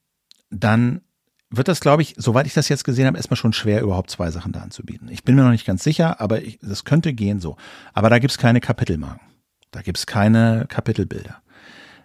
[0.50, 1.02] dann
[1.50, 4.32] wird das, glaube ich, soweit ich das jetzt gesehen habe, erstmal schon schwer, überhaupt zwei
[4.32, 5.10] Sachen da anzubieten.
[5.10, 7.56] Ich bin mir noch nicht ganz sicher, aber ich, das könnte gehen so.
[7.94, 9.28] Aber da gibt's keine Kapitelmarken.
[9.72, 11.42] Da gibt's keine Kapitelbilder.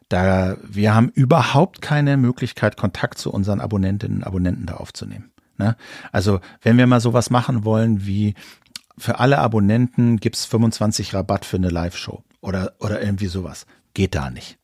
[0.08, 5.30] Da, wir haben überhaupt keine Möglichkeit, Kontakt zu unseren Abonnentinnen und Abonnenten da aufzunehmen.
[5.56, 5.76] Ne?
[6.10, 8.34] Also, wenn wir mal sowas machen wollen wie
[8.98, 13.66] für alle Abonnenten gibt's 25 Rabatt für eine Live-Show oder, oder irgendwie sowas.
[13.94, 14.59] Geht da nicht.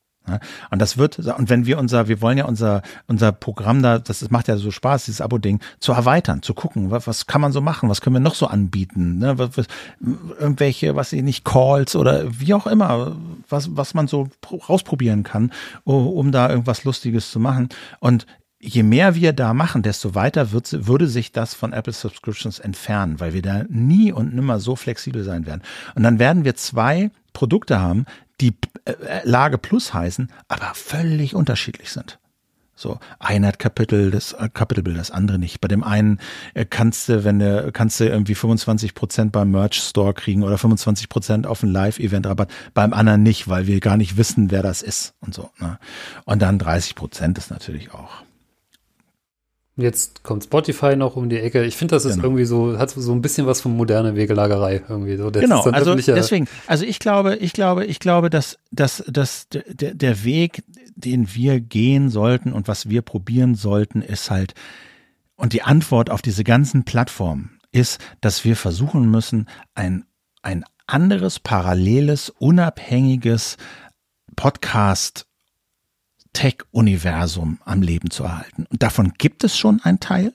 [0.71, 4.29] Und das wird, und wenn wir unser, wir wollen ja unser, unser Programm da, das
[4.29, 7.61] macht ja so Spaß, dieses Abo-Ding, zu erweitern, zu gucken, was, was kann man so
[7.61, 9.37] machen, was können wir noch so anbieten, ne?
[9.37, 9.67] was, was,
[10.39, 13.15] irgendwelche, was ich nicht, Calls oder wie auch immer,
[13.49, 14.29] was, was man so
[14.67, 15.51] rausprobieren kann,
[15.83, 17.69] um da irgendwas Lustiges zu machen.
[17.99, 18.25] Und
[18.59, 23.19] je mehr wir da machen, desto weiter wird, würde sich das von Apple Subscriptions entfernen,
[23.19, 25.61] weil wir da nie und nimmer so flexibel sein werden.
[25.95, 28.05] Und dann werden wir zwei Produkte haben,
[28.41, 32.19] die äh, Lage Plus heißen, aber völlig unterschiedlich sind.
[32.79, 35.61] So, einer hat Kapitel, das äh, Kapitelbild, das andere nicht.
[35.61, 36.19] Bei dem einen
[36.53, 40.59] äh, kannst du, wenn du, kannst du irgendwie 25 Prozent beim Merch Store kriegen oder
[40.59, 42.51] 25 Prozent auf ein Live-Event Rabatt.
[42.75, 45.49] Beim anderen nicht, weil wir gar nicht wissen, wer das ist und so.
[45.59, 45.79] Ne?
[46.25, 48.26] Und dann 30 Prozent ist natürlich auch
[49.79, 51.63] Jetzt kommt Spotify noch um die Ecke.
[51.63, 52.25] Ich finde, das ist genau.
[52.25, 55.17] irgendwie so, hat so ein bisschen was von moderner Wegelagerei irgendwie.
[55.17, 59.93] So, genau, also deswegen, also ich glaube, ich glaube, ich glaube, dass, dass, dass der,
[59.93, 60.63] der Weg,
[60.95, 64.55] den wir gehen sollten und was wir probieren sollten, ist halt,
[65.35, 70.05] und die Antwort auf diese ganzen Plattformen ist, dass wir versuchen müssen, ein,
[70.41, 73.57] ein anderes, paralleles, unabhängiges
[74.35, 75.26] Podcast
[76.37, 78.67] Tech-Universum am Leben zu erhalten.
[78.69, 80.33] Und davon gibt es schon einen Teil.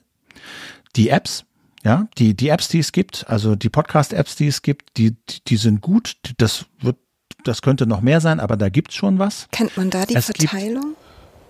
[0.97, 1.45] Die Apps,
[1.81, 5.15] ja, die, die Apps, die es gibt, also die Podcast-Apps, die es gibt, die,
[5.47, 6.17] die sind gut.
[6.39, 6.97] Das wird,
[7.45, 9.47] das könnte noch mehr sein, aber da gibt's schon was.
[9.53, 10.97] Kennt man da die es Verteilung?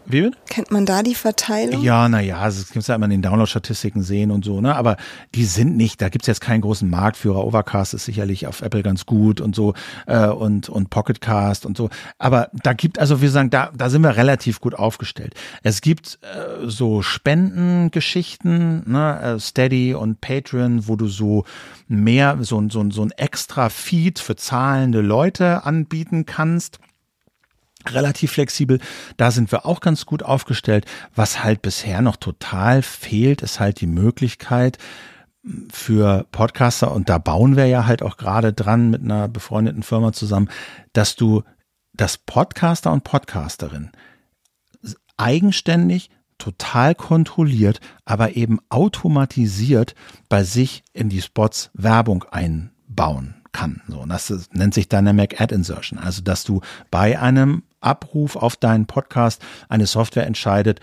[0.03, 0.37] Gibt, wie bitte?
[0.49, 1.81] Kennt man da die Verteilung?
[1.81, 4.75] Ja, naja, also das gibt's ja immer in den Download-Statistiken sehen und so, ne?
[4.75, 4.97] Aber
[5.35, 7.45] die sind nicht, da gibt's jetzt keinen großen Marktführer.
[7.45, 9.73] Overcast ist sicherlich auf Apple ganz gut und so
[10.07, 11.89] äh, und, und Pocketcast und so.
[12.17, 15.33] Aber da gibt, also wir sagen, da, da sind wir relativ gut aufgestellt.
[15.63, 19.19] Es gibt äh, so Spendengeschichten, ne?
[19.21, 21.45] Äh, Steady und Patreon, wo du so
[21.87, 26.79] mehr, so, so, so ein extra Feed für zahlende Leute anbieten kannst
[27.91, 28.79] relativ flexibel.
[29.17, 30.85] Da sind wir auch ganz gut aufgestellt.
[31.15, 34.77] Was halt bisher noch total fehlt, ist halt die Möglichkeit
[35.71, 40.13] für Podcaster, und da bauen wir ja halt auch gerade dran mit einer befreundeten Firma
[40.13, 40.49] zusammen,
[40.93, 41.43] dass du
[41.93, 43.91] das Podcaster und Podcasterin
[45.17, 49.95] eigenständig total kontrolliert, aber eben automatisiert
[50.29, 53.81] bei sich in die Spots Werbung einbauen kann.
[53.87, 55.99] So, und das nennt sich Dynamic Ad Insertion.
[55.99, 60.79] Also, dass du bei einem Abruf auf deinen Podcast eine Software entscheidet,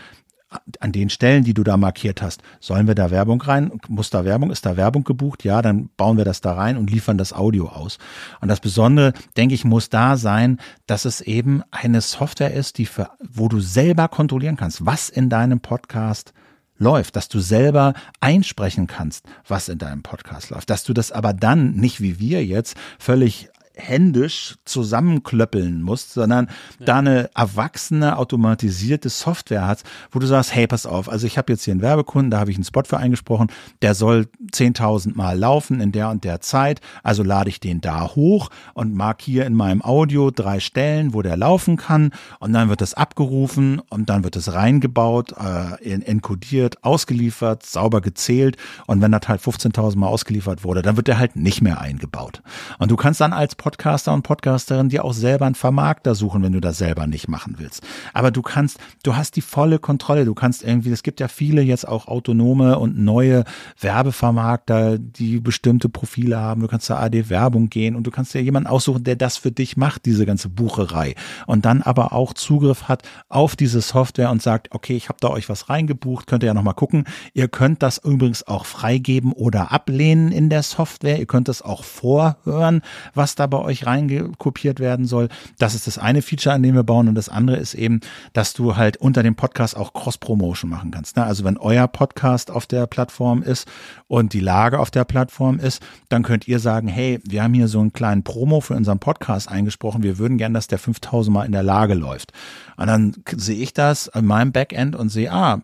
[0.80, 3.70] an den Stellen, die du da markiert hast, sollen wir da Werbung rein?
[3.88, 4.50] Muss da Werbung?
[4.50, 5.44] Ist da Werbung gebucht?
[5.44, 7.98] Ja, dann bauen wir das da rein und liefern das Audio aus.
[8.40, 12.86] Und das Besondere, denke ich, muss da sein, dass es eben eine Software ist, die
[12.86, 16.32] für, wo du selber kontrollieren kannst, was in deinem Podcast
[16.78, 21.32] läuft, dass du selber einsprechen kannst, was in deinem Podcast läuft, dass du das aber
[21.32, 23.50] dann nicht wie wir jetzt völlig
[23.80, 26.46] händisch zusammenklöppeln musst, sondern
[26.78, 26.86] ja.
[26.86, 31.52] da eine erwachsene, automatisierte Software hat, wo du sagst, hey, pass auf, also ich habe
[31.52, 33.48] jetzt hier einen Werbekunden, da habe ich einen Spot für eingesprochen,
[33.82, 38.10] der soll 10.000 Mal laufen in der und der Zeit, also lade ich den da
[38.14, 42.80] hoch und markiere in meinem Audio drei Stellen, wo der laufen kann und dann wird
[42.80, 48.56] das abgerufen und dann wird es reingebaut, äh, enkodiert, ausgeliefert, sauber gezählt
[48.86, 52.42] und wenn das halt 15.000 Mal ausgeliefert wurde, dann wird der halt nicht mehr eingebaut.
[52.78, 56.50] Und du kannst dann als Podcaster und Podcasterin dir auch selber einen Vermarkter suchen, wenn
[56.50, 57.84] du das selber nicht machen willst.
[58.12, 60.24] Aber du kannst, du hast die volle Kontrolle.
[60.24, 63.44] Du kannst irgendwie, es gibt ja viele jetzt auch autonome und neue
[63.80, 66.62] Werbevermarkter, die bestimmte Profile haben.
[66.62, 69.52] Du kannst zur AD Werbung gehen und du kannst dir jemanden aussuchen, der das für
[69.52, 71.14] dich macht, diese ganze Bucherei.
[71.46, 75.28] Und dann aber auch Zugriff hat auf diese Software und sagt, okay, ich habe da
[75.28, 77.04] euch was reingebucht, könnt ihr ja nochmal gucken.
[77.34, 81.20] Ihr könnt das übrigens auch freigeben oder ablehnen in der Software.
[81.20, 82.82] Ihr könnt das auch vorhören,
[83.14, 85.28] was da bei euch reingekopiert werden soll.
[85.58, 87.08] Das ist das eine Feature, an dem wir bauen.
[87.08, 88.00] Und das andere ist eben,
[88.32, 91.16] dass du halt unter dem Podcast auch Cross-Promotion machen kannst.
[91.16, 91.24] Ne?
[91.24, 93.68] Also wenn euer Podcast auf der Plattform ist
[94.08, 97.68] und die Lage auf der Plattform ist, dann könnt ihr sagen, hey, wir haben hier
[97.68, 100.02] so einen kleinen Promo für unseren Podcast eingesprochen.
[100.02, 102.32] Wir würden gern, dass der 5000 Mal in der Lage läuft.
[102.76, 105.62] Und dann sehe ich das in meinem Backend und sehe, ah,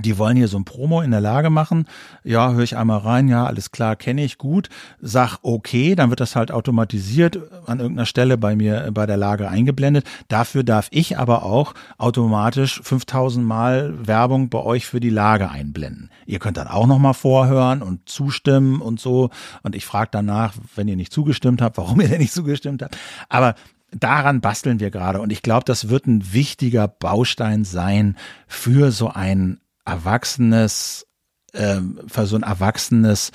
[0.00, 1.86] die wollen hier so ein Promo in der Lage machen.
[2.24, 4.68] Ja, höre ich einmal rein, ja, alles klar, kenne ich gut.
[5.00, 9.48] Sag okay, dann wird das halt automatisiert an irgendeiner Stelle bei mir bei der Lage
[9.48, 10.06] eingeblendet.
[10.28, 16.10] Dafür darf ich aber auch automatisch 5000 Mal Werbung bei euch für die Lage einblenden.
[16.26, 19.30] Ihr könnt dann auch nochmal vorhören und zustimmen und so.
[19.62, 22.96] Und ich frage danach, wenn ihr nicht zugestimmt habt, warum ihr denn nicht zugestimmt habt.
[23.28, 23.54] Aber
[23.92, 25.20] daran basteln wir gerade.
[25.20, 28.16] Und ich glaube, das wird ein wichtiger Baustein sein
[28.46, 31.06] für so ein erwachsenes,
[31.52, 33.32] äh, für so ein erwachsenes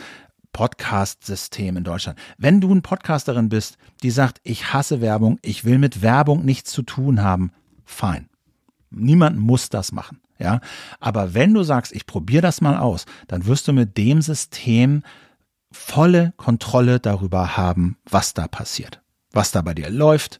[0.53, 2.17] Podcast-System in Deutschland.
[2.37, 6.71] Wenn du ein Podcasterin bist, die sagt, ich hasse Werbung, ich will mit Werbung nichts
[6.71, 7.51] zu tun haben,
[7.85, 8.29] fein.
[8.89, 10.21] Niemand muss das machen.
[10.39, 10.61] Ja,
[10.99, 15.01] aber wenn du sagst, ich probiere das mal aus, dann wirst du mit dem System
[15.71, 20.39] volle Kontrolle darüber haben, was da passiert, was da bei dir läuft.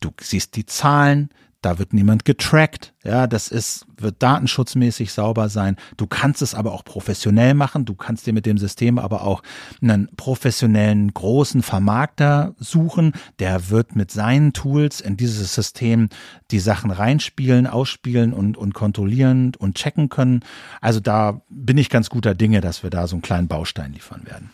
[0.00, 1.30] Du siehst die Zahlen,
[1.62, 2.94] da wird niemand getrackt.
[3.04, 5.76] Ja, das ist, wird datenschutzmäßig sauber sein.
[5.96, 7.84] Du kannst es aber auch professionell machen.
[7.84, 9.42] Du kannst dir mit dem System aber auch
[9.82, 13.12] einen professionellen großen Vermarkter suchen.
[13.38, 16.08] Der wird mit seinen Tools in dieses System
[16.50, 20.40] die Sachen reinspielen, ausspielen und, und kontrollieren und checken können.
[20.80, 24.26] Also da bin ich ganz guter Dinge, dass wir da so einen kleinen Baustein liefern
[24.26, 24.50] werden.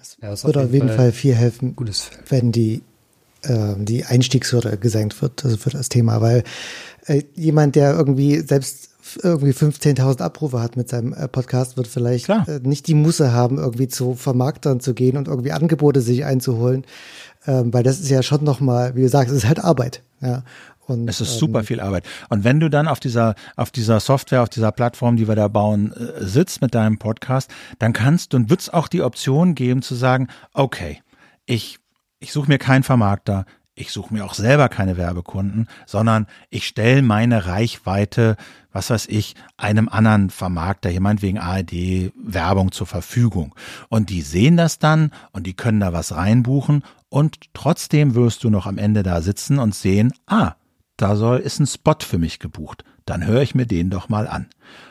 [0.00, 1.76] Es würde auf jeden Fall, Fall viel helfen,
[2.28, 2.82] wenn die
[3.42, 6.44] äh, die Einstiegshürde gesenkt wird, also für das Thema, weil
[7.06, 8.90] äh, jemand, der irgendwie selbst
[9.22, 13.58] irgendwie 15.000 Abrufe hat mit seinem äh, Podcast, wird vielleicht äh, nicht die Musse haben,
[13.58, 16.84] irgendwie zu Vermarktern zu gehen und irgendwie Angebote sich einzuholen,
[17.46, 20.02] ähm, weil das ist ja schon nochmal, wie du sagst, es ist halt Arbeit.
[20.20, 20.44] Ja.
[20.86, 22.04] Und, es ist super ähm, viel Arbeit.
[22.30, 25.46] Und wenn du dann auf dieser, auf dieser Software, auf dieser Plattform, die wir da
[25.46, 29.54] bauen, äh, sitzt mit deinem Podcast, dann kannst du und wird es auch die Option
[29.54, 31.00] geben zu sagen, okay,
[31.46, 31.79] ich
[32.20, 37.00] ich suche mir keinen Vermarkter, ich suche mir auch selber keine Werbekunden, sondern ich stelle
[37.00, 38.36] meine Reichweite,
[38.72, 43.54] was weiß ich, einem anderen Vermarkter, jemand wegen ARD, Werbung zur Verfügung.
[43.88, 48.50] Und die sehen das dann und die können da was reinbuchen und trotzdem wirst du
[48.50, 50.54] noch am Ende da sitzen und sehen, ah,
[50.98, 52.84] da soll, ist ein Spot für mich gebucht.
[53.06, 54.46] Dann höre ich mir den doch mal an.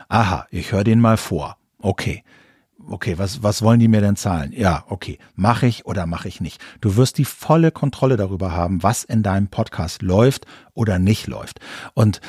[0.08, 1.58] Aha, ich höre den mal vor.
[1.78, 2.24] Okay
[2.92, 4.52] okay, was, was wollen die mir denn zahlen?
[4.54, 6.62] Ja, okay, mache ich oder mache ich nicht.
[6.82, 11.60] Du wirst die volle Kontrolle darüber haben, was in deinem Podcast läuft oder nicht läuft.
[11.94, 12.22] Und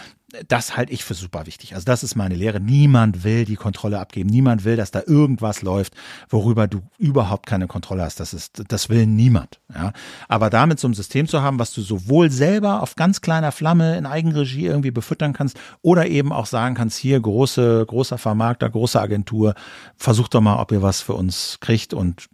[0.49, 1.75] das halte ich für super wichtig.
[1.75, 2.61] Also das ist meine Lehre.
[2.61, 4.31] Niemand will die Kontrolle abgeben.
[4.31, 5.95] Niemand will, dass da irgendwas läuft,
[6.29, 8.21] worüber du überhaupt keine Kontrolle hast.
[8.21, 9.61] Das ist, das will niemand.
[9.75, 9.93] Ja.
[10.29, 13.97] Aber damit so ein System zu haben, was du sowohl selber auf ganz kleiner Flamme
[13.97, 19.01] in Eigenregie irgendwie befüttern kannst oder eben auch sagen kannst, hier große, großer Vermarkter, große
[19.01, 19.55] Agentur,
[19.97, 22.29] versucht doch mal, ob ihr was für uns kriegt und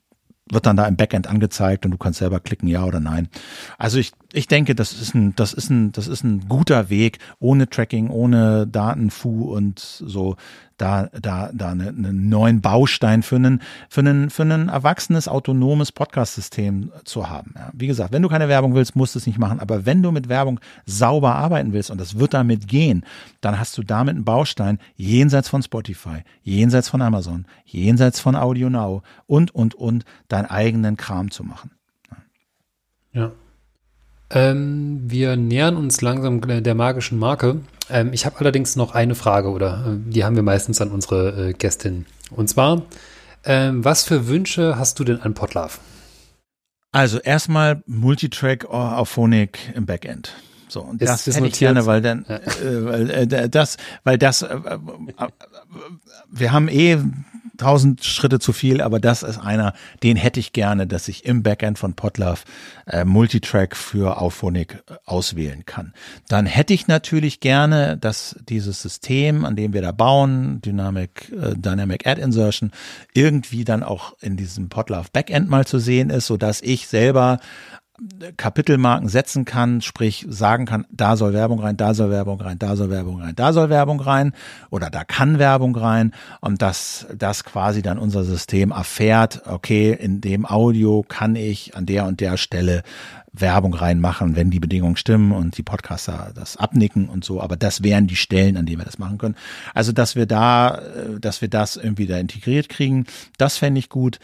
[0.51, 3.29] wird dann da im Backend angezeigt und du kannst selber klicken, ja oder nein.
[3.79, 7.19] Also ich, ich denke, das ist ein, das ist ein, das ist ein guter Weg,
[7.39, 10.37] ohne Tracking, ohne Datenfu und so,
[10.77, 15.91] da, da, da einen, einen neuen Baustein für einen, für einen, für ein erwachsenes, autonomes
[15.91, 17.55] Podcast-System zu haben.
[17.57, 17.71] Ja.
[17.73, 19.59] Wie gesagt, wenn du keine Werbung willst, musst du es nicht machen.
[19.59, 23.07] Aber wenn du mit Werbung sauber arbeiten willst, und das wird damit gehen,
[23.41, 28.69] dann hast du damit einen Baustein jenseits von Spotify, jenseits von Amazon, jenseits von Audio
[28.69, 31.71] Now und, und, und, deinen eigenen Kram zu machen.
[33.15, 33.33] Ja.
[34.31, 37.61] Ähm, wir nähern uns langsam der magischen Marke.
[37.89, 41.51] Ähm, ich habe allerdings noch eine Frage oder äh, die haben wir meistens an unsere
[41.51, 42.07] äh, Gästin.
[42.31, 42.83] Und zwar,
[43.45, 45.79] ähm, was für Wünsche hast du denn an Podlove?
[46.91, 50.35] Also erstmal Multitrack auf Phonik im Backend.
[50.69, 52.37] So, und ist, das hätte ich gerne, weil dann, ja.
[52.37, 54.79] äh, weil, äh, das, weil das, äh, äh,
[56.31, 56.99] wir haben eh
[57.57, 61.43] tausend Schritte zu viel, aber das ist einer, den hätte ich gerne, dass ich im
[61.43, 62.45] Backend von Potlove
[62.87, 65.93] äh, Multitrack für Auphonic äh, auswählen kann.
[66.29, 71.55] Dann hätte ich natürlich gerne, dass dieses System, an dem wir da bauen, Dynamic, äh,
[71.55, 72.71] Dynamic Ad Insertion,
[73.15, 77.39] irgendwie dann auch in diesem Potlove Backend mal zu sehen ist, so ich selber
[78.37, 82.77] Kapitelmarken setzen kann, sprich sagen kann, da soll Werbung rein, da soll Werbung rein, da
[82.77, 84.33] soll Werbung rein, da soll Werbung rein
[84.71, 90.21] oder da kann Werbung rein und dass das quasi dann unser System erfährt, okay, in
[90.21, 92.83] dem Audio kann ich an der und der Stelle
[93.33, 97.83] Werbung reinmachen, wenn die Bedingungen stimmen und die Podcaster das abnicken und so, aber das
[97.83, 99.37] wären die Stellen, an denen wir das machen können.
[99.75, 103.07] Also, dass wir da, äh, dass wir das irgendwie da integriert kriegen,
[103.39, 104.19] das fände ich gut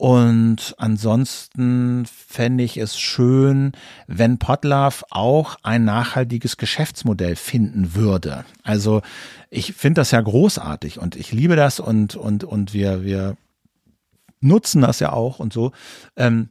[0.00, 3.72] Und ansonsten fände ich es schön,
[4.06, 8.46] wenn Podlove auch ein nachhaltiges Geschäftsmodell finden würde.
[8.62, 9.02] Also
[9.50, 13.36] ich finde das ja großartig und ich liebe das und, und, und wir, wir
[14.40, 15.72] nutzen das ja auch und so.
[16.16, 16.48] Ähm,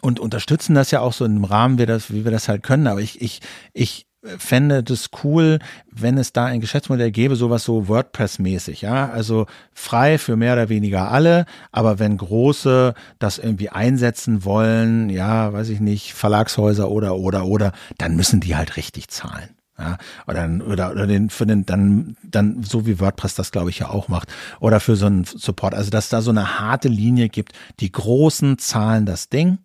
[0.00, 2.88] und unterstützen das ja auch so im Rahmen, wie, das, wie wir das halt können.
[2.88, 3.40] Aber ich, ich,
[3.72, 5.58] ich fände das cool,
[5.90, 10.68] wenn es da ein Geschäftsmodell gäbe, sowas so WordPress-mäßig, ja, also frei für mehr oder
[10.68, 17.16] weniger alle, aber wenn große das irgendwie einsetzen wollen, ja, weiß ich nicht, Verlagshäuser oder
[17.16, 19.50] oder oder, dann müssen die halt richtig zahlen.
[19.80, 19.96] Ja,
[20.26, 23.90] oder, oder, oder den, für den, dann, dann, so wie WordPress das, glaube ich, ja
[23.90, 24.28] auch macht.
[24.58, 25.72] Oder für so einen Support.
[25.72, 27.52] Also, dass da so eine harte Linie gibt.
[27.78, 29.58] Die Großen zahlen das Ding.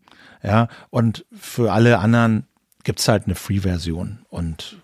[0.44, 2.46] Ja, und für alle anderen
[2.84, 4.78] gibt's halt eine Free-Version und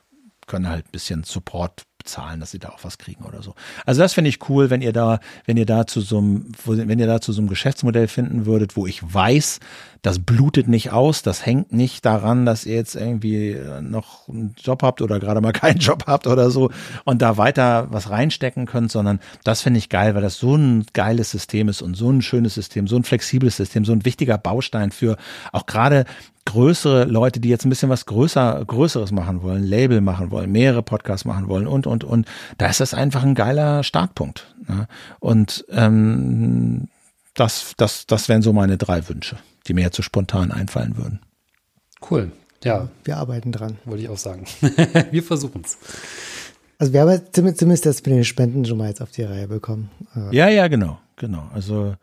[0.48, 3.54] können halt ein bisschen Support bezahlen, dass sie da auch was kriegen oder so.
[3.86, 6.98] Also das finde ich cool, wenn ihr da, wenn ihr da zu so einem, wenn
[6.98, 9.60] ihr da zu so einem Geschäftsmodell finden würdet, wo ich weiß,
[10.02, 14.82] das blutet nicht aus, das hängt nicht daran, dass ihr jetzt irgendwie noch einen Job
[14.82, 16.72] habt oder gerade mal keinen Job habt oder so
[17.04, 20.86] und da weiter was reinstecken könnt, sondern das finde ich geil, weil das so ein
[20.94, 24.38] geiles System ist und so ein schönes System, so ein flexibles System, so ein wichtiger
[24.38, 25.18] Baustein für
[25.52, 26.06] auch gerade
[26.46, 30.82] größere Leute, die jetzt ein bisschen was größer, Größeres machen wollen, Label machen wollen, mehrere
[30.82, 32.28] Podcasts machen wollen und, und, und,
[32.58, 34.54] da ist das einfach ein geiler Startpunkt.
[34.68, 34.88] Ne?
[35.20, 36.88] Und ähm,
[37.36, 39.38] das, das, das wären so meine drei Wünsche,
[39.68, 41.20] die mir jetzt so spontan einfallen würden.
[42.10, 42.32] Cool.
[42.64, 42.90] Ja.
[43.04, 43.78] Wir arbeiten dran.
[43.86, 44.46] Wollte ich auch sagen.
[45.12, 45.78] wir versuchen es.
[46.78, 49.92] Also wir haben zumindest das mit den Spenden schon mal jetzt auf die Reihe bekommen.
[50.32, 51.50] Ja, ja, genau, genau.
[51.54, 51.96] Also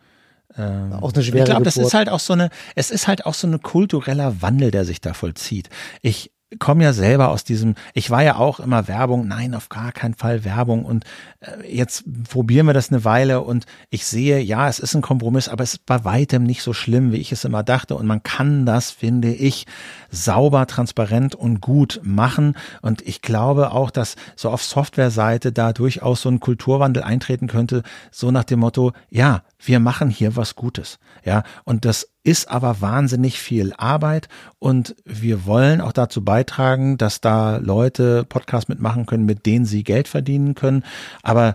[0.59, 3.27] ähm, auch eine schwere Ich glaube, das ist halt auch so eine, es ist halt
[3.27, 5.69] auch so ein kultureller Wandel, der sich da vollzieht.
[6.03, 6.31] Ich
[6.61, 10.15] komme ja selber aus diesem, ich war ja auch immer Werbung, nein, auf gar keinen
[10.15, 11.05] Fall Werbung und
[11.41, 15.49] äh, jetzt probieren wir das eine Weile und ich sehe, ja, es ist ein Kompromiss,
[15.49, 18.23] aber es ist bei weitem nicht so schlimm, wie ich es immer dachte und man
[18.23, 19.67] kann das, finde ich,
[20.11, 26.23] sauber, transparent und gut machen und ich glaube auch, dass so auf Softwareseite da durchaus
[26.23, 27.83] so ein Kulturwandel eintreten könnte,
[28.13, 32.81] so nach dem Motto, ja, wir machen hier was Gutes, ja, und das ist aber
[32.81, 39.27] wahnsinnig viel Arbeit und wir wollen auch dazu beitragen, dass da Leute Podcasts mitmachen können,
[39.27, 40.83] mit denen sie Geld verdienen können.
[41.23, 41.55] Aber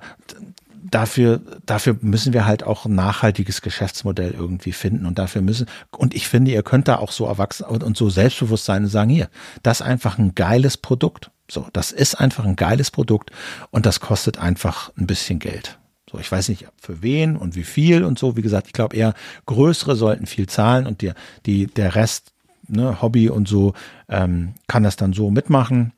[0.91, 6.14] dafür, dafür müssen wir halt auch ein nachhaltiges Geschäftsmodell irgendwie finden und dafür müssen, und
[6.14, 9.30] ich finde, ihr könnt da auch so erwachsen und so selbstbewusst sein und sagen, hier,
[9.64, 11.32] das ist einfach ein geiles Produkt.
[11.49, 13.32] So, das ist einfach ein geiles Produkt
[13.72, 15.81] und das kostet einfach ein bisschen Geld.
[16.12, 18.36] So, ich weiß nicht für wen und wie viel und so.
[18.36, 19.14] Wie gesagt, ich glaube eher
[19.45, 21.12] größere sollten viel zahlen und die,
[21.45, 22.34] die, der Rest,
[22.68, 23.74] ne, Hobby und so,
[24.09, 25.93] ähm, kann das dann so mitmachen.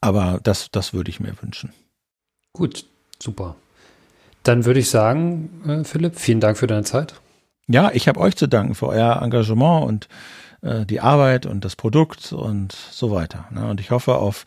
[0.00, 1.72] Aber das, das würde ich mir wünschen.
[2.52, 2.86] Gut,
[3.20, 3.54] super.
[4.42, 7.14] Dann würde ich sagen, äh, Philipp, vielen Dank für deine Zeit.
[7.68, 10.08] Ja, ich habe euch zu danken für euer Engagement und
[10.62, 13.46] äh, die Arbeit und das Produkt und so weiter.
[13.50, 13.68] Ne?
[13.70, 14.44] Und ich hoffe auf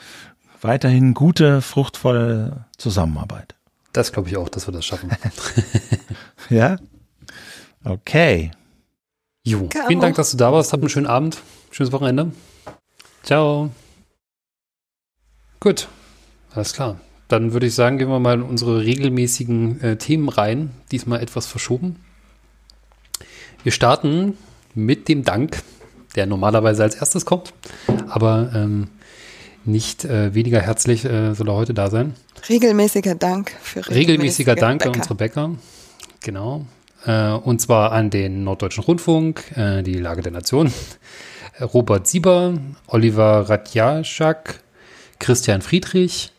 [0.62, 3.56] weiterhin gute, fruchtvolle Zusammenarbeit.
[3.96, 5.10] Das glaube ich auch, dass wir das schaffen.
[6.50, 6.78] ja?
[7.86, 8.52] Okay.
[9.46, 10.74] Jo, vielen Dank, dass du da warst.
[10.74, 11.42] Hab einen schönen Abend.
[11.72, 12.34] Schönes Wochenende.
[13.24, 13.72] Ciao.
[15.62, 15.88] Gut,
[16.54, 17.00] alles klar.
[17.30, 20.72] Dann würde ich sagen, gehen wir mal in unsere regelmäßigen äh, Themen rein.
[20.92, 21.96] Diesmal etwas verschoben.
[23.64, 24.38] Wir starten
[24.74, 25.64] mit dem Dank,
[26.18, 27.54] der normalerweise als erstes kommt.
[28.10, 28.90] Aber ähm,
[29.64, 32.14] nicht äh, weniger herzlich äh, soll er heute da sein.
[32.50, 34.92] Regelmäßiger Dank für regelmäßiger, regelmäßiger Dank Bäcker.
[34.92, 35.56] an unsere Bäcker.
[36.22, 36.66] Genau.
[37.06, 40.72] Äh, und zwar an den Norddeutschen Rundfunk, äh, die Lage der Nation,
[41.62, 42.54] Robert Sieber,
[42.88, 44.62] Oliver Radjaschak,
[45.20, 46.32] Christian Friedrich,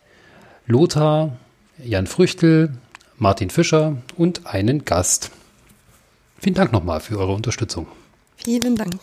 [0.67, 1.37] Lothar,
[1.83, 2.75] Jan Früchtel,
[3.19, 5.31] Martin Fischer und einen Gast.
[6.39, 7.87] Vielen Dank nochmal für eure Unterstützung.
[8.37, 9.01] Vielen Dank.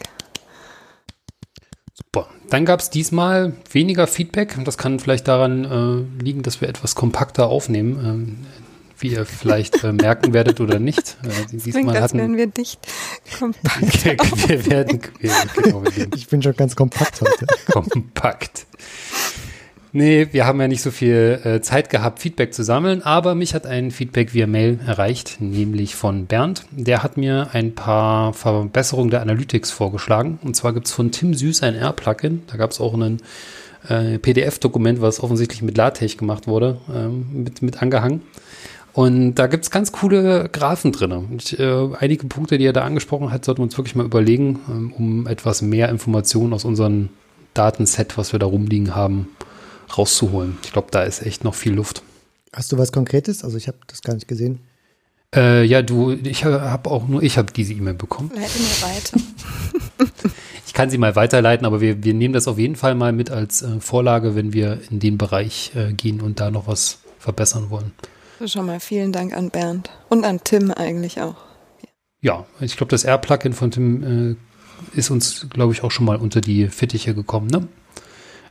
[2.05, 2.29] Super.
[2.49, 4.55] Dann gab es diesmal weniger Feedback.
[4.65, 5.65] Das kann vielleicht daran
[6.19, 8.37] äh, liegen, dass wir etwas kompakter aufnehmen, ähm,
[8.99, 11.17] wie ihr vielleicht äh, merken werdet oder nicht.
[11.23, 12.79] Äh, diesmal klingt, hatten, werden wir dicht
[13.39, 14.05] kompakt.
[14.47, 17.47] wir werden, wir, genau, wir ich bin schon ganz kompakt heute.
[17.71, 18.67] kompakt.
[19.95, 23.53] Nee, wir haben ja nicht so viel äh, Zeit gehabt, Feedback zu sammeln, aber mich
[23.53, 26.65] hat ein Feedback via Mail erreicht, nämlich von Bernd.
[26.71, 30.39] Der hat mir ein paar Verbesserungen der Analytics vorgeschlagen.
[30.41, 32.41] Und zwar gibt es von Tim Süß ein R-Plugin.
[32.47, 33.21] Da gab es auch ein
[33.87, 38.23] äh, PDF-Dokument, was offensichtlich mit LaTeX gemacht wurde, ähm, mit, mit angehangen.
[38.93, 41.37] Und da gibt es ganz coole Graphen drin.
[41.55, 44.91] Äh, einige Punkte, die er da angesprochen hat, sollten wir uns wirklich mal überlegen, ähm,
[44.97, 47.09] um etwas mehr Informationen aus unserem
[47.53, 49.27] Datenset, was wir da rumliegen haben,
[49.97, 50.57] rauszuholen.
[50.63, 52.03] Ich glaube, da ist echt noch viel Luft.
[52.53, 53.43] Hast du was Konkretes?
[53.43, 54.59] Also ich habe das gar nicht gesehen.
[55.35, 58.31] Äh, ja, du, ich habe auch nur, ich habe diese E-Mail bekommen.
[58.35, 59.19] Leite mir weiter.
[60.65, 63.31] ich kann sie mal weiterleiten, aber wir, wir nehmen das auf jeden Fall mal mit
[63.31, 67.71] als äh, Vorlage, wenn wir in den Bereich äh, gehen und da noch was verbessern
[67.71, 67.91] wollen.
[68.45, 71.35] Schon mal vielen Dank an Bernd und an Tim eigentlich auch.
[72.21, 76.17] Ja, ich glaube, das R-Plugin von Tim äh, ist uns, glaube ich, auch schon mal
[76.17, 77.47] unter die Fittiche gekommen.
[77.47, 77.67] Ne?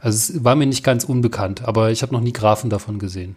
[0.03, 3.36] Also es war mir nicht ganz unbekannt, aber ich habe noch nie Graphen davon gesehen.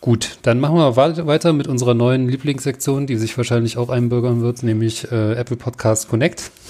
[0.00, 4.62] Gut, dann machen wir weiter mit unserer neuen Lieblingssektion, die sich wahrscheinlich auch einbürgern wird,
[4.62, 6.50] nämlich äh, Apple Podcast Connect.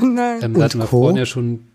[0.00, 0.40] Oh nein.
[0.42, 1.70] ähm, da hatten wir vorhin ja schon ein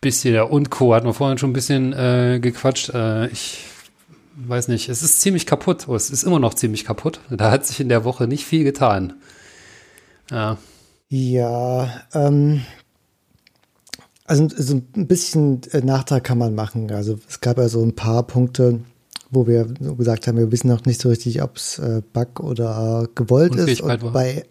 [0.00, 0.94] bisschen, ja, und Co.
[0.94, 2.88] hatten wir vorhin schon ein bisschen äh, gequatscht.
[2.94, 3.66] Äh, ich
[4.34, 5.86] weiß nicht, es ist ziemlich kaputt.
[5.86, 7.20] Oh, es ist immer noch ziemlich kaputt.
[7.28, 9.12] Da hat sich in der Woche nicht viel getan.
[10.30, 10.56] Ja.
[11.10, 12.62] Ja, ähm,
[14.30, 16.90] also so ein bisschen äh, Nachtrag kann man machen.
[16.92, 18.78] Also es gab ja so ein paar Punkte,
[19.28, 23.08] wo wir gesagt haben, wir wissen noch nicht so richtig, ob es äh, Bug oder
[23.16, 23.80] gewollt ist.
[23.80, 24.12] Und war.
[24.12, 24.44] bei,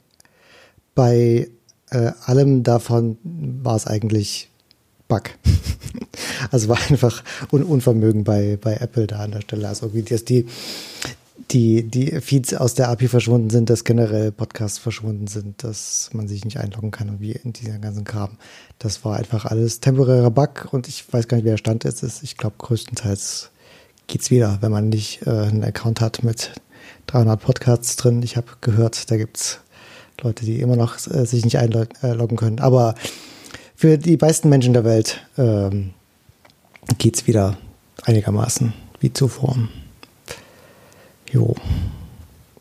[0.96, 1.50] bei
[1.92, 4.50] äh, allem davon war es eigentlich
[5.08, 5.24] Bug.
[6.52, 9.70] also war einfach Un Unvermögen bei, bei Apple da an der Stelle.
[9.70, 10.46] Also wie das die,
[11.52, 16.28] die, die Feeds aus der API verschwunden sind, dass generell Podcasts verschwunden sind, dass man
[16.28, 18.38] sich nicht einloggen kann und wie in diesem ganzen Kram.
[18.78, 22.04] Das war einfach alles temporärer Bug und ich weiß gar nicht, wer der Stand jetzt
[22.04, 22.24] ist.
[22.24, 23.52] Ich glaube, größtenteils
[24.08, 26.54] geht's wieder, wenn man nicht äh, einen Account hat mit
[27.08, 28.22] 300 Podcasts drin.
[28.24, 29.60] Ich habe gehört, da gibt's
[30.22, 32.60] Leute, die immer noch äh, sich nicht einloggen können.
[32.60, 32.96] Aber
[33.76, 35.92] für die meisten Menschen der Welt ähm,
[36.98, 37.58] geht's wieder
[38.04, 39.56] einigermaßen wie zuvor.
[41.32, 41.56] Jo.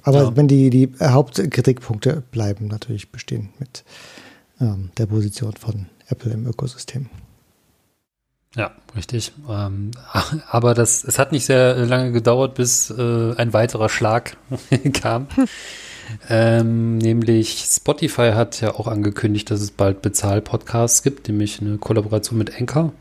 [0.02, 0.36] Aber ja.
[0.36, 3.84] wenn die, die Hauptkritikpunkte bleiben natürlich bestehen mit
[4.60, 7.10] ähm, der Position von Apple im Ökosystem.
[8.56, 9.32] Ja, richtig.
[9.48, 9.90] Ähm,
[10.50, 14.36] aber das, es hat nicht sehr lange gedauert, bis äh, ein weiterer Schlag
[14.94, 15.28] kam.
[16.28, 22.38] Ähm, nämlich Spotify hat ja auch angekündigt, dass es bald Bezahl-Podcasts gibt, nämlich eine Kollaboration
[22.38, 22.92] mit Anchor.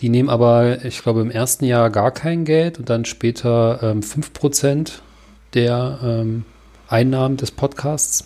[0.00, 4.00] Die nehmen aber, ich glaube, im ersten Jahr gar kein Geld und dann später ähm,
[4.00, 4.92] 5%
[5.52, 6.44] der ähm,
[6.88, 8.24] Einnahmen des Podcasts.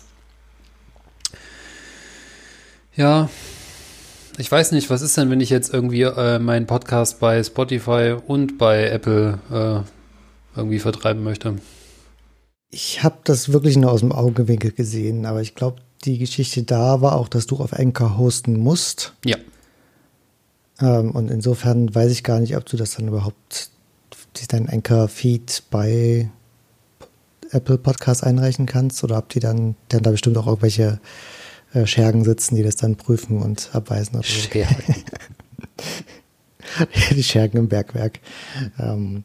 [2.95, 3.29] Ja,
[4.37, 8.15] ich weiß nicht, was ist denn, wenn ich jetzt irgendwie äh, meinen Podcast bei Spotify
[8.25, 11.55] und bei Apple äh, irgendwie vertreiben möchte?
[12.69, 17.01] Ich habe das wirklich nur aus dem Augenwinkel gesehen, aber ich glaube, die Geschichte da
[17.01, 19.13] war auch, dass du auf Anchor hosten musst.
[19.25, 19.37] Ja.
[20.81, 23.69] Ähm, und insofern weiß ich gar nicht, ob du das dann überhaupt,
[24.49, 26.29] deinen Anchor-Feed bei
[27.51, 30.99] Apple Podcast einreichen kannst oder ob die dann, dann da bestimmt auch irgendwelche
[31.73, 34.15] äh, Schergen sitzen, die das dann prüfen und abweisen.
[34.15, 34.23] So.
[34.23, 34.95] Schergen.
[37.11, 38.19] die Schergen im Bergwerk.
[38.79, 39.23] Ähm,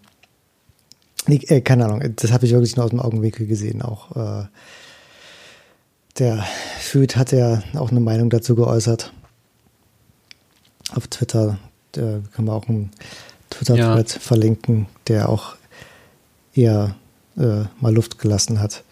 [1.27, 3.83] äh, keine Ahnung, das habe ich wirklich nur aus dem Augenwinkel gesehen.
[3.83, 4.47] Auch äh,
[6.19, 6.45] der
[6.81, 9.13] Füd hat ja auch eine Meinung dazu geäußert.
[10.95, 11.59] Auf Twitter
[11.93, 12.91] da kann man auch einen
[13.51, 14.21] Twitter-Thread ja.
[14.21, 15.57] verlinken, der auch
[16.55, 16.95] eher
[17.37, 18.85] äh, mal Luft gelassen hat.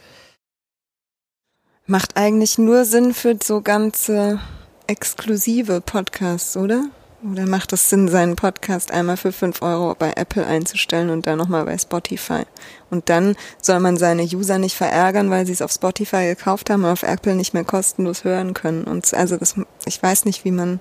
[1.87, 4.41] Macht eigentlich nur Sinn für so ganze
[4.87, 6.85] exklusive Podcasts, oder?
[7.33, 11.39] Oder macht es Sinn, seinen Podcast einmal für fünf Euro bei Apple einzustellen und dann
[11.39, 12.43] nochmal bei Spotify?
[12.91, 16.85] Und dann soll man seine User nicht verärgern, weil sie es auf Spotify gekauft haben
[16.85, 18.85] und auf Apple nicht mehr kostenlos hören können.
[18.85, 20.79] Und also das, ich weiß nicht, wie man,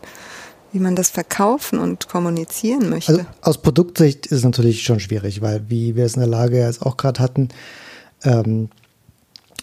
[0.77, 3.11] wie man das verkaufen und kommunizieren möchte.
[3.11, 6.59] Also aus Produktsicht ist es natürlich schon schwierig, weil wie wir es in der Lage
[6.59, 7.49] jetzt auch gerade hatten,
[8.23, 8.69] ähm,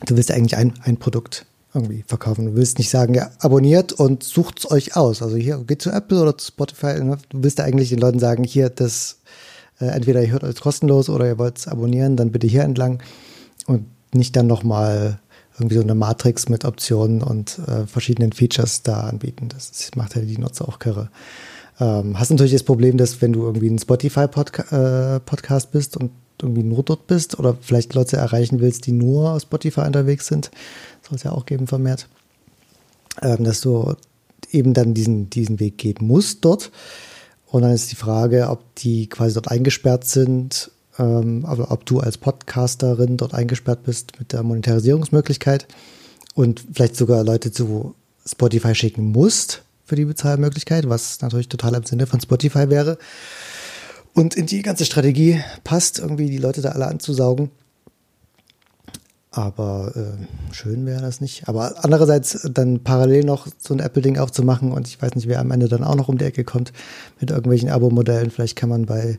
[0.04, 2.46] du willst eigentlich ein, ein Produkt irgendwie verkaufen.
[2.46, 5.22] Du willst nicht sagen, ja, abonniert und sucht es euch aus.
[5.22, 6.94] Also hier, geht zu Apple oder zu Spotify.
[7.28, 9.20] Du willst eigentlich den Leuten sagen, hier, das,
[9.78, 13.00] äh, entweder ihr hört euch kostenlos oder ihr wollt es abonnieren, dann bitte hier entlang
[13.66, 15.20] und nicht dann nochmal
[15.59, 19.48] irgendwie so eine Matrix mit Optionen und äh, verschiedenen Features da anbieten.
[19.48, 21.11] Das macht ja die Nutzer auch kirre.
[21.80, 26.62] Ähm, hast natürlich das Problem, dass wenn du irgendwie ein Spotify-Podcast äh, bist und irgendwie
[26.64, 30.50] nur dort bist oder vielleicht Leute erreichen willst, die nur aus Spotify unterwegs sind,
[31.09, 32.09] soll es ja auch geben vermehrt,
[33.22, 33.94] ähm, dass du
[34.50, 36.70] eben dann diesen, diesen Weg gehen musst dort.
[37.46, 42.01] Und dann ist die Frage, ob die quasi dort eingesperrt sind, ähm, aber ob du
[42.01, 45.66] als Podcasterin dort eingesperrt bist mit der Monetarisierungsmöglichkeit
[46.34, 47.95] und vielleicht sogar Leute zu
[48.26, 52.99] Spotify schicken musst für die Bezahlmöglichkeit, was natürlich total im Sinne von Spotify wäre
[54.14, 57.51] und in die ganze Strategie passt, irgendwie die Leute da alle anzusaugen.
[59.32, 61.49] Aber äh, schön wäre das nicht.
[61.49, 65.51] Aber andererseits dann parallel noch so ein Apple-Ding aufzumachen und ich weiß nicht, wer am
[65.51, 66.72] Ende dann auch noch um die Ecke kommt
[67.18, 68.30] mit irgendwelchen Abo-Modellen.
[68.30, 69.18] Vielleicht kann man bei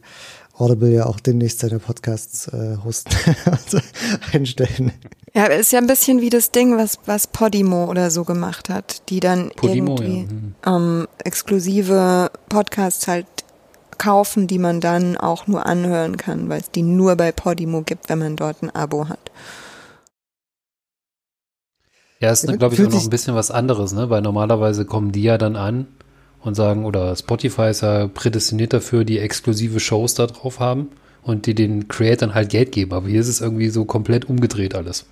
[0.58, 3.14] Audible ja auch demnächst seine Podcasts äh, hosten
[3.46, 3.80] also
[4.32, 4.94] einstellen.
[5.34, 9.10] Ja, ist ja ein bisschen wie das Ding, was, was Podimo oder so gemacht hat,
[9.10, 10.24] die dann Podimo, irgendwie ja.
[10.24, 10.56] mhm.
[10.66, 13.28] ähm, exklusive Podcasts halt
[13.98, 18.10] kaufen, die man dann auch nur anhören kann, weil es die nur bei Podimo gibt,
[18.10, 19.32] wenn man dort ein Abo hat.
[22.20, 24.10] Ja, ist, glaube ich, auch noch ein bisschen was anderes, ne?
[24.10, 25.88] Weil normalerweise kommen die ja dann an
[26.46, 30.90] und sagen, oder Spotify ist ja prädestiniert dafür, die exklusive Shows da drauf haben
[31.24, 32.94] und die den Creatern halt Geld geben.
[32.94, 35.06] Aber hier ist es irgendwie so komplett umgedreht alles.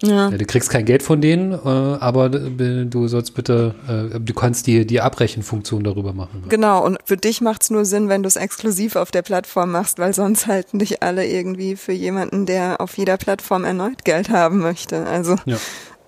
[0.00, 0.30] Ja.
[0.30, 4.66] ja du kriegst kein Geld von denen, äh, aber du sollst bitte, äh, du kannst
[4.66, 6.44] die, die Abrechenfunktion darüber machen.
[6.48, 9.72] Genau, und für dich macht es nur Sinn, wenn du es exklusiv auf der Plattform
[9.72, 14.30] machst, weil sonst halten dich alle irgendwie für jemanden, der auf jeder Plattform erneut Geld
[14.30, 15.04] haben möchte.
[15.06, 15.56] Also, ja.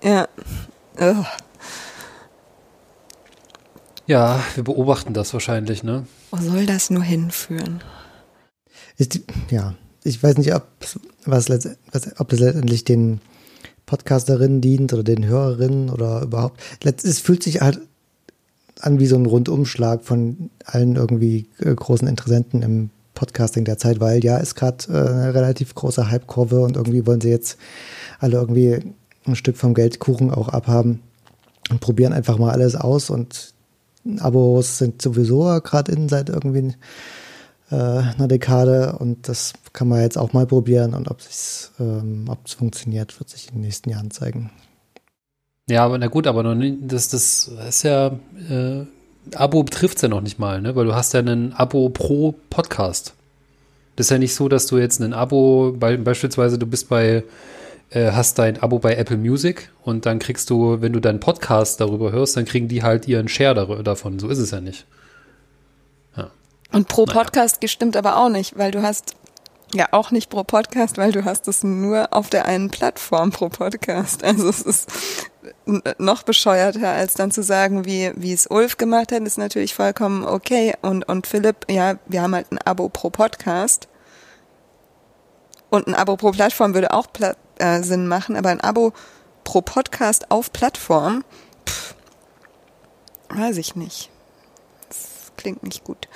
[0.03, 0.27] ja.
[0.99, 1.25] Ugh.
[4.07, 6.07] Ja, wir beobachten das wahrscheinlich, ne?
[6.31, 7.81] Wo soll das nur hinführen?
[8.97, 10.63] Ist, ja, ich weiß nicht, ob,
[11.25, 13.19] was, was, ob das letztendlich den
[13.85, 16.61] Podcasterinnen dient oder den Hörerinnen oder überhaupt.
[17.03, 17.81] Es fühlt sich halt
[18.79, 23.99] an wie so ein Rundumschlag von allen irgendwie äh, großen Interessenten im Podcasting der Zeit,
[23.99, 27.57] weil ja, ist gerade äh, eine relativ große Hype-Kurve und irgendwie wollen sie jetzt
[28.19, 28.79] alle irgendwie
[29.25, 31.01] ein Stück vom Geldkuchen auch abhaben
[31.69, 33.53] und probieren einfach mal alles aus und
[34.19, 36.75] Abos sind sowieso gerade in seit irgendwie
[37.69, 42.29] äh, einer Dekade und das kann man jetzt auch mal probieren und ob es ähm,
[42.45, 44.51] funktioniert, wird sich in den nächsten Jahren zeigen.
[45.69, 48.17] Ja, aber na gut, aber noch das, das ist ja,
[48.49, 48.85] äh,
[49.35, 50.75] Abo betrifft es ja noch nicht mal, ne?
[50.75, 53.13] Weil du hast ja ein Abo pro Podcast.
[53.97, 57.23] Das ist ja nicht so, dass du jetzt ein Abo, bei, beispielsweise du bist bei
[57.89, 61.79] äh, hast dein Abo bei Apple Music und dann kriegst du, wenn du deinen Podcast
[61.79, 64.19] darüber hörst, dann kriegen die halt ihren Share davon.
[64.19, 64.85] So ist es ja nicht.
[66.15, 66.31] Ja.
[66.73, 67.21] Und pro naja.
[67.21, 69.15] Podcast gestimmt aber auch nicht, weil du hast
[69.73, 73.49] ja auch nicht pro Podcast, weil du hast es nur auf der einen Plattform pro
[73.49, 74.23] Podcast.
[74.23, 74.89] Also es ist
[75.97, 80.25] noch bescheuerter, als dann zu sagen, wie, wie es Ulf gemacht hat, ist natürlich vollkommen
[80.25, 80.73] okay.
[80.81, 83.87] Und, und Philipp, ja, wir haben halt ein Abo pro Podcast.
[85.69, 88.93] Und ein Abo pro Plattform würde auch Pla äh, Sinn machen, aber ein Abo
[89.43, 91.23] pro Podcast auf Plattform,
[91.67, 91.95] pff,
[93.29, 94.09] weiß ich nicht.
[94.89, 96.07] Das klingt nicht gut.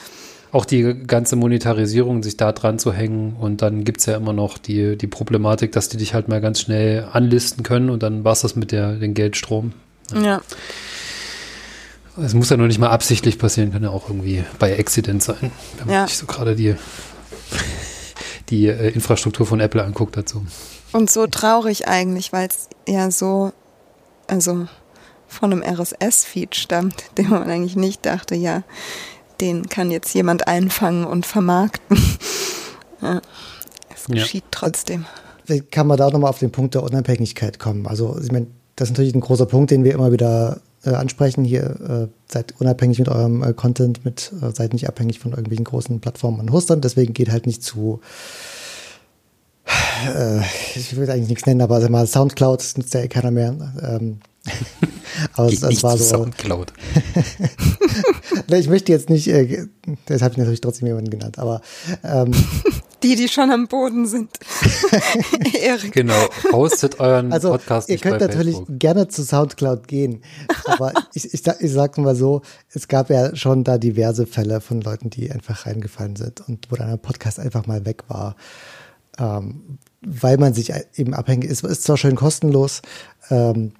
[0.51, 4.33] Auch die ganze Monetarisierung, sich da dran zu hängen und dann gibt es ja immer
[4.33, 8.25] noch die, die Problematik, dass die dich halt mal ganz schnell anlisten können und dann
[8.25, 9.71] war es das mit der, den Geldstrom.
[10.13, 10.21] Ja.
[10.21, 10.41] ja.
[12.21, 15.51] Es muss ja noch nicht mal absichtlich passieren, kann ja auch irgendwie bei Accident sein,
[15.77, 16.07] wenn man ja.
[16.07, 16.75] sich so gerade die,
[18.49, 20.45] die äh, Infrastruktur von Apple anguckt dazu.
[20.93, 23.51] Und so traurig eigentlich, weil es ja so,
[24.27, 24.67] also
[25.27, 28.63] von einem RSS-Feed stammt, den man eigentlich nicht dachte, ja,
[29.39, 31.97] den kann jetzt jemand einfangen und vermarkten.
[33.01, 33.21] ja,
[33.95, 34.49] es geschieht ja.
[34.51, 35.05] trotzdem.
[35.45, 37.87] Vielleicht kann man da nochmal auf den Punkt der Unabhängigkeit kommen.
[37.87, 41.43] Also, ich meine, das ist natürlich ein großer Punkt, den wir immer wieder äh, ansprechen.
[41.43, 45.65] Hier äh, seid unabhängig mit eurem äh, Content, mit, äh, seid nicht abhängig von irgendwelchen
[45.65, 46.81] großen Plattformen und Hostern.
[46.81, 48.01] Deswegen geht halt nicht zu
[50.09, 50.41] äh,
[50.75, 53.55] ich will eigentlich nichts nennen, aber also mal Soundcloud das nutzt ja eh keiner mehr.
[53.81, 54.19] Ähm,
[55.33, 56.03] aber es, das war so.
[56.03, 56.73] Soundcloud.
[58.51, 59.67] ich möchte jetzt nicht, äh,
[60.05, 61.61] das habe ich natürlich trotzdem jemanden genannt, aber
[62.03, 62.31] ähm,
[63.03, 64.31] die, die schon am Boden sind.
[65.61, 65.91] Erik.
[65.91, 67.89] Genau, hostet euren also, Podcast.
[67.89, 68.79] Ihr könnt natürlich Facebook.
[68.79, 70.23] gerne zu Soundcloud gehen,
[70.65, 74.81] aber ich, ich, ich sag mal so, es gab ja schon da diverse Fälle von
[74.81, 78.35] Leuten, die einfach reingefallen sind und wo dann ein Podcast einfach mal weg war
[79.19, 81.63] ähm, weil man sich eben abhängig ist.
[81.63, 82.81] Ist zwar schön kostenlos,
[83.29, 83.73] ähm,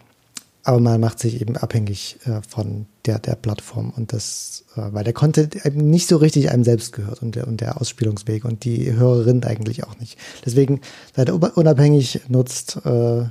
[0.64, 5.04] aber man macht sich eben abhängig äh, von der, der Plattform und das, äh, weil
[5.04, 8.64] der Content eben nicht so richtig einem selbst gehört und der, und der Ausspielungsweg und
[8.64, 10.20] die Hörerin eigentlich auch nicht.
[10.46, 10.82] Deswegen
[11.16, 13.26] seid unabhängig, nutzt äh,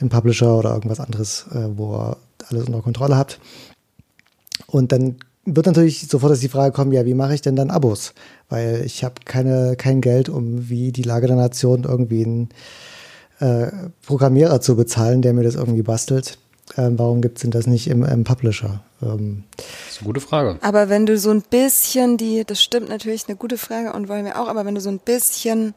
[0.00, 2.16] den Publisher oder irgendwas anderes, äh, wo ihr
[2.48, 3.40] alles unter Kontrolle habt.
[4.66, 5.16] Und dann
[5.54, 8.14] wird natürlich sofort dass die Frage kommen, ja, wie mache ich denn dann Abos?
[8.48, 12.48] Weil ich habe keine, kein Geld, um wie die Lage der Nation irgendwie einen
[13.40, 13.70] äh,
[14.06, 16.38] Programmierer zu bezahlen, der mir das irgendwie bastelt.
[16.76, 18.82] Ähm, warum gibt es denn das nicht im, im Publisher?
[19.02, 20.58] Ähm, das ist eine gute Frage.
[20.60, 24.24] Aber wenn du so ein bisschen die, das stimmt natürlich, eine gute Frage und wollen
[24.24, 25.74] wir auch, aber wenn du so ein bisschen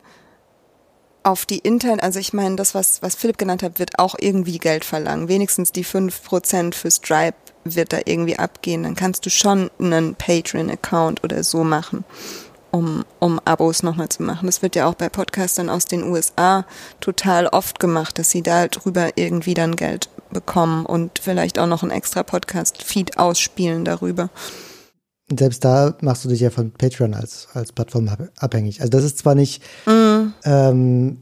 [1.24, 4.58] auf die intern, also ich meine, das, was, was Philipp genannt hat, wird auch irgendwie
[4.58, 5.28] Geld verlangen.
[5.28, 8.84] Wenigstens die 5% für Stripe wird da irgendwie abgehen.
[8.84, 12.04] Dann kannst du schon einen Patreon-Account oder so machen,
[12.72, 14.46] um, um Abos nochmal zu machen.
[14.46, 16.66] Das wird ja auch bei Podcastern aus den USA
[17.00, 21.84] total oft gemacht, dass sie da drüber irgendwie dann Geld bekommen und vielleicht auch noch
[21.84, 24.30] einen extra Podcast-Feed ausspielen darüber.
[25.38, 28.82] selbst da machst du dich ja von Patreon als, als Plattform abhängig.
[28.82, 30.34] Also das ist zwar nicht, mm.
[30.44, 31.18] ähm,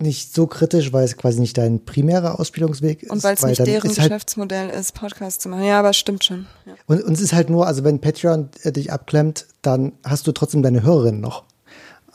[0.00, 3.10] nicht so kritisch, weil es quasi nicht dein primärer Ausspielungsweg ist.
[3.10, 5.64] Und weil es nicht deren ist halt Geschäftsmodell ist, Podcast zu machen.
[5.64, 6.46] Ja, aber es stimmt schon.
[6.66, 6.74] Ja.
[6.86, 10.32] Und, und es ist halt nur, also wenn Patreon äh, dich abklemmt, dann hast du
[10.32, 11.44] trotzdem deine Hörerinnen noch.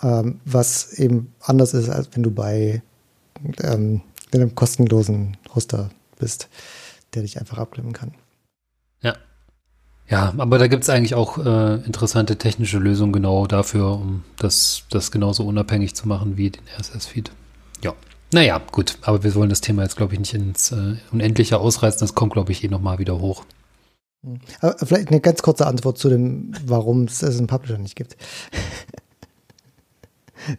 [0.01, 2.81] Ähm, was eben anders ist, als wenn du bei
[3.61, 4.01] ähm,
[4.34, 5.89] einem kostenlosen Hoster
[6.19, 6.49] bist,
[7.14, 8.14] der dich einfach abklemmen kann.
[9.01, 9.15] Ja.
[10.10, 14.84] Ja, aber da gibt es eigentlich auch äh, interessante technische Lösungen genau dafür, um das,
[14.89, 17.31] das genauso unabhängig zu machen wie den RSS-Feed.
[17.84, 17.93] Ja.
[18.31, 21.99] Naja, gut, aber wir wollen das Thema jetzt, glaube ich, nicht ins äh, Unendliche ausreißen.
[21.99, 23.45] Das kommt, glaube ich, eh nochmal wieder hoch.
[24.23, 24.39] Hm.
[24.61, 28.18] Aber vielleicht eine ganz kurze Antwort zu dem, warum es einen Publisher nicht gibt.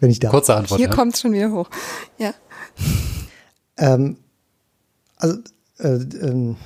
[0.01, 0.31] Wenn ich da.
[0.31, 0.79] Kurze Antwort.
[0.79, 0.95] Hier ja.
[0.95, 1.69] kommt es schon wieder hoch.
[2.19, 2.33] Ja.
[3.77, 4.19] Ähm,
[5.17, 5.39] also,
[5.79, 6.57] äh, ähm,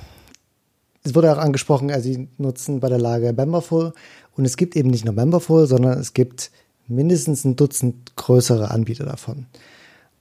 [1.03, 3.93] es wurde auch angesprochen, also sie nutzen bei der Lage Memberful
[4.35, 6.51] und es gibt eben nicht nur Memberful, sondern es gibt
[6.87, 9.47] mindestens ein Dutzend größere Anbieter davon.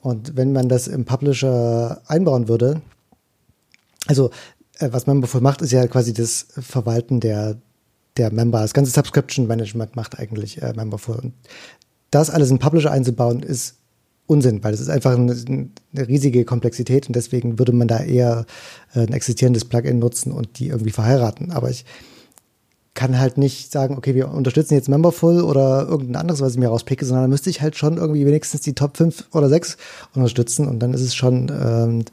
[0.01, 2.81] Und wenn man das im Publisher einbauen würde,
[4.07, 4.31] also
[4.79, 7.57] äh, was Memberful macht, ist ja quasi das Verwalten der,
[8.17, 8.61] der Member.
[8.61, 11.17] Das ganze Subscription Management macht eigentlich äh, Memberful.
[11.17, 11.35] Und
[12.11, 13.77] das alles in Publisher einzubauen, ist
[14.27, 18.45] Unsinn, weil es ist einfach eine, eine, riesige Komplexität und deswegen würde man da eher
[18.95, 21.51] äh, ein existierendes Plugin nutzen und die irgendwie verheiraten.
[21.51, 21.87] Aber ich
[22.99, 26.67] kann halt nicht sagen, okay, wir unterstützen jetzt Memberful oder irgendein anderes, was ich mir
[26.67, 29.77] rauspicke, sondern da müsste ich halt schon irgendwie wenigstens die Top 5 oder 6
[30.17, 32.05] unterstützen und dann ist es schon ähm,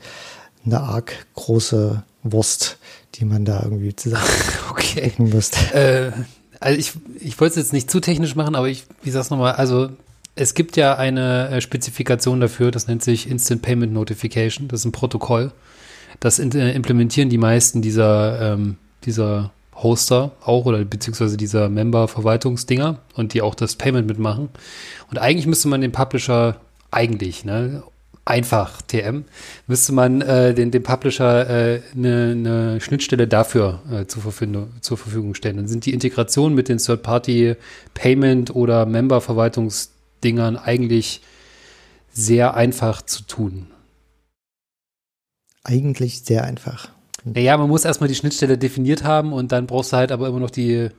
[0.63, 2.77] eine arg große Wurst,
[3.15, 4.29] die man da irgendwie zusammen
[4.69, 5.11] okay.
[5.17, 5.57] müsste.
[5.73, 6.11] Äh,
[6.59, 9.53] also ich, ich wollte es jetzt nicht zu technisch machen, aber ich, wie sag's nochmal,
[9.53, 9.89] also
[10.35, 14.67] es gibt ja eine äh, Spezifikation dafür, das nennt sich Instant Payment Notification.
[14.67, 15.51] Das ist ein Protokoll.
[16.19, 23.33] Das äh, implementieren die meisten dieser, ähm, dieser Hoster auch oder beziehungsweise dieser Member-Verwaltungsdinger und
[23.33, 24.49] die auch das Payment mitmachen.
[25.11, 26.61] Und eigentlich müsste man den Publisher
[26.91, 27.83] eigentlich, ne,
[28.23, 29.25] einfach TM,
[29.67, 34.69] müsste man äh, den, dem Publisher eine äh, ne, ne Schnittstelle dafür äh, zur, Verfügung,
[34.81, 35.57] zur Verfügung stellen.
[35.57, 39.89] Dann sind die Integrationen mit den Third-Party-Payment- oder Member-Verwaltungs-
[40.25, 41.21] Dingern eigentlich
[42.11, 43.67] sehr einfach zu tun.
[45.63, 46.89] Eigentlich sehr einfach.
[47.25, 50.39] Naja, man muss erstmal die Schnittstelle definiert haben und dann brauchst du halt aber immer
[50.39, 50.89] noch die,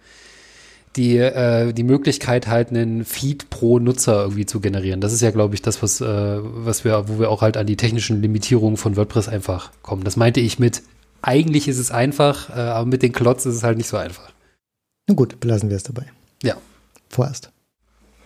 [0.96, 5.00] die, äh, die Möglichkeit, halt einen Feed pro Nutzer irgendwie zu generieren.
[5.00, 7.66] Das ist ja, glaube ich, das, was, äh, was wir, wo wir auch halt an
[7.66, 10.02] die technischen Limitierungen von WordPress einfach kommen.
[10.02, 10.82] Das meinte ich mit,
[11.22, 14.32] eigentlich ist es einfach, äh, aber mit den Klotz ist es halt nicht so einfach.
[15.06, 16.06] Na gut, belassen wir es dabei.
[16.42, 16.56] Ja.
[17.08, 17.50] Vorerst.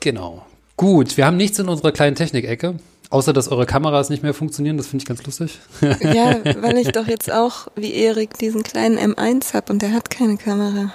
[0.00, 0.46] Genau.
[0.78, 2.76] Gut, wir haben nichts in unserer kleinen Technikecke.
[3.10, 5.58] Außer, dass eure Kameras nicht mehr funktionieren, das finde ich ganz lustig.
[6.00, 10.10] Ja, weil ich doch jetzt auch, wie Erik, diesen kleinen M1 habe und der hat
[10.10, 10.92] keine Kamera.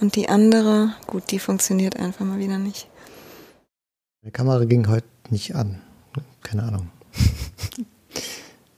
[0.00, 2.88] Und die andere, gut, die funktioniert einfach mal wieder nicht.
[4.22, 5.80] Die Kamera ging heute nicht an.
[6.42, 6.90] Keine Ahnung.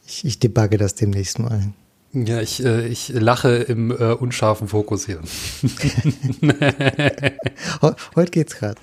[0.06, 1.72] Ich, ich debugge das demnächst mal.
[2.12, 5.20] Ja, ich, äh, ich lache im äh, unscharfen Fokus hier.
[8.14, 8.80] heute geht's gerade.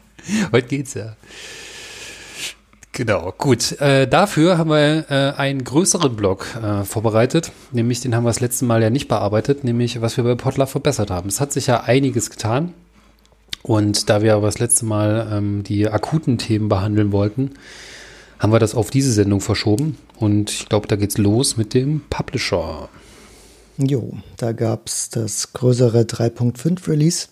[0.52, 1.16] Heute geht's ja.
[3.00, 3.80] Genau, gut.
[3.80, 8.42] Äh, dafür haben wir äh, einen größeren Blog äh, vorbereitet, nämlich den haben wir das
[8.42, 11.30] letzte Mal ja nicht bearbeitet, nämlich was wir bei Potluck verbessert haben.
[11.30, 12.74] Es hat sich ja einiges getan
[13.64, 17.52] und da wir aber das letzte Mal ähm, die akuten Themen behandeln wollten,
[18.38, 22.02] haben wir das auf diese Sendung verschoben und ich glaube, da geht's los mit dem
[22.10, 22.90] Publisher.
[23.78, 27.30] Jo, da gab's das größere 3.5 Release.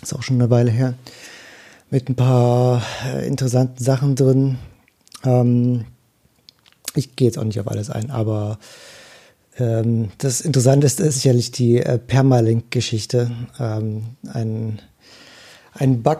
[0.00, 0.94] Ist auch schon eine Weile her
[1.94, 4.58] mit ein paar äh, interessanten Sachen drin.
[5.22, 5.84] Ähm,
[6.96, 8.58] ich gehe jetzt auch nicht auf alles ein, aber
[9.60, 13.30] ähm, das Interessante ist, ist sicherlich die äh, Permalink-Geschichte.
[13.60, 14.80] Ähm, ein,
[15.72, 16.18] ein Bug,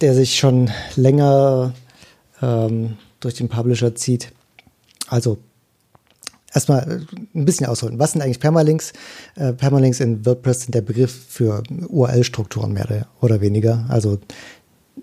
[0.00, 1.72] der sich schon länger
[2.42, 4.32] ähm, durch den Publisher zieht.
[5.06, 5.38] Also
[6.52, 8.00] erstmal äh, ein bisschen ausholen.
[8.00, 8.92] Was sind eigentlich Permalinks?
[9.36, 13.86] Äh, Permalinks in WordPress sind der Begriff für URL-Strukturen mehr oder weniger.
[13.88, 14.18] Also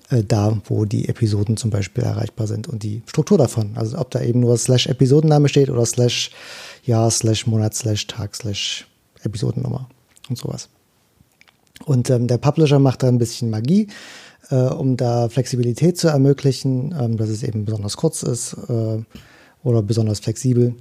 [0.09, 3.71] äh, da, wo die Episoden zum Beispiel erreichbar sind und die Struktur davon.
[3.75, 6.31] Also ob da eben nur slash Episodenname steht oder slash
[6.83, 8.87] Jahr, slash Monat, slash Tag, slash
[9.23, 9.89] Episodennummer
[10.29, 10.69] und sowas.
[11.85, 13.87] Und ähm, der Publisher macht da ein bisschen Magie,
[14.49, 19.03] äh, um da Flexibilität zu ermöglichen, ähm, dass es eben besonders kurz ist äh,
[19.63, 20.75] oder besonders flexibel.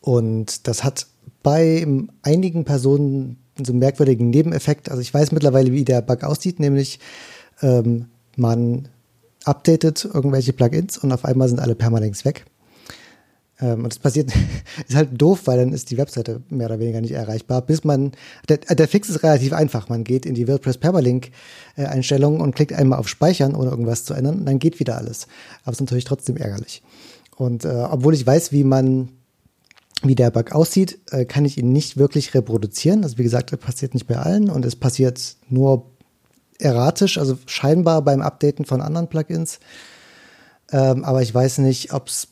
[0.00, 1.06] Und das hat
[1.42, 1.86] bei
[2.22, 4.90] einigen Personen so einen merkwürdigen Nebeneffekt.
[4.90, 6.98] Also ich weiß mittlerweile, wie der Bug aussieht, nämlich
[7.62, 8.06] ähm,
[8.36, 8.88] man
[9.44, 12.46] updatet irgendwelche Plugins und auf einmal sind alle Permalinks weg.
[13.60, 14.32] Ähm, und das passiert,
[14.88, 18.12] ist halt doof, weil dann ist die Webseite mehr oder weniger nicht erreichbar, bis man,
[18.48, 19.88] der, der Fix ist relativ einfach.
[19.88, 21.30] Man geht in die WordPress Permalink
[21.76, 24.96] äh, Einstellungen und klickt einmal auf Speichern, ohne irgendwas zu ändern, und dann geht wieder
[24.96, 25.26] alles.
[25.62, 26.82] Aber es ist natürlich trotzdem ärgerlich.
[27.36, 29.10] Und äh, obwohl ich weiß, wie man,
[30.02, 33.02] wie der Bug aussieht, äh, kann ich ihn nicht wirklich reproduzieren.
[33.02, 35.93] Also wie gesagt, das passiert nicht bei allen und es passiert nur
[36.58, 39.60] erratisch, also scheinbar beim Updaten von anderen Plugins.
[40.72, 42.28] Ähm, aber ich weiß nicht, ob es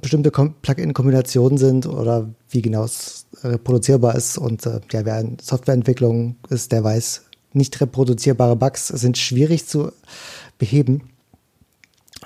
[0.00, 4.38] bestimmte Plugin-Kombinationen sind oder wie genau es reproduzierbar ist.
[4.38, 7.22] Und äh, ja, wer in Softwareentwicklung ist, der weiß,
[7.52, 9.92] nicht reproduzierbare Bugs sind schwierig zu
[10.58, 11.10] beheben.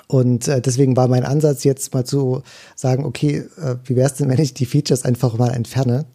[0.07, 2.41] Und äh, deswegen war mein Ansatz jetzt mal zu
[2.75, 6.05] sagen, okay, äh, wie wäre es denn, wenn ich die Features einfach mal entferne?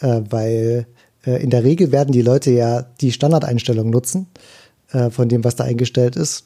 [0.00, 0.86] Äh, weil
[1.30, 4.26] in der Regel werden die Leute ja die Standardeinstellung nutzen
[4.92, 6.44] äh, von dem, was da eingestellt ist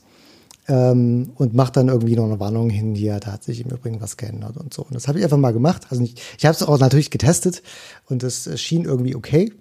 [0.68, 4.00] ähm, und macht dann irgendwie noch eine Warnung hin, hier, da hat sich im Übrigen
[4.00, 4.82] was geändert und so.
[4.82, 5.86] Und das habe ich einfach mal gemacht.
[5.90, 7.62] Also nicht, ich habe es auch natürlich getestet
[8.06, 9.52] und es schien irgendwie okay.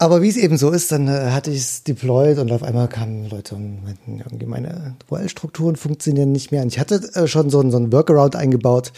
[0.00, 2.88] Aber wie es eben so ist, dann äh, hatte ich es deployed und auf einmal
[2.88, 6.62] kamen Leute und meinten, irgendwie meine URL-Strukturen funktionieren nicht mehr.
[6.62, 8.92] Und ich hatte äh, schon so, so einen Workaround eingebaut,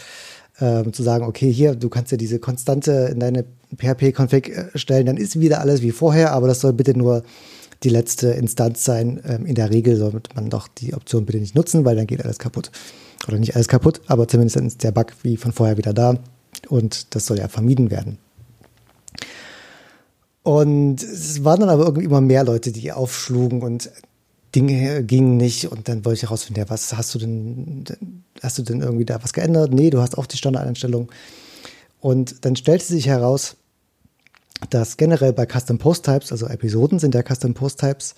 [0.61, 5.07] äh, zu sagen, okay, hier, du kannst ja diese Konstante in deine PHP-Config äh, stellen,
[5.07, 7.23] dann ist wieder alles wie vorher, aber das soll bitte nur
[7.83, 9.21] die letzte Instanz sein.
[9.25, 12.23] Ähm, in der Regel sollte man doch die Option bitte nicht nutzen, weil dann geht
[12.23, 12.71] alles kaputt.
[13.27, 16.17] Oder nicht alles kaputt, aber zumindest dann ist der Bug wie von vorher wieder da.
[16.69, 18.17] Und das soll ja vermieden werden.
[20.43, 23.91] Und es waren dann aber irgendwie immer mehr Leute, die aufschlugen und
[24.55, 25.71] Dinge gingen nicht.
[25.71, 27.85] Und dann wollte ich herausfinden, ja, was hast du denn,
[28.41, 29.73] hast du denn irgendwie da was geändert?
[29.73, 31.11] Nee, du hast auch die Standardeinstellung.
[31.99, 33.55] Und dann stellte sich heraus,
[34.69, 38.15] dass generell bei Custom Post Types, also Episoden sind ja Custom Post Types,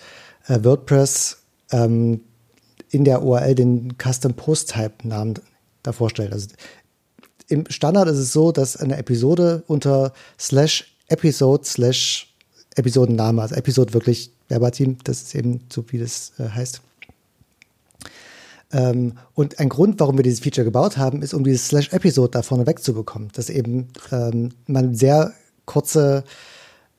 [0.47, 1.37] äh, WordPress
[1.71, 2.21] ähm,
[2.89, 5.35] in der URL den Custom Post Type Namen
[5.83, 6.33] davor stellt.
[6.33, 6.47] Also
[7.47, 12.33] im Standard ist es so, dass eine Episode unter slash Episode slash
[12.75, 16.81] Episodenname, also Episode wirklich verbatim, das ist eben so, wie das äh, heißt.
[18.71, 22.31] Ähm, und ein Grund, warum wir dieses Feature gebaut haben, ist, um dieses Slash Episode
[22.31, 25.33] da vorne wegzubekommen, dass eben ähm, man sehr
[25.65, 26.23] kurze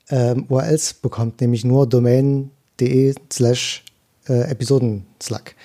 [0.09, 3.83] ähm, URLs bekommt, nämlich nur domain.de slash
[4.27, 5.55] äh, Episoden-Slack.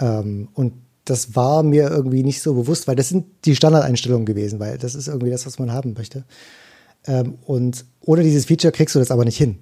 [0.00, 0.72] Ähm, und
[1.04, 4.94] das war mir irgendwie nicht so bewusst, weil das sind die Standardeinstellungen gewesen, weil das
[4.94, 6.24] ist irgendwie das, was man haben möchte.
[7.06, 9.58] Ähm, und ohne dieses Feature kriegst du das aber nicht hin.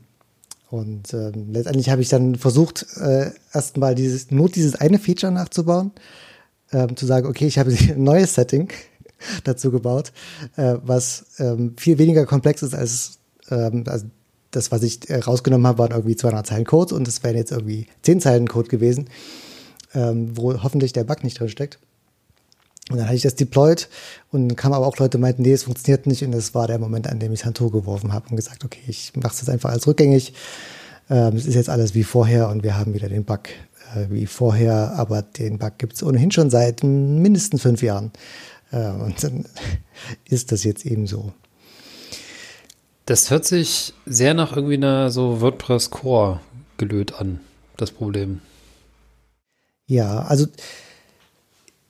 [0.76, 5.92] Und ähm, letztendlich habe ich dann versucht, äh, erstmal dieses, nur dieses eine Feature nachzubauen,
[6.72, 8.68] ähm, zu sagen, okay, ich habe ein neues Setting
[9.44, 10.12] dazu gebaut,
[10.56, 13.18] äh, was ähm, viel weniger komplex ist als,
[13.50, 14.06] ähm, also
[14.50, 17.52] das, was ich äh, rausgenommen habe, waren irgendwie 200 Zeilen Code und das wären jetzt
[17.52, 19.08] irgendwie 10 Zeilen Code gewesen,
[19.94, 21.78] ähm, wo hoffentlich der Bug nicht drin steckt.
[22.90, 23.88] Und dann hatte ich das deployed
[24.30, 27.08] und kam aber auch Leute meinten, nee, es funktioniert nicht und das war der Moment,
[27.08, 29.86] an dem ich Handtuch geworfen habe und gesagt, okay, ich mache es jetzt einfach als
[29.88, 30.34] rückgängig.
[31.10, 33.48] Ähm, es ist jetzt alles wie vorher und wir haben wieder den Bug
[33.94, 38.12] äh, wie vorher, aber den Bug gibt es ohnehin schon seit mindestens fünf Jahren.
[38.70, 39.46] Äh, und dann
[40.24, 41.32] ist das jetzt eben so.
[43.04, 46.40] Das hört sich sehr nach irgendwie einer so WordPress Core
[46.76, 47.40] gelöt an,
[47.76, 48.40] das Problem.
[49.86, 50.46] Ja, also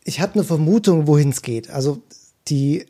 [0.07, 1.69] ich habe eine Vermutung, wohin es geht.
[1.69, 2.01] Also
[2.47, 2.87] die,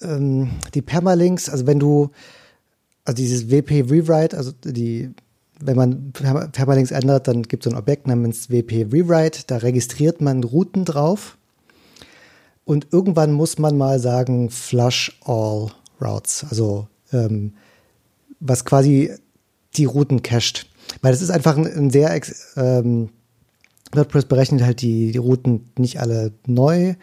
[0.00, 2.10] ähm, die Permalinks, also wenn du,
[3.04, 5.10] also dieses WP Rewrite, also die,
[5.60, 10.42] wenn man Permalinks ändert, dann gibt es ein Objekt namens WP Rewrite, da registriert man
[10.44, 11.36] Routen drauf
[12.64, 15.70] und irgendwann muss man mal sagen, flush all
[16.00, 17.52] routes, also ähm,
[18.40, 19.12] was quasi
[19.74, 20.70] die Routen cached.
[21.02, 22.18] Weil das ist einfach ein, ein sehr,
[22.56, 23.10] ähm,
[23.92, 26.94] WordPress berechnet halt die, die Routen nicht alle neu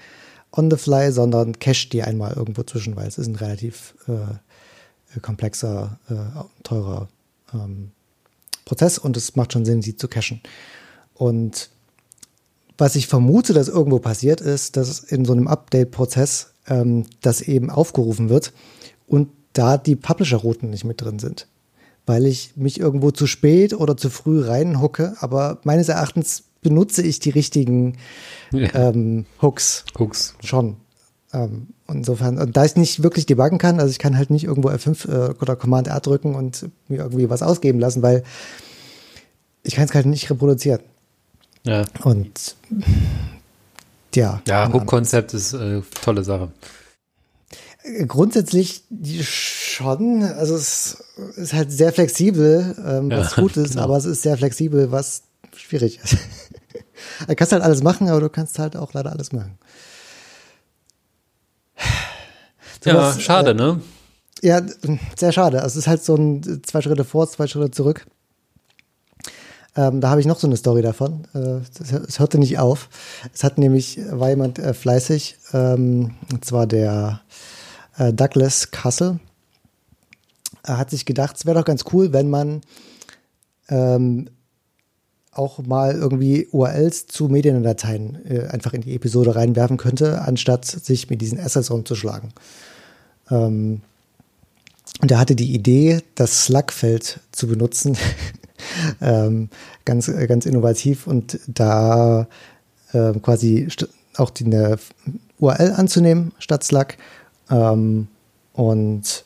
[0.51, 5.19] on the fly, sondern cached die einmal irgendwo zwischen, weil es ist ein relativ äh,
[5.19, 7.09] komplexer, äh, teurer
[7.53, 7.91] ähm,
[8.65, 10.41] Prozess und es macht schon Sinn, sie zu cachen.
[11.13, 11.69] Und
[12.77, 17.69] was ich vermute, dass irgendwo passiert ist, dass in so einem Update-Prozess ähm, das eben
[17.69, 18.53] aufgerufen wird
[19.07, 21.47] und da die Publisher-Routen nicht mit drin sind.
[22.05, 27.19] Weil ich mich irgendwo zu spät oder zu früh reinhucke, aber meines Erachtens benutze ich
[27.19, 27.97] die richtigen
[28.51, 28.73] ja.
[28.73, 29.85] ähm, Hooks.
[29.99, 30.33] Hooks.
[30.43, 30.77] Schon.
[31.31, 34.69] Ähm, insofern, und da ich nicht wirklich debuggen kann, also ich kann halt nicht irgendwo
[34.69, 38.23] F5 äh, oder Command R drücken und mir irgendwie was ausgeben lassen, weil
[39.61, 40.81] ich kann es halt nicht reproduzieren.
[41.63, 41.85] Ja.
[42.03, 42.55] Und
[44.15, 44.41] ja.
[44.47, 46.49] Ja, Hook-Konzept ist äh, tolle Sache.
[48.07, 48.85] Grundsätzlich
[49.21, 50.23] schon.
[50.23, 50.97] Also es
[51.35, 53.83] ist halt sehr flexibel, ähm, was ja, gut ist, genau.
[53.83, 55.21] aber es ist sehr flexibel, was
[55.55, 56.17] schwierig ist.
[57.27, 59.57] du kannst halt alles machen, aber du kannst halt auch leider alles machen.
[62.83, 63.81] So ja, was, schade, äh, ne?
[64.41, 64.61] Ja,
[65.15, 65.61] sehr schade.
[65.61, 68.05] Also es ist halt so ein zwei Schritte vor, zwei Schritte zurück.
[69.77, 71.27] Ähm, da habe ich noch so eine Story davon.
[71.33, 71.61] Äh,
[72.07, 72.89] es hörte nicht auf.
[73.33, 77.21] Es hat nämlich, war jemand äh, fleißig, ähm, und zwar der
[77.97, 79.19] äh, Douglas Castle.
[80.63, 82.61] Er hat sich gedacht, es wäre doch ganz cool, wenn man
[83.69, 84.29] ähm,
[85.35, 91.09] auch mal irgendwie URLs zu Mediendateien äh, einfach in die Episode reinwerfen könnte, anstatt sich
[91.09, 92.31] mit diesen Assets rumzuschlagen.
[93.29, 93.81] Ähm,
[95.01, 97.97] und er hatte die Idee, das Slug-Feld zu benutzen.
[99.01, 99.49] ähm,
[99.83, 102.27] ganz, ganz innovativ und da
[102.93, 103.67] äh, quasi
[104.15, 104.77] auch die eine
[105.39, 106.87] URL anzunehmen statt Slug
[107.49, 108.07] ähm,
[108.53, 109.25] und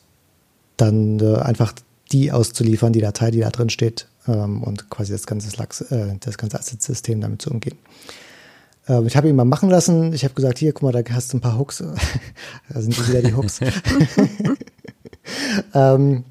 [0.77, 1.73] dann äh, einfach
[2.11, 6.15] die auszuliefern, die Datei, die da drin steht ähm, und quasi das ganze Slug, äh,
[6.19, 7.77] das ganze Asset-System damit zu umgehen.
[8.88, 10.14] Ähm, ich habe ihn mal machen lassen.
[10.14, 11.84] Ich habe gesagt, hier, guck mal, da hast du ein paar Hooks.
[12.69, 13.60] da sind wieder die Hooks.
[15.73, 16.23] ähm,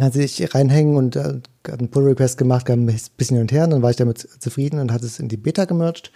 [0.00, 3.70] hat sich reinhängen und äh, hat einen Pull-Request gemacht, ein bisschen hin und her, und
[3.70, 6.12] dann war ich damit zufrieden und hat es in die Beta gemerged,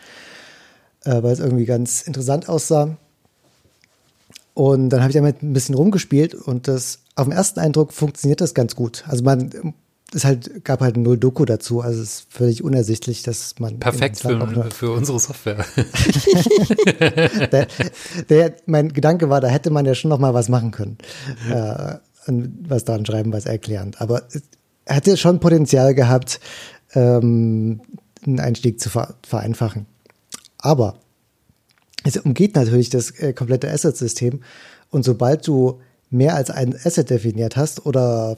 [1.05, 2.97] äh, weil es irgendwie ganz interessant aussah.
[4.55, 8.41] Und dann habe ich damit ein bisschen rumgespielt und das auf den ersten Eindruck funktioniert
[8.41, 9.03] das ganz gut.
[9.09, 9.75] Also man
[10.13, 13.81] es halt, gab halt null Doku dazu, also es ist völlig unersichtlich, dass man.
[13.81, 15.65] Perfekt für, für unsere Software.
[17.51, 17.67] der,
[18.29, 20.99] der, mein Gedanke war, da hätte man ja schon noch mal was machen können.
[21.51, 24.01] Äh, was daran schreiben, was erklärend.
[24.01, 24.23] Aber
[24.85, 26.41] er hätte schon Potenzial gehabt,
[26.95, 27.81] ähm,
[28.25, 29.87] einen Einstieg zu vereinfachen.
[30.59, 30.97] Aber
[32.05, 34.41] es umgeht natürlich das äh, komplette Asset-System.
[34.91, 38.37] Und sobald du mehr als ein Asset definiert hast oder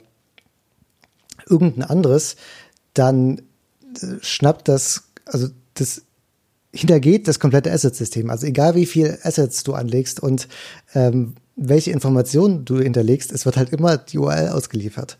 [1.48, 2.36] irgendein anderes,
[2.94, 3.38] dann
[4.00, 6.02] äh, schnappt das, also das
[6.72, 8.30] hintergeht das komplette Asset-System.
[8.30, 10.48] Also egal wie viel Assets du anlegst und
[10.94, 15.18] ähm, welche Informationen du hinterlegst, es wird halt immer die URL ausgeliefert.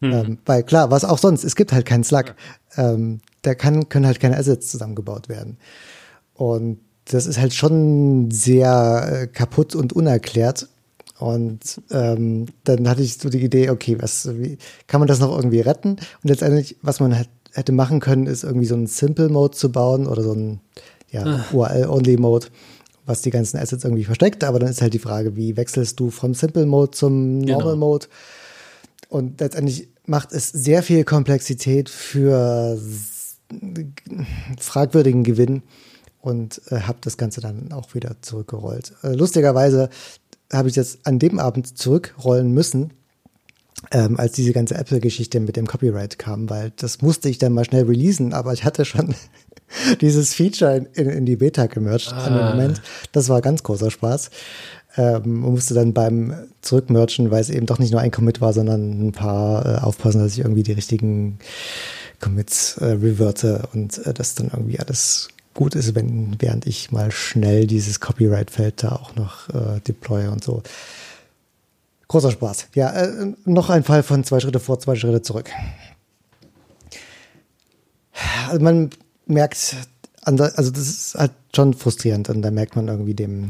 [0.00, 0.12] Mhm.
[0.12, 2.34] Ähm, weil klar, was auch sonst, es gibt halt keinen Slack.
[2.76, 2.94] Ja.
[2.94, 5.58] Ähm, da kann, können halt keine Assets zusammengebaut werden.
[6.34, 10.68] Und das ist halt schon sehr äh, kaputt und unerklärt.
[11.20, 14.56] Und ähm, dann hatte ich so die Idee, okay, was, wie
[14.86, 15.90] kann man das noch irgendwie retten?
[15.90, 17.14] Und letztendlich, was man
[17.52, 20.60] hätte machen können, ist irgendwie so einen Simple Mode zu bauen oder so ein
[21.10, 21.44] ja, ah.
[21.52, 22.46] URL-Only Mode,
[23.04, 24.44] was die ganzen Assets irgendwie versteckt.
[24.44, 27.76] Aber dann ist halt die Frage, wie wechselst du vom Simple Mode zum Normal genau.
[27.76, 28.06] Mode?
[29.10, 32.80] Und letztendlich macht es sehr viel Komplexität für
[34.58, 35.62] fragwürdigen Gewinn
[36.22, 38.94] und äh, habe das Ganze dann auch wieder zurückgerollt.
[39.02, 39.90] Äh, lustigerweise
[40.52, 42.92] habe ich das an dem Abend zurückrollen müssen,
[43.92, 47.64] ähm, als diese ganze Apple-Geschichte mit dem Copyright kam, weil das musste ich dann mal
[47.64, 49.14] schnell releasen, aber ich hatte schon
[50.00, 52.26] dieses Feature in, in, in die Beta gemercht ah.
[52.26, 52.82] an dem Moment.
[53.12, 54.30] Das war ganz großer Spaß.
[54.96, 58.52] Ähm, man musste dann beim Zurückmerchen, weil es eben doch nicht nur ein Commit war,
[58.52, 61.38] sondern ein paar äh, aufpassen, dass ich irgendwie die richtigen
[62.20, 67.10] Commits äh, reverte und äh, das dann irgendwie alles gut ist, wenn, während ich mal
[67.10, 70.62] schnell dieses Copyright-Feld da auch noch äh, deploye und so.
[72.08, 72.68] Großer Spaß.
[72.74, 75.50] Ja, äh, noch ein Fall von zwei Schritte vor, zwei Schritte zurück.
[78.48, 78.90] Also man
[79.26, 79.76] merkt,
[80.22, 83.48] also das ist halt schon frustrierend und da merkt man irgendwie dem,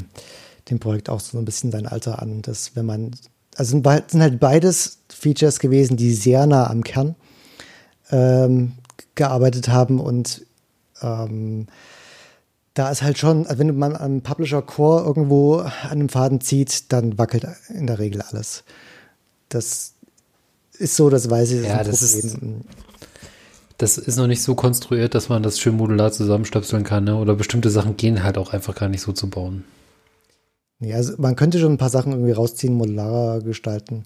[0.68, 3.12] dem Projekt auch so ein bisschen sein Alter an, dass wenn man,
[3.56, 3.86] also sind
[4.22, 7.14] halt beides Features gewesen, die sehr nah am Kern
[8.10, 8.72] ähm,
[9.14, 10.46] gearbeitet haben und
[11.02, 11.66] ähm,
[12.74, 16.92] da ist halt schon, also wenn man am Publisher Core irgendwo an einem Faden zieht,
[16.92, 18.64] dann wackelt in der Regel alles.
[19.48, 19.94] Das
[20.78, 21.62] ist so, das weiß ich.
[21.62, 22.38] Das ja, das ist,
[23.76, 27.16] das ist noch nicht so konstruiert, dass man das schön modular zusammenstöpseln kann, ne?
[27.16, 29.64] Oder bestimmte Sachen gehen halt auch einfach gar nicht so zu bauen.
[30.80, 34.04] Ja, also man könnte schon ein paar Sachen irgendwie rausziehen, modularer gestalten.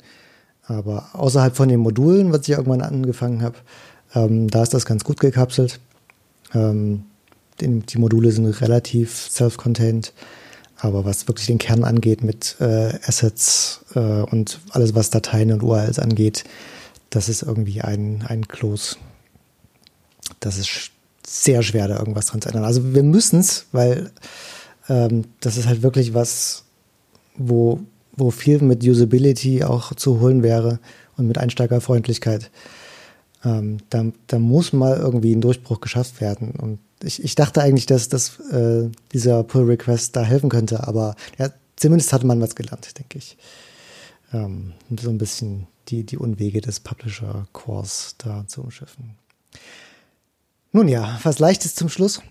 [0.63, 3.57] Aber außerhalb von den Modulen, was ich irgendwann angefangen habe,
[4.15, 5.81] ähm, da ist das ganz gut gekapselt.
[6.55, 7.05] Ähm,
[7.61, 10.13] die Module sind relativ self-contained.
[10.77, 15.63] Aber was wirklich den Kern angeht mit äh, Assets äh, und alles, was Dateien und
[15.63, 16.45] URLs angeht,
[17.11, 18.97] das ist irgendwie ein, ein Close.
[20.41, 20.91] Das ist
[21.27, 22.65] sehr schwer, da irgendwas dran zu ändern.
[22.65, 24.11] Also wir müssen es, weil
[24.89, 26.65] ähm, das ist halt wirklich was,
[27.37, 27.81] wo,
[28.13, 30.81] wo viel mit Usability auch zu holen wäre
[31.17, 32.51] und mit Einsteigerfreundlichkeit.
[33.45, 36.53] Ähm, da, da muss mal irgendwie ein Durchbruch geschafft werden.
[36.53, 41.51] Und ich, ich dachte eigentlich, dass, dass äh, dieser Pull-Request da helfen könnte, aber ja,
[41.77, 43.37] zumindest hatte man was gelernt, denke ich.
[44.33, 49.17] Ähm, so ein bisschen die, die Unwege des Publisher-Cores da zu umschiffen.
[50.73, 52.23] Nun ja, was Leichtes zum Schluss.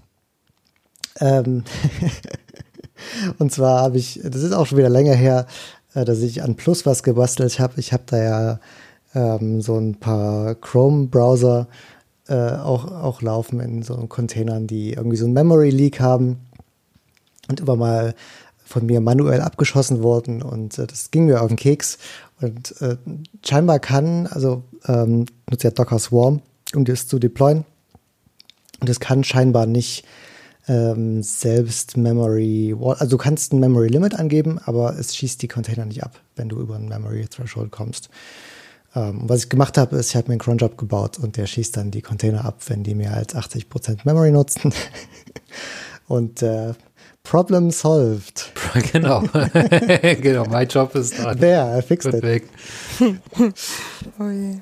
[1.20, 1.64] Ähm
[3.38, 5.48] und zwar habe ich, das ist auch schon wieder länger her,
[5.94, 7.80] äh, dass ich an Plus was gebastelt habe.
[7.80, 8.60] Ich habe da ja
[9.14, 11.68] ähm, so ein paar Chrome-Browser
[12.28, 16.40] äh, auch, auch laufen in so Containern, die irgendwie so ein Memory Leak haben
[17.50, 18.16] und immer mal
[18.66, 21.98] von mir manuell abgeschossen wurden und äh, das ging mir auf den Keks
[22.42, 22.98] und äh,
[23.46, 26.42] scheinbar kann, also ähm, nutzt ja Docker Swarm,
[26.74, 27.66] um das zu deployen
[28.80, 30.06] und es kann scheinbar nicht
[30.68, 35.86] ähm, selbst Memory, also du kannst ein Memory Limit angeben, aber es schießt die Container
[35.86, 38.10] nicht ab, wenn du über ein Memory Threshold kommst.
[38.96, 41.78] Ähm, was ich gemacht habe, ist, ich habe mir einen Cronjob gebaut und der schießt
[41.78, 44.74] dann die Container ab, wenn die mehr als 80% Memory nutzen.
[46.08, 46.74] und äh,
[47.24, 48.52] Problem solved.
[48.92, 49.22] Genau.
[50.22, 51.40] genau, my job ist done.
[51.40, 52.44] There, I fixed it.
[54.20, 54.60] oh je.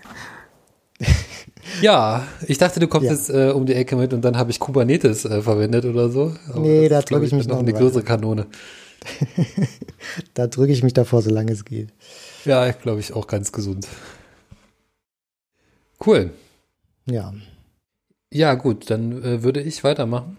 [1.82, 3.14] Ja, ich dachte, du kommst ja.
[3.14, 6.36] jetzt äh, um die Ecke mit und dann habe ich Kubernetes äh, verwendet oder so.
[6.50, 8.48] Aber nee, da drücke ich mich noch eine größere Kanone.
[10.34, 11.90] da drücke ich mich davor, solange es geht.
[12.44, 13.88] Ja, glaube ich, auch ganz gesund.
[16.06, 16.32] Cool.
[17.10, 17.34] Ja.
[18.34, 20.38] Ja, gut, dann äh, würde ich weitermachen.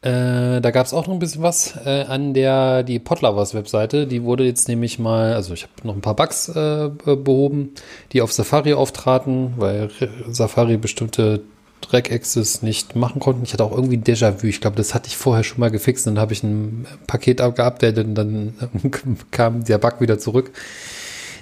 [0.00, 4.06] Äh, da gab es auch noch ein bisschen was äh, an der die Podlovers Webseite.
[4.06, 7.74] Die wurde jetzt nämlich mal, also ich habe noch ein paar Bugs äh, behoben,
[8.12, 9.90] die auf Safari auftraten, weil
[10.28, 11.42] Safari bestimmte
[11.80, 13.42] Dreck-Access nicht machen konnten.
[13.42, 14.46] Ich hatte auch irgendwie ein Déjà-vu.
[14.46, 16.06] Ich glaube, das hatte ich vorher schon mal gefixt.
[16.06, 18.54] Dann habe ich ein Paket geupdatet und dann
[19.30, 20.52] kam der Bug wieder zurück.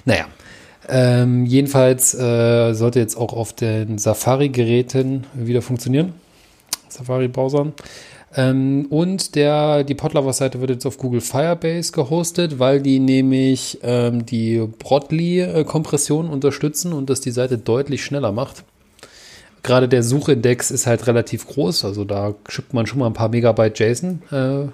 [0.05, 0.25] Naja,
[0.89, 6.13] ähm, jedenfalls äh, sollte jetzt auch auf den Safari-Geräten wieder funktionieren.
[6.89, 7.73] Safari-Browsern.
[8.35, 14.25] Ähm, und der, die Podlovers-Seite wird jetzt auf Google Firebase gehostet, weil die nämlich ähm,
[14.25, 18.63] die Broadly-Kompression unterstützen und das die Seite deutlich schneller macht.
[19.63, 23.29] Gerade der Suchindex ist halt relativ groß, also da schippt man schon mal ein paar
[23.29, 24.21] Megabyte JSON.
[24.31, 24.67] Äh,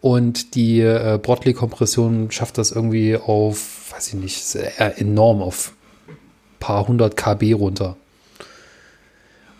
[0.00, 4.56] und die äh, Broadly-Kompression schafft das irgendwie auf, weiß ich nicht,
[4.96, 5.72] enorm auf
[6.58, 7.96] paar hundert KB runter.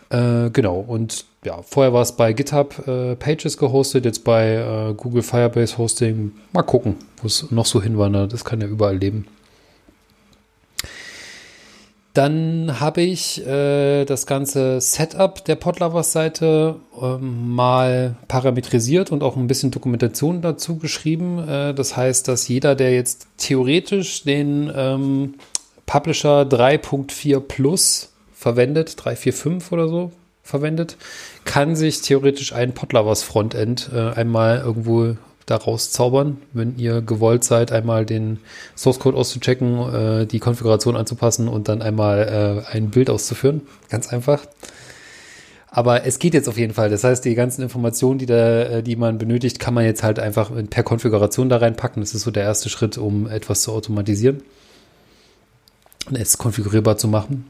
[0.09, 4.93] Äh, genau, und ja, vorher war es bei GitHub äh, Pages gehostet, jetzt bei äh,
[4.93, 6.31] Google Firebase Hosting.
[6.51, 8.33] Mal gucken, wo es noch so hinwandert.
[8.33, 9.27] Das kann ja überall leben.
[12.15, 19.47] Dann habe ich äh, das ganze Setup der Podlovers-Seite ähm, mal parametrisiert und auch ein
[19.47, 21.45] bisschen Dokumentation dazu geschrieben.
[21.45, 25.33] Äh, das heißt, dass jeder, der jetzt theoretisch den ähm,
[25.85, 30.95] Publisher 3.4 Plus verwendet, 345 oder so verwendet,
[31.43, 37.71] kann sich theoretisch ein Podlovers Frontend äh, einmal irgendwo daraus zaubern, wenn ihr gewollt seid,
[37.71, 38.39] einmal den
[38.75, 43.61] Source Code auszuchecken, äh, die Konfiguration anzupassen und dann einmal äh, ein Bild auszuführen.
[43.89, 44.45] Ganz einfach.
[45.69, 46.89] Aber es geht jetzt auf jeden Fall.
[46.89, 50.19] Das heißt, die ganzen Informationen, die da, äh, die man benötigt, kann man jetzt halt
[50.19, 52.01] einfach per Konfiguration da reinpacken.
[52.01, 54.41] Das ist so der erste Schritt, um etwas zu automatisieren
[56.09, 57.45] und es konfigurierbar zu machen.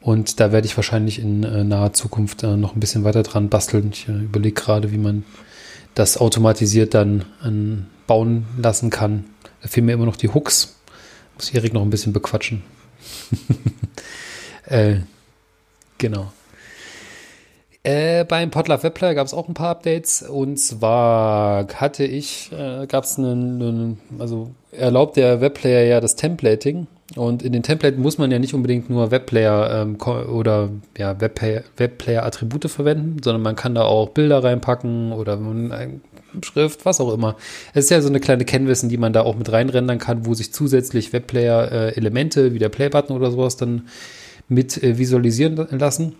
[0.00, 3.48] Und da werde ich wahrscheinlich in äh, naher Zukunft äh, noch ein bisschen weiter dran
[3.48, 3.90] basteln.
[3.92, 5.24] Ich überlege gerade, wie man
[5.94, 9.24] das automatisiert dann ähm, bauen lassen kann.
[9.62, 10.76] Da fehlen mir immer noch die Hooks.
[11.34, 12.62] Muss Erik noch ein bisschen bequatschen.
[14.66, 14.96] äh,
[15.98, 16.32] genau.
[17.84, 22.86] Äh, beim Podlove Webplayer gab es auch ein paar Updates und zwar hatte ich, äh,
[22.86, 26.86] gab es einen, einen, also erlaubt der Webplayer ja das Templating
[27.16, 32.70] und in den Templates muss man ja nicht unbedingt nur Webplayer ähm, oder ja, Webplayer-Attribute
[32.70, 35.38] verwenden, sondern man kann da auch Bilder reinpacken oder
[36.42, 37.36] Schrift, was auch immer.
[37.74, 40.34] Es ist ja so eine kleine Canvas, die man da auch mit reinrendern kann, wo
[40.34, 43.88] sich zusätzlich Webplayer-Elemente äh, wie der Play-Button oder sowas dann
[44.48, 46.14] mit äh, visualisieren lassen.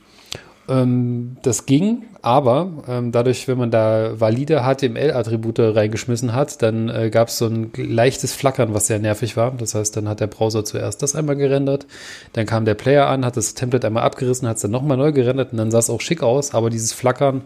[0.68, 7.10] Ähm, das ging, aber ähm, dadurch, wenn man da valide HTML-Attribute reingeschmissen hat, dann äh,
[7.10, 9.50] gab es so ein leichtes Flackern, was sehr nervig war.
[9.52, 11.86] Das heißt, dann hat der Browser zuerst das einmal gerendert,
[12.32, 15.10] dann kam der Player an, hat das Template einmal abgerissen, hat es dann nochmal neu
[15.10, 17.42] gerendert und dann sah es auch schick aus, aber dieses Flackern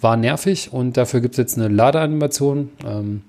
[0.00, 3.22] war nervig und dafür gibt es jetzt eine Ladeanimation, ähm,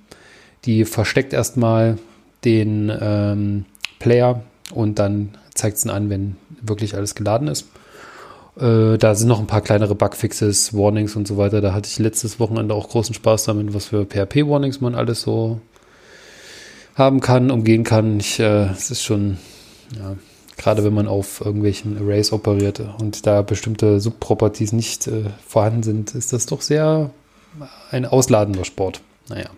[0.63, 1.97] die versteckt erstmal
[2.45, 3.65] den ähm,
[3.99, 4.43] Player
[4.73, 7.67] und dann zeigt es an, wenn wirklich alles geladen ist.
[8.59, 11.61] Äh, da sind noch ein paar kleinere Bugfixes, Warnings und so weiter.
[11.61, 15.61] Da hatte ich letztes Wochenende auch großen Spaß damit, was für PHP-Warnings man alles so
[16.95, 18.19] haben kann, umgehen kann.
[18.19, 19.37] Ich, äh, es ist schon,
[19.97, 20.15] ja,
[20.57, 26.15] gerade wenn man auf irgendwelchen Arrays operiert und da bestimmte Subproperties nicht äh, vorhanden sind,
[26.15, 27.11] ist das doch sehr
[27.91, 29.01] ein ausladender Sport.
[29.29, 29.49] Naja.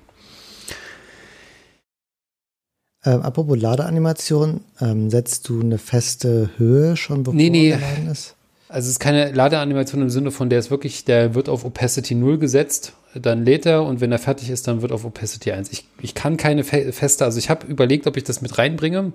[3.04, 7.76] Ähm, apropos Ladeanimation, ähm, setzt du eine feste Höhe schon, bevor nee, nee.
[8.12, 8.36] ist?
[8.72, 12.16] Also es ist keine Ladeanimation im Sinne von, der ist wirklich, der wird auf Opacity
[12.16, 15.74] 0 gesetzt, dann lädt er und wenn er fertig ist, dann wird auf Opacity 1.
[15.74, 19.12] Ich, ich kann keine feste, also ich habe überlegt, ob ich das mit reinbringe.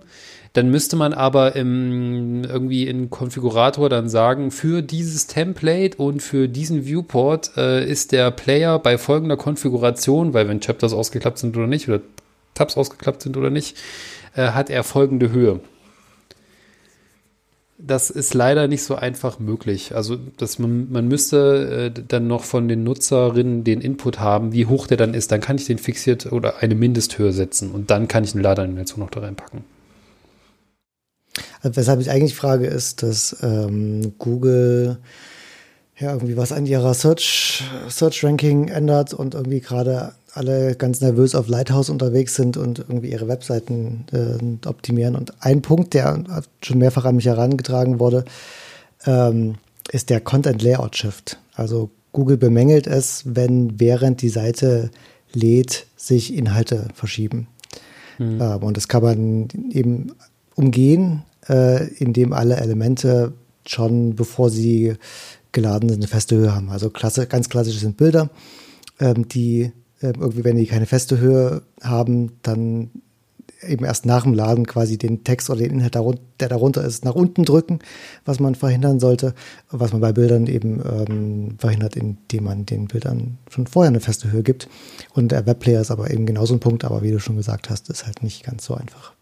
[0.53, 6.49] Dann müsste man aber im, irgendwie in Konfigurator dann sagen, für dieses Template und für
[6.49, 11.67] diesen Viewport äh, ist der Player bei folgender Konfiguration, weil wenn Chapters ausgeklappt sind oder
[11.67, 12.01] nicht, oder
[12.53, 13.79] Tabs ausgeklappt sind oder nicht,
[14.35, 15.61] äh, hat er folgende Höhe
[17.79, 19.95] das ist leider nicht so einfach möglich.
[19.95, 24.67] Also, dass man, man müsste äh, dann noch von den Nutzerinnen den Input haben, wie
[24.67, 25.31] hoch der dann ist.
[25.31, 29.01] Dann kann ich den fixiert oder eine Mindesthöhe setzen und dann kann ich eine Ladeanimation
[29.01, 29.65] noch da reinpacken.
[31.61, 34.99] Also, weshalb ich eigentlich frage, ist, dass ähm, Google
[35.99, 41.35] ja irgendwie was an ihrer Search, Search Ranking ändert und irgendwie gerade alle ganz nervös
[41.35, 45.17] auf Lighthouse unterwegs sind und irgendwie ihre Webseiten äh, optimieren.
[45.17, 46.23] Und ein Punkt, der
[46.63, 48.25] schon mehrfach an mich herangetragen wurde,
[49.05, 49.57] ähm,
[49.91, 51.39] ist der Content Layout Shift.
[51.55, 54.91] Also Google bemängelt es, wenn während die Seite
[55.33, 57.49] lädt, sich Inhalte verschieben.
[58.19, 58.41] Mhm.
[58.41, 60.13] Ähm, und das kann man eben
[60.55, 63.33] umgehen, äh, indem alle Elemente
[63.67, 64.95] schon bevor sie
[65.53, 66.71] geladen sind, eine feste Höhe haben.
[66.71, 68.31] Also klasse, ganz klassisch sind Bilder,
[69.01, 72.91] ähm, die irgendwie, wenn die keine feste Höhe haben, dann
[73.63, 75.95] eben erst nach dem Laden quasi den Text oder den Inhalt,
[76.41, 77.79] der darunter ist, nach unten drücken,
[78.25, 79.35] was man verhindern sollte,
[79.71, 84.31] was man bei Bildern eben ähm, verhindert, indem man den Bildern schon vorher eine feste
[84.31, 84.69] Höhe gibt.
[85.15, 87.89] Und der Webplayer ist aber eben genauso ein Punkt, aber wie du schon gesagt hast,
[87.89, 89.13] ist halt nicht ganz so einfach.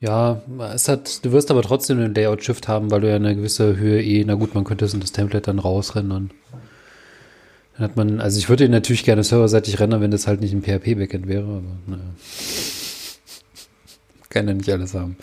[0.00, 0.42] Ja,
[0.74, 4.02] es hat, du wirst aber trotzdem einen Layout-Shift haben, weil du ja eine gewisse Höhe
[4.02, 6.30] eh, na gut, man könnte es in das Template dann rausrennen
[7.76, 10.52] dann hat man, also ich würde ihn natürlich gerne serverseitig rendern, wenn das halt nicht
[10.52, 12.02] ein PHP-Backend wäre, aber naja.
[14.28, 15.16] Kann ja nicht alles haben.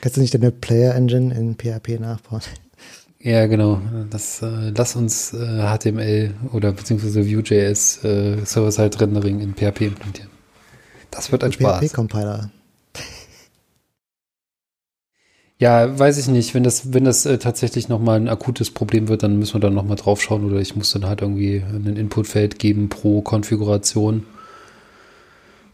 [0.00, 2.42] Kannst du nicht deine Player-Engine in PHP nachbauen?
[3.20, 3.80] Ja, genau.
[4.10, 10.30] Das, äh, lass uns äh, HTML oder beziehungsweise Vue.js äh, Server-Side-Rendering in PHP implementieren.
[11.10, 11.80] Das wird ein Spaß.
[11.80, 12.50] PHP-Compiler.
[15.60, 16.54] Ja, weiß ich nicht.
[16.54, 19.74] Wenn das, wenn das äh, tatsächlich nochmal ein akutes Problem wird, dann müssen wir dann
[19.74, 24.24] nochmal drauf schauen oder ich muss dann halt irgendwie ein Inputfeld geben pro Konfiguration.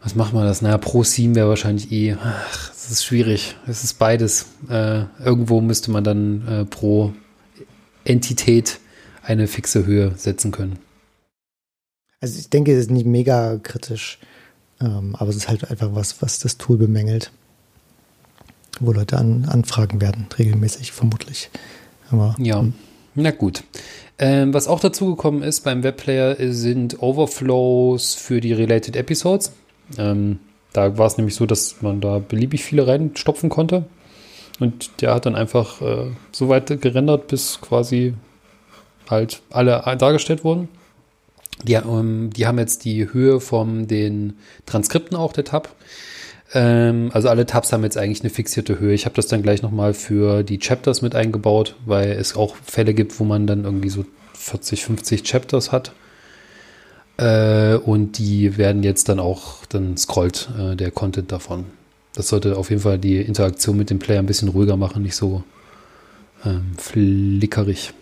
[0.01, 0.63] Was macht man das?
[0.63, 2.15] Naja, pro Theme wäre wahrscheinlich eh.
[2.19, 3.55] Ach, das ist schwierig.
[3.67, 4.47] Es ist beides.
[4.69, 7.13] Äh, irgendwo müsste man dann äh, pro
[8.05, 8.79] Entität
[9.21, 10.79] eine fixe Höhe setzen können.
[12.21, 14.19] Also ich denke, es ist nicht mega kritisch,
[14.81, 17.31] ähm, aber es ist halt einfach was, was das Tool bemängelt
[18.79, 21.49] wo Leute an, anfragen werden, regelmäßig vermutlich.
[22.11, 22.73] Aber, ja, hm.
[23.15, 23.63] na gut.
[24.17, 29.51] Ähm, was auch dazugekommen ist beim Webplayer sind Overflows für die Related Episodes.
[29.97, 30.39] Ähm,
[30.71, 33.85] da war es nämlich so, dass man da beliebig viele reinstopfen konnte.
[34.59, 38.13] Und der hat dann einfach äh, so weit gerendert, bis quasi
[39.09, 40.69] halt alle dargestellt wurden.
[41.63, 44.33] Die, ähm, die haben jetzt die Höhe von den
[44.65, 45.73] Transkripten auch, der Tab.
[46.55, 48.93] Ähm, also alle Tabs haben jetzt eigentlich eine fixierte Höhe.
[48.93, 52.93] Ich habe das dann gleich nochmal für die Chapters mit eingebaut, weil es auch Fälle
[52.93, 55.91] gibt, wo man dann irgendwie so 40, 50 Chapters hat.
[57.17, 61.65] Äh, und die werden jetzt dann auch, dann scrollt äh, der Content davon.
[62.13, 65.15] Das sollte auf jeden Fall die Interaktion mit dem Player ein bisschen ruhiger machen, nicht
[65.17, 65.43] so
[66.45, 67.93] ähm, flickerig.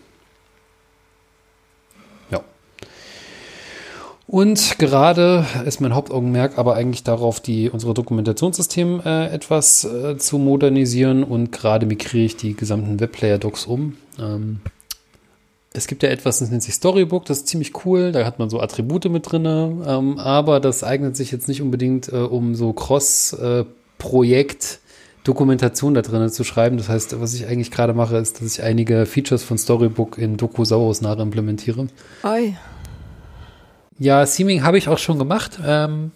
[4.26, 10.38] Und gerade ist mein Hauptaugenmerk aber eigentlich darauf, die, unsere Dokumentationssystem äh, etwas äh, zu
[10.38, 13.98] modernisieren und gerade migriere ich die gesamten Webplayer-Docs um.
[14.18, 14.62] Ähm,
[15.74, 18.50] es gibt ja etwas, das nennt sich Storybook, das ist ziemlich cool, da hat man
[18.50, 22.72] so Attribute mit drin, ähm, aber das eignet sich jetzt nicht unbedingt, äh, um so
[22.74, 24.78] Cross-Projekt- äh,
[25.24, 26.78] Dokumentation da drin zu schreiben.
[26.78, 30.36] Das heißt, was ich eigentlich gerade mache, ist, dass ich einige Features von Storybook in
[30.38, 31.88] Dokusaurus nachimplementiere.
[32.24, 32.56] Oi.
[34.00, 35.60] Ja, Seaming habe ich auch schon gemacht.
[35.66, 36.12] Ähm,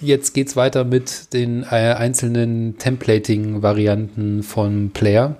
[0.00, 5.36] jetzt geht es weiter mit den äh, einzelnen Templating-Varianten von Player.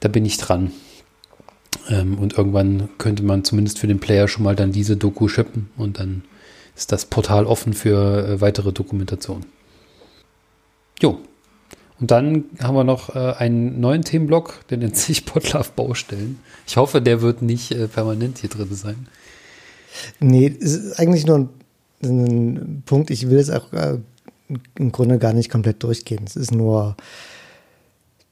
[0.00, 0.72] Da bin ich dran.
[1.88, 5.70] Ähm, und irgendwann könnte man zumindest für den Player schon mal dann diese Doku shippen
[5.76, 6.24] und dann
[6.76, 9.44] ist das Portal offen für äh, weitere Dokumentation.
[11.00, 11.18] Jo.
[12.00, 16.40] Und dann haben wir noch äh, einen neuen Themenblock, der nennt sich Potlove Baustellen.
[16.66, 19.06] Ich hoffe, der wird nicht äh, permanent hier drin sein.
[20.20, 21.48] Nee, es ist eigentlich nur ein,
[22.02, 23.10] ein Punkt.
[23.10, 23.98] Ich will es auch äh,
[24.78, 26.22] im Grunde gar nicht komplett durchgehen.
[26.26, 26.96] Es ist nur,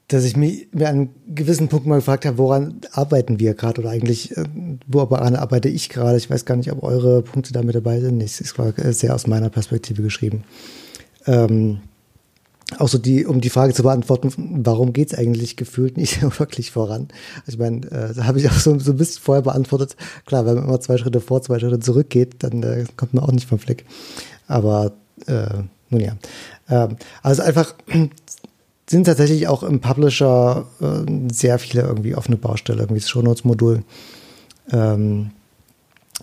[0.07, 3.81] dass ich mich, mir an einem gewissen Punkt mal gefragt habe, woran arbeiten wir gerade
[3.81, 4.45] oder eigentlich, äh,
[4.87, 6.17] woran arbeite ich gerade?
[6.17, 8.21] Ich weiß gar nicht, ob eure Punkte da mit dabei sind.
[8.21, 8.55] Es ist
[8.99, 10.43] sehr aus meiner Perspektive geschrieben.
[11.25, 11.79] Ähm,
[12.79, 17.09] auch so die, um die Frage zu beantworten, warum geht's eigentlich gefühlt nicht wirklich voran?
[17.47, 19.95] Ich meine, äh, da habe ich auch so, so ein bisschen vorher beantwortet.
[20.25, 23.23] Klar, wenn man immer zwei Schritte vor, zwei Schritte zurück geht, dann äh, kommt man
[23.23, 23.85] auch nicht vom Fleck.
[24.47, 24.93] Aber
[25.27, 26.17] äh, nun ja.
[26.69, 27.75] Ähm, also einfach
[28.89, 33.83] sind tatsächlich auch im Publisher äh, sehr viele irgendwie offene Baustelle, irgendwie das Shownotes-Modul.
[34.71, 35.31] Ähm,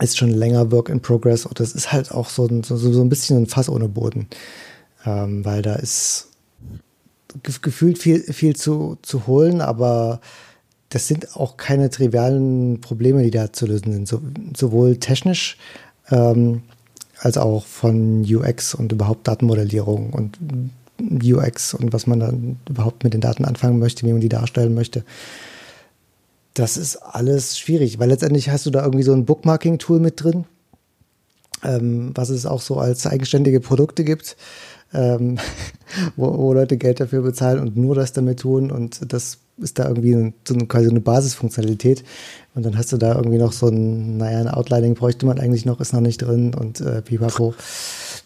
[0.01, 3.01] ist schon länger Work in Progress und das ist halt auch so ein, so, so
[3.01, 4.29] ein bisschen ein Fass ohne Boden.
[5.05, 6.29] Ähm, weil da ist
[7.43, 10.21] gefühlt viel, viel zu, zu holen, aber
[10.89, 14.09] das sind auch keine trivialen Probleme, die da zu lösen sind.
[14.09, 14.23] So,
[14.57, 15.59] sowohl technisch
[16.11, 16.63] ähm,
[17.19, 20.39] als auch von UX und überhaupt Datenmodellierung und
[21.01, 24.75] UX und was man dann überhaupt mit den Daten anfangen möchte, wie man die darstellen
[24.75, 25.05] möchte.
[26.55, 30.45] Das ist alles schwierig, weil letztendlich hast du da irgendwie so ein Bookmarking-Tool mit drin,
[31.63, 34.37] ähm, was es auch so als eigenständige Produkte gibt
[34.93, 35.39] ähm,
[36.17, 39.89] wo, wo Leute Geld dafür bezahlen und nur das damit tun und das ist da
[39.89, 42.05] irgendwie so eine, quasi eine Basisfunktionalität
[42.55, 45.65] und dann hast du da irgendwie noch so ein, naja, ein Outlining bräuchte man eigentlich
[45.65, 47.55] noch, ist noch nicht drin und äh, pipapo.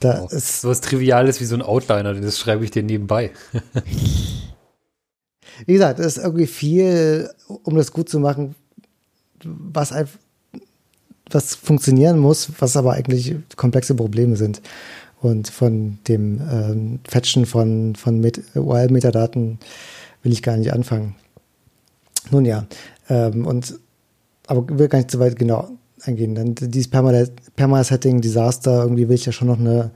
[0.01, 3.31] Da oh, ist so was Triviales wie so ein Outliner, das schreibe ich dir nebenbei.
[5.67, 8.55] wie gesagt, es ist irgendwie viel, um das gut zu machen,
[9.45, 10.19] was einfach
[11.31, 14.61] was funktionieren muss, was aber eigentlich komplexe Probleme sind.
[15.23, 19.59] Und von dem ähm, Fetchen von, von URL-Metadaten
[20.25, 21.15] will ich gar nicht anfangen.
[22.31, 22.67] Nun ja,
[23.09, 23.79] ähm, und
[24.49, 25.69] aber will gar nicht so weit genau
[26.03, 26.35] eingehen.
[26.35, 29.93] Dann dieses Perma-Setting, Disaster, irgendwie will ich ja schon noch eine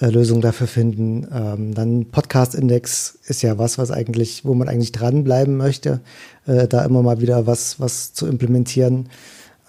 [0.00, 1.26] äh, Lösung dafür finden.
[1.32, 6.00] Ähm, dann Podcast-Index ist ja was, was eigentlich, wo man eigentlich dranbleiben möchte,
[6.46, 9.08] äh, da immer mal wieder was, was zu implementieren.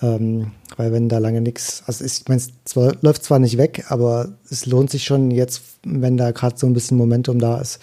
[0.03, 4.33] Ähm, weil wenn da lange nichts, also ich meine, es läuft zwar nicht weg, aber
[4.49, 7.79] es lohnt sich schon jetzt, wenn da gerade so ein bisschen Momentum da ist,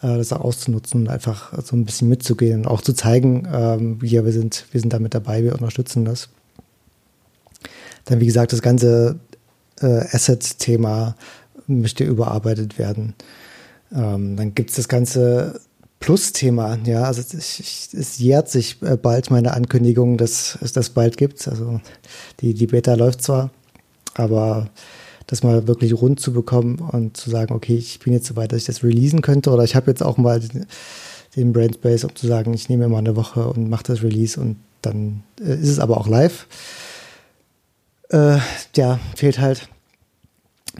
[0.00, 3.98] äh, das auch auszunutzen und einfach so ein bisschen mitzugehen und auch zu zeigen, ähm,
[4.02, 6.28] ja, wir sind, wir sind da mit dabei, wir unterstützen das.
[8.04, 9.18] Dann, wie gesagt, das ganze
[9.80, 11.16] äh, Asset-Thema
[11.66, 13.14] möchte überarbeitet werden.
[13.92, 15.60] Ähm, dann gibt es das ganze
[15.98, 21.16] Plus-Thema, ja, also es, es jährt sich äh, bald meine Ankündigung, dass es das bald
[21.16, 21.48] gibt.
[21.48, 21.80] Also
[22.40, 23.50] die, die Beta läuft zwar,
[24.14, 24.68] aber
[25.26, 28.52] das mal wirklich rund zu bekommen und zu sagen, okay, ich bin jetzt so weit,
[28.52, 30.66] dass ich das releasen könnte oder ich habe jetzt auch mal den,
[31.34, 34.40] den Brainspace, um zu sagen, ich nehme mir mal eine Woche und mache das Release
[34.40, 36.46] und dann äh, ist es aber auch live.
[38.10, 38.38] Äh,
[38.76, 39.68] ja, fehlt halt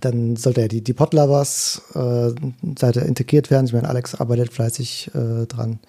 [0.01, 3.67] dann sollte ja die, die Podlovers-Seite äh, integriert werden.
[3.67, 5.81] Ich meine, Alex arbeitet fleißig äh, dran.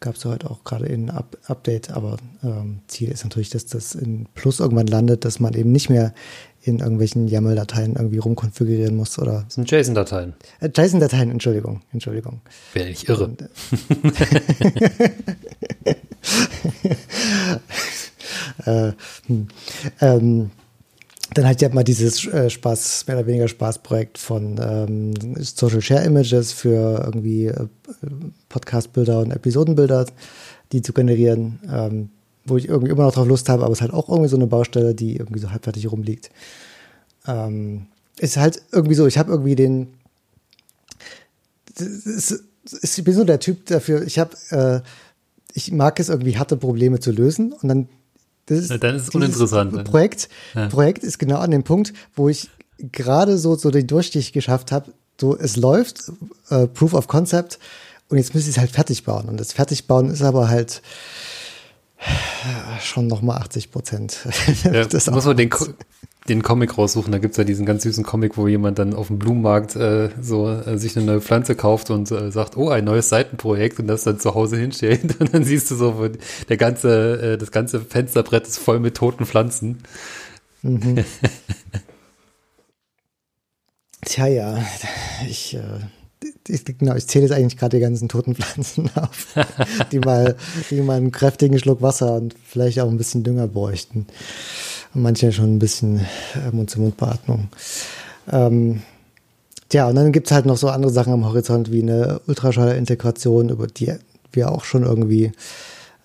[0.00, 3.66] Gab es ja heute auch gerade in Up Update, aber ähm, Ziel ist natürlich, dass
[3.66, 6.14] das in Plus irgendwann landet, dass man eben nicht mehr
[6.62, 9.44] in irgendwelchen YAML-Dateien irgendwie rumkonfigurieren muss oder.
[9.44, 10.34] Das sind JSON-Dateien.
[10.60, 12.40] Äh, JSON-Dateien, Entschuldigung, Entschuldigung.
[12.72, 13.24] Wäre ich irre.
[13.24, 13.42] Und,
[18.64, 18.92] äh, äh
[19.26, 19.48] hm.
[20.00, 20.50] ähm,
[21.34, 26.04] dann hat ja mal dieses äh, Spaß, mehr oder weniger Spaßprojekt von ähm, Social Share
[26.04, 27.66] Images für irgendwie äh,
[28.48, 30.06] Podcast-Bilder und Episodenbilder,
[30.72, 32.10] die zu generieren, ähm,
[32.44, 34.36] wo ich irgendwie immer noch drauf Lust habe, aber es ist halt auch irgendwie so
[34.36, 36.30] eine Baustelle, die irgendwie so halbfertig rumliegt.
[37.26, 37.86] Ähm,
[38.18, 39.88] ist halt irgendwie so, ich habe irgendwie den,
[41.78, 42.44] ist,
[42.82, 44.80] ich bin so der Typ dafür, ich habe, äh,
[45.54, 47.88] ich mag es irgendwie harte Probleme zu lösen und dann
[48.50, 49.84] das ist, ja, dann ist es uninteressant.
[49.84, 50.68] Projekt, ja.
[50.68, 54.92] Projekt ist genau an dem Punkt, wo ich gerade so, so den Durchstich geschafft habe.
[55.20, 56.10] So, es läuft,
[56.48, 57.58] äh, Proof of Concept,
[58.10, 59.28] und jetzt müsste ich es halt fertig bauen.
[59.28, 60.82] Und das Fertigbauen ist aber halt
[62.82, 64.26] schon nochmal 80 Prozent.
[64.64, 65.50] Ja, muss man den,
[66.28, 67.12] den Comic raussuchen.
[67.12, 70.48] Da gibt's ja diesen ganz süßen Comic, wo jemand dann auf dem Blumenmarkt äh, so
[70.48, 74.04] äh, sich eine neue Pflanze kauft und äh, sagt, oh, ein neues Seitenprojekt und das
[74.04, 75.20] dann zu Hause hinstellt.
[75.20, 76.08] Und dann siehst du so,
[76.48, 79.82] der ganze, äh, das ganze Fensterbrett ist voll mit toten Pflanzen.
[80.62, 81.04] Mhm.
[84.02, 84.64] Tja, ja,
[85.28, 85.80] ich, äh,
[86.48, 89.34] ich, genau, ich zähle jetzt eigentlich gerade die ganzen toten Pflanzen auf,
[89.92, 90.36] die mal,
[90.70, 94.06] die mal einen kräftigen Schluck Wasser und vielleicht auch ein bisschen Dünger bräuchten
[94.94, 96.00] manche schon ein bisschen
[96.34, 97.48] äh, Mund-zu-Mund-Beatmung.
[98.30, 98.82] Ähm,
[99.72, 103.50] ja, und dann gibt es halt noch so andere Sachen am Horizont wie eine Ultraschall-Integration,
[103.50, 103.92] über die
[104.32, 105.32] wir auch schon irgendwie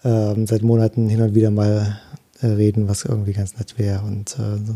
[0.04, 2.00] ähm, seit Monaten hin und wieder mal
[2.42, 4.04] äh, reden, was irgendwie ganz nett wäre.
[4.04, 4.76] Und äh, so,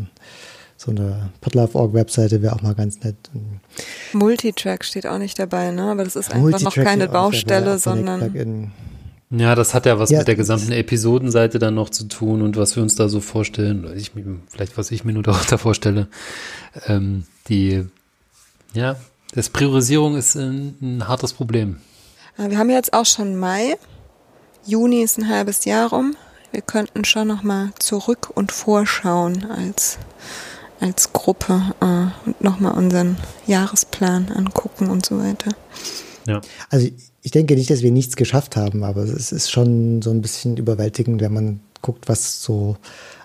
[0.80, 3.16] so eine Podlove.org-Webseite wäre auch mal ganz nett.
[4.14, 5.90] Multitrack steht auch nicht dabei, ne?
[5.90, 8.72] Aber das ist einfach noch keine Baustelle, sondern.
[9.28, 12.56] Ja, das hat ja was ja, mit der gesamten Episodenseite dann noch zu tun und
[12.56, 13.92] was wir uns da so vorstellen.
[13.94, 14.12] Ich,
[14.48, 16.08] vielleicht, was ich mir nur darunter vorstelle.
[16.86, 17.84] Ähm, die,
[18.72, 18.96] ja,
[19.34, 21.76] Das Priorisierung ist ein, ein hartes Problem.
[22.38, 23.76] Wir haben jetzt auch schon Mai.
[24.64, 26.16] Juni ist ein halbes Jahr rum.
[26.52, 29.98] Wir könnten schon noch mal zurück und vorschauen als
[30.80, 33.16] als Gruppe äh, und nochmal unseren
[33.46, 35.52] Jahresplan angucken und so weiter.
[36.26, 36.40] Ja.
[36.70, 36.88] Also
[37.22, 40.56] ich denke nicht, dass wir nichts geschafft haben, aber es ist schon so ein bisschen
[40.56, 42.76] überwältigend, wenn man guckt, was so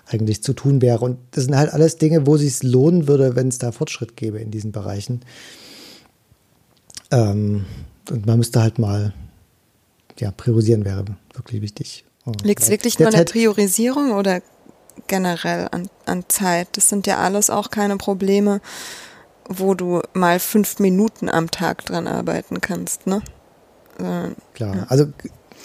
[0.06, 1.04] eigentlich zu tun wäre.
[1.04, 4.16] Und das sind halt alles Dinge, wo es sich lohnen würde, wenn es da Fortschritt
[4.16, 5.22] gäbe in diesen Bereichen.
[7.10, 7.64] Ähm,
[8.10, 9.14] und man müsste halt mal,
[10.18, 11.04] ja, priorisieren wäre
[11.34, 12.04] wirklich wichtig.
[12.42, 14.42] Liegt es wirklich nur an der Priorisierung oder
[15.06, 16.68] generell an, an Zeit?
[16.72, 18.60] Das sind ja alles auch keine Probleme,
[19.48, 23.22] wo du mal fünf Minuten am Tag dran arbeiten kannst, ne?
[23.98, 24.86] Äh, klar, ja.
[24.88, 25.06] also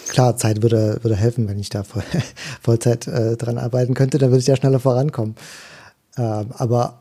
[0.08, 2.04] klar, Zeit würde, würde helfen, wenn ich da voll,
[2.62, 5.36] Vollzeit äh, dran arbeiten könnte, dann würde ich ja schneller vorankommen.
[6.16, 7.00] Ähm, aber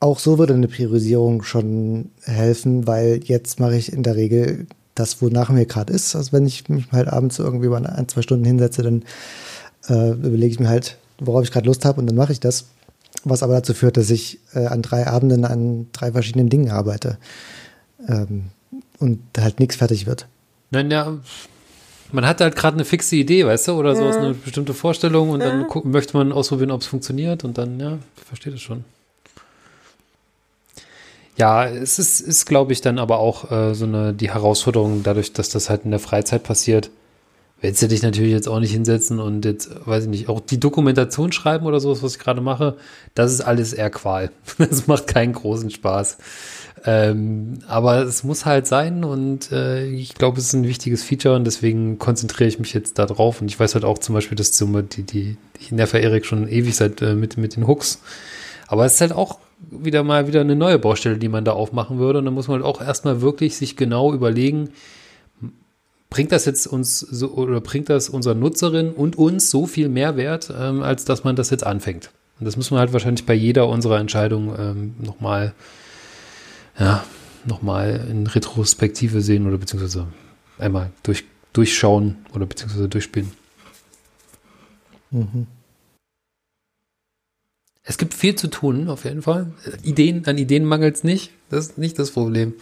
[0.00, 5.20] auch so würde eine Priorisierung schon helfen, weil jetzt mache ich in der Regel das,
[5.22, 6.16] wonach mir gerade ist.
[6.16, 9.04] Also wenn ich mich halt abends irgendwie mal ein, zwei Stunden hinsetze, dann
[9.88, 12.66] äh, überlege ich mir halt, worauf ich gerade Lust habe und dann mache ich das.
[13.24, 17.18] Was aber dazu führt, dass ich äh, an drei Abenden an drei verschiedenen Dingen arbeite
[18.08, 18.46] ähm,
[18.98, 20.26] und halt nichts fertig wird.
[20.70, 21.18] Nein, ja,
[22.12, 24.12] man hat halt gerade eine fixe Idee, weißt du, oder ja.
[24.12, 25.48] so eine bestimmte Vorstellung und ja.
[25.48, 28.84] dann gucken, möchte man ausprobieren, ob es funktioniert und dann, ja, ich verstehe das schon.
[31.36, 35.32] Ja, es ist, ist glaube ich, dann aber auch äh, so eine, die Herausforderung dadurch,
[35.32, 36.90] dass das halt in der Freizeit passiert.
[37.62, 40.60] Willst du dich natürlich jetzt auch nicht hinsetzen und jetzt, weiß ich nicht, auch die
[40.60, 42.76] Dokumentation schreiben oder sowas, was ich gerade mache,
[43.14, 44.30] das ist alles eher Qual.
[44.58, 46.18] Das macht keinen großen Spaß.
[46.84, 51.34] Ähm, aber es muss halt sein und äh, ich glaube, es ist ein wichtiges Feature
[51.34, 53.40] und deswegen konzentriere ich mich jetzt da drauf.
[53.40, 56.48] Und ich weiß halt auch zum Beispiel, dass zum, die, die, ich nerve Erik schon
[56.48, 58.00] ewig seit äh, mit, mit den Hooks.
[58.68, 59.38] Aber es ist halt auch
[59.70, 62.18] wieder mal wieder eine neue Baustelle, die man da aufmachen würde.
[62.18, 64.68] Und da muss man halt auch erstmal wirklich sich genau überlegen,
[66.10, 70.52] bringt das jetzt uns so oder bringt das unseren Nutzerinnen und uns so viel Mehrwert,
[70.56, 72.10] ähm, als dass man das jetzt anfängt.
[72.38, 75.54] Und das müssen wir halt wahrscheinlich bei jeder unserer Entscheidungen ähm, nochmal,
[76.78, 77.04] ja,
[77.44, 80.06] nochmal in Retrospektive sehen oder beziehungsweise
[80.58, 83.32] einmal durch, durchschauen oder beziehungsweise durchspielen.
[85.10, 85.46] Mhm.
[87.88, 89.52] Es gibt viel zu tun, auf jeden Fall.
[89.84, 91.30] Ideen, an Ideen mangelt es nicht.
[91.50, 92.54] Das ist nicht das Problem.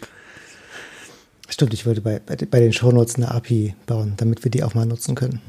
[1.48, 4.86] Stimmt, ich wollte bei, bei, den Shownotes eine API bauen, damit wir die auch mal
[4.86, 5.40] nutzen können.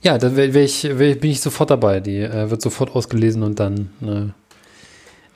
[0.00, 2.00] Ja, da wär, wär ich, wär, bin ich sofort dabei.
[2.00, 4.32] Die äh, wird sofort ausgelesen und dann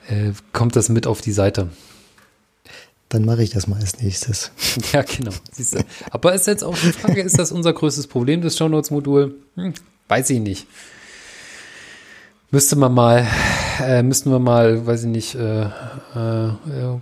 [0.07, 1.69] äh, kommt das mit auf die Seite.
[3.09, 4.51] Dann mache ich das mal als nächstes.
[4.91, 5.31] Ja, genau.
[5.51, 5.85] Siehst du.
[6.11, 9.35] Aber ist jetzt auch die Frage, ist das unser größtes Problem, das Shownotes-Modul?
[9.55, 9.73] Hm,
[10.07, 10.67] weiß ich nicht.
[12.51, 13.27] Müsste man mal,
[13.81, 16.49] äh, müssten wir mal, weiß ich nicht, äh, äh,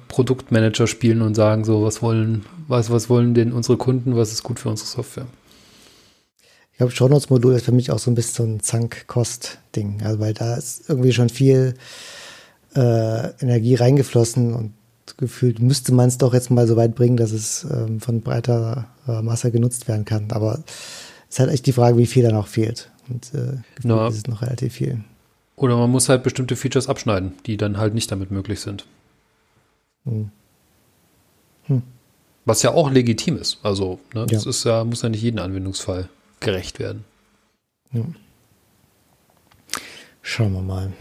[0.08, 4.44] Produktmanager spielen und sagen, so, was wollen, was, was wollen denn unsere Kunden, was ist
[4.44, 5.28] gut für unsere Software?
[6.72, 10.34] Ich glaube, Shownotes-Modul ist für mich auch so ein bisschen so ein Zank-Kost-Ding, also weil
[10.34, 11.76] da ist irgendwie schon viel
[12.76, 14.74] äh, Energie reingeflossen und
[15.18, 18.88] gefühlt müsste man es doch jetzt mal so weit bringen, dass es ähm, von breiter
[19.08, 20.32] äh, Masse genutzt werden kann.
[20.32, 20.64] Aber
[21.30, 22.90] es ist halt echt die Frage, wie viel da noch fehlt.
[23.10, 24.08] Und äh, no.
[24.08, 25.04] ist es noch relativ viel.
[25.56, 28.86] Oder man muss halt bestimmte Features abschneiden, die dann halt nicht damit möglich sind.
[30.06, 30.32] Hm.
[31.66, 31.84] Hm.
[32.46, 33.60] Was ja auch legitim ist.
[33.64, 34.50] Also, ne, das ja.
[34.50, 36.10] ist ja, muss ja nicht jeden Anwendungsfall
[36.40, 37.06] gerecht werden.
[37.92, 38.04] Ja.
[40.22, 40.92] Schauen wir mal.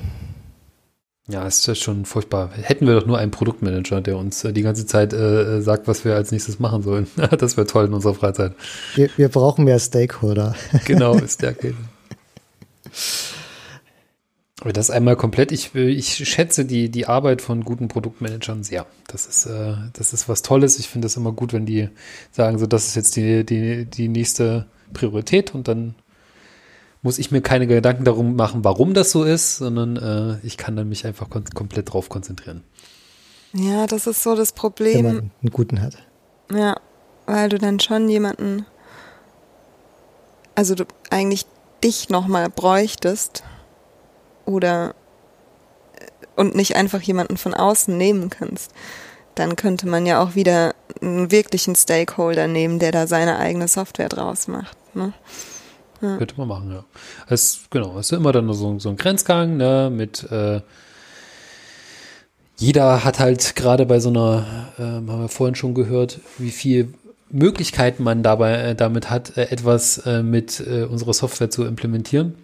[1.28, 2.50] Ja, ist ja schon furchtbar.
[2.52, 6.04] Hätten wir doch nur einen Produktmanager, der uns äh, die ganze Zeit äh, sagt, was
[6.04, 7.06] wir als nächstes machen sollen.
[7.38, 8.54] das wäre toll in unserer Freizeit.
[8.94, 10.54] Wir, wir brauchen mehr Stakeholder.
[10.84, 11.76] genau, ist der Käse.
[14.62, 18.86] Aber das einmal komplett, ich, ich schätze die, die Arbeit von guten Produktmanagern sehr.
[19.08, 20.78] Das ist, äh, das ist was Tolles.
[20.78, 21.88] Ich finde es immer gut, wenn die
[22.30, 25.96] sagen, so, das ist jetzt die, die, die nächste Priorität und dann
[27.02, 30.76] muss ich mir keine Gedanken darum machen, warum das so ist, sondern äh, ich kann
[30.76, 32.62] dann mich einfach komplett drauf konzentrieren.
[33.54, 34.94] Ja, das ist so das Problem.
[34.94, 35.96] Wenn man einen guten hat.
[36.54, 36.76] Ja,
[37.26, 38.64] weil du dann schon jemanden,
[40.54, 41.46] also du eigentlich
[41.82, 43.42] dich nochmal bräuchtest,
[44.44, 44.94] oder
[45.94, 46.06] äh,
[46.36, 48.72] und nicht einfach jemanden von außen nehmen kannst,
[49.34, 54.08] dann könnte man ja auch wieder einen wirklichen Stakeholder nehmen, der da seine eigene Software
[54.08, 54.76] draus macht.
[54.94, 55.12] Ne?
[56.00, 56.16] Ja.
[56.16, 56.84] Könnte man machen, ja.
[57.28, 60.60] Es, genau, es ist immer dann so, so ein Grenzgang, ne, mit äh,
[62.56, 64.44] jeder hat halt gerade bei so einer,
[64.78, 66.92] äh, haben wir vorhin schon gehört, wie viel
[67.30, 72.34] Möglichkeiten man dabei äh, damit hat, äh, etwas äh, mit unserer Software zu implementieren.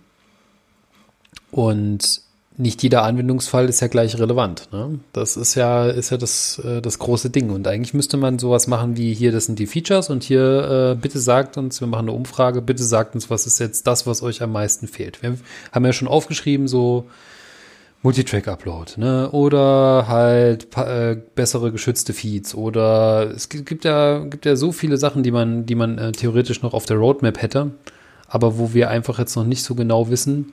[1.51, 2.23] Und
[2.59, 4.69] nicht jeder Anwendungsfall ist ja gleich relevant.
[4.73, 4.99] Ne?
[5.13, 7.51] Das ist ja, ist ja das, äh, das große Ding.
[7.51, 11.01] Und eigentlich müsste man sowas machen wie hier, das sind die Features und hier, äh,
[11.01, 14.23] bitte sagt uns, wir machen eine Umfrage, bitte sagt uns, was ist jetzt das, was
[14.23, 15.23] euch am meisten fehlt.
[15.23, 15.39] Wir
[15.71, 17.07] haben ja schon aufgeschrieben, so
[18.03, 19.31] Multitrack-Upload, ne?
[19.31, 25.23] Oder halt äh, bessere geschützte Feeds oder es gibt ja, gibt ja so viele Sachen,
[25.23, 27.73] die man, die man äh, theoretisch noch auf der Roadmap hätte,
[28.29, 30.53] aber wo wir einfach jetzt noch nicht so genau wissen,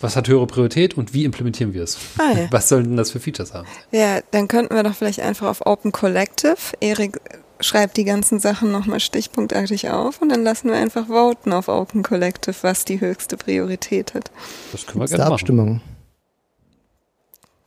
[0.00, 1.98] was hat höhere Priorität und wie implementieren wir es?
[2.18, 2.48] Ah, ja.
[2.50, 3.68] Was sollen denn das für Features haben?
[3.92, 6.56] Ja, dann könnten wir doch vielleicht einfach auf Open Collective.
[6.80, 7.20] Erik
[7.60, 12.02] schreibt die ganzen Sachen nochmal stichpunktartig auf und dann lassen wir einfach voten auf Open
[12.02, 14.30] Collective, was die höchste Priorität hat.
[14.72, 15.32] Das können wir gerne machen.
[15.32, 15.80] Abstimmung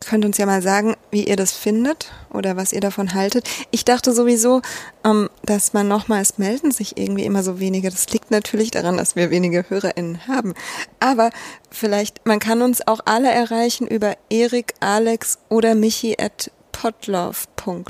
[0.05, 3.49] könnt uns ja mal sagen, wie ihr das findet oder was ihr davon haltet.
[3.71, 4.61] Ich dachte sowieso,
[5.03, 7.89] ähm, dass man nochmals melden sich irgendwie immer so wenige.
[7.89, 10.53] Das liegt natürlich daran, dass wir wenige HörerInnen haben.
[10.99, 11.29] Aber
[11.69, 17.85] vielleicht, man kann uns auch alle erreichen über Erik, Alex oder Michi at podlove.com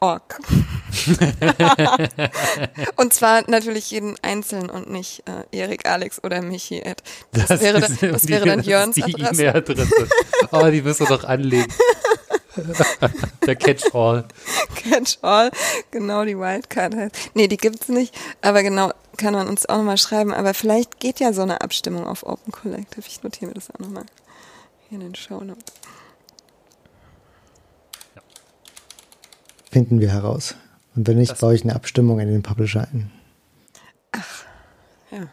[0.00, 0.38] Org.
[2.96, 6.82] Und zwar natürlich jeden einzeln und nicht äh, Erik, Alex oder Michi.
[7.32, 9.42] Das, das wäre, dann, das wäre dann Jörns die Adresse.
[9.42, 10.08] E-Mail-Adresse.
[10.50, 11.72] Oh, die müssen wir doch anlegen.
[13.46, 14.26] Der Catch-all.
[14.74, 15.50] Catch-all,
[15.90, 17.30] genau, die Wildcard heißt.
[17.34, 20.34] Nee, die gibt's nicht, aber genau, kann man uns auch nochmal schreiben.
[20.34, 23.06] Aber vielleicht geht ja so eine Abstimmung auf Open Collective.
[23.06, 24.04] Ich notiere mir das auch nochmal
[24.88, 25.64] hier in den Show Notes.
[29.70, 30.54] Finden wir heraus.
[30.94, 33.10] Und wenn nicht, das baue ich eine Abstimmung in den Publisher ein.
[34.12, 34.44] Ach,
[35.10, 35.28] ja.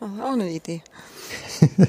[0.00, 0.82] Auch eine Idee.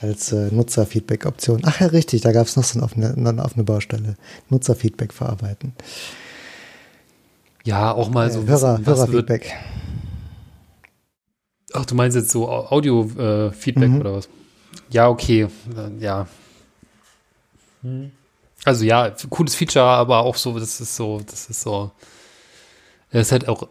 [0.00, 1.60] Als äh, Nutzerfeedback-Option.
[1.64, 4.16] Ach ja, richtig, da gab es noch so eine offene, offene Baustelle.
[4.48, 5.74] Nutzerfeedback verarbeiten.
[7.64, 8.40] Ja, auch mal so.
[8.40, 9.52] Äh, Hörer, Hörerfeedback.
[11.72, 14.00] Ach, du meinst jetzt so Audio-Feedback äh, mhm.
[14.00, 14.28] oder was?
[14.88, 15.48] Ja, okay.
[15.98, 16.26] Ja.
[17.82, 18.10] Hm.
[18.64, 21.90] Also ja, cooles Feature, aber auch so, das ist so, das ist so,
[23.10, 23.68] es ist halt auch,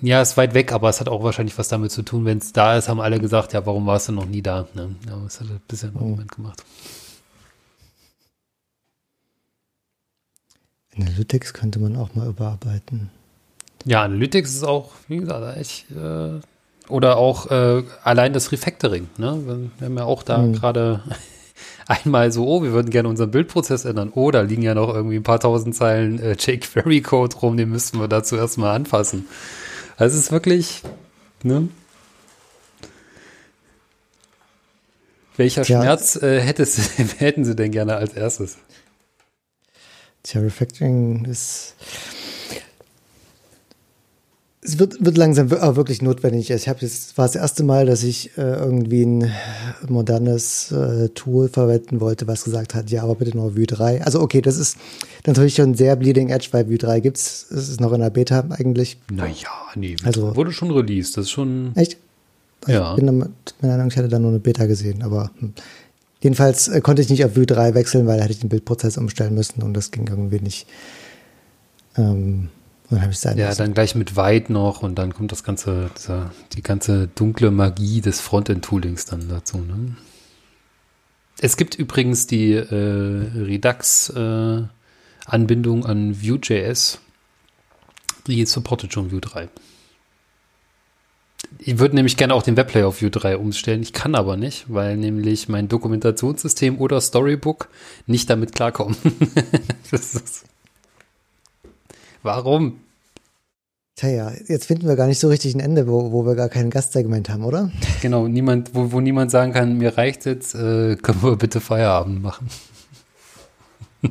[0.00, 2.52] ja, ist weit weg, aber es hat auch wahrscheinlich was damit zu tun, wenn es
[2.52, 4.68] da ist, haben alle gesagt, ja, warum warst du noch nie da?
[4.74, 4.94] Ne?
[5.06, 6.62] Ja, es hat ein bisschen einen Moment gemacht.
[10.96, 13.10] Analytics könnte man auch mal überarbeiten.
[13.84, 16.40] Ja, Analytics ist auch, wie gesagt, echt, äh,
[16.88, 19.08] oder auch äh, allein das Refactoring.
[19.16, 19.70] Ne?
[19.78, 20.52] Wir haben ja auch da mhm.
[20.52, 21.02] gerade
[21.86, 24.12] einmal so, oh, wir würden gerne unseren Bildprozess ändern.
[24.14, 27.98] Oh, da liegen ja noch irgendwie ein paar tausend Zeilen äh, jQuery-Code rum, den müssten
[27.98, 29.26] wir dazu erstmal anfassen.
[29.96, 30.82] Also es ist wirklich,
[31.42, 31.68] ne?
[35.36, 35.82] Welcher Tja.
[35.82, 38.58] Schmerz äh, hättest, hätten Sie denn gerne als erstes?
[40.22, 41.74] Tja, Refactoring ist
[44.64, 46.50] es wird, wird langsam wirklich notwendig.
[46.50, 49.30] Ich habe jetzt war das erste Mal, dass ich äh, irgendwie ein
[49.86, 54.02] modernes äh, Tool verwenden wollte, was gesagt hat, ja, aber bitte nur Vue 3.
[54.02, 54.78] Also okay, das ist
[55.26, 57.46] natürlich schon sehr bleeding edge, weil Vue 3 gibt's.
[57.50, 58.96] Es ist noch in der Beta eigentlich.
[59.12, 61.18] Naja, nee, also wurde schon released.
[61.18, 61.72] Das ist schon.
[61.74, 61.98] Echt?
[62.66, 62.92] Ja.
[62.92, 65.52] Ich bin der Meinung, ich hatte da nur eine Beta gesehen, aber hm.
[66.22, 68.96] jedenfalls äh, konnte ich nicht auf Vue 3 wechseln, weil da hätte ich den Bildprozess
[68.96, 70.66] umstellen müssen und das ging irgendwie nicht.
[71.98, 72.48] Ähm,
[72.90, 73.58] dann habe ich sein Ja, lassen.
[73.58, 78.00] dann gleich mit Weit noch und dann kommt das ganze, dieser, die ganze dunkle Magie
[78.00, 79.58] des Frontend-Toolings dann dazu.
[79.58, 79.96] Ne?
[81.40, 82.64] Es gibt übrigens die äh,
[83.36, 87.00] Redux-Anbindung äh, an Vue.js.
[88.26, 89.48] Die supportet schon Vue 3.
[91.58, 93.82] Ich würde nämlich gerne auch den Webplayer auf Vue 3 umstellen.
[93.82, 97.68] Ich kann aber nicht, weil nämlich mein Dokumentationssystem oder Storybook
[98.06, 98.96] nicht damit klarkommen.
[99.90, 100.44] das ist
[102.24, 102.80] Warum?
[103.96, 106.48] Tja, ja, jetzt finden wir gar nicht so richtig ein Ende, wo, wo wir gar
[106.48, 107.70] kein Gastsegment haben, oder?
[108.00, 112.22] Genau, niemand, wo, wo niemand sagen kann, mir reicht jetzt, äh, können wir bitte Feierabend
[112.22, 112.48] machen.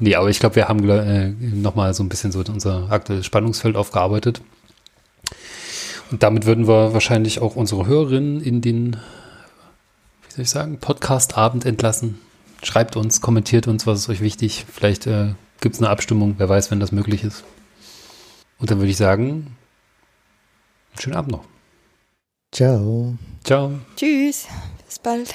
[0.00, 3.74] nee, aber ich glaube, wir haben äh, nochmal so ein bisschen so unser aktuelles Spannungsfeld
[3.74, 4.42] aufgearbeitet.
[6.10, 8.96] Und damit würden wir wahrscheinlich auch unsere Hörerinnen in den,
[10.28, 12.18] wie soll ich sagen, Podcast-Abend entlassen.
[12.62, 14.66] Schreibt uns, kommentiert uns, was ist euch wichtig.
[14.70, 15.34] Vielleicht äh,
[15.64, 17.42] gibt es eine Abstimmung, wer weiß, wenn das möglich ist.
[18.58, 19.56] Und dann würde ich sagen,
[21.00, 21.44] schönen Abend noch.
[22.52, 23.16] Ciao.
[23.42, 23.72] Ciao.
[23.96, 24.46] Tschüss.
[24.84, 25.34] Bis bald.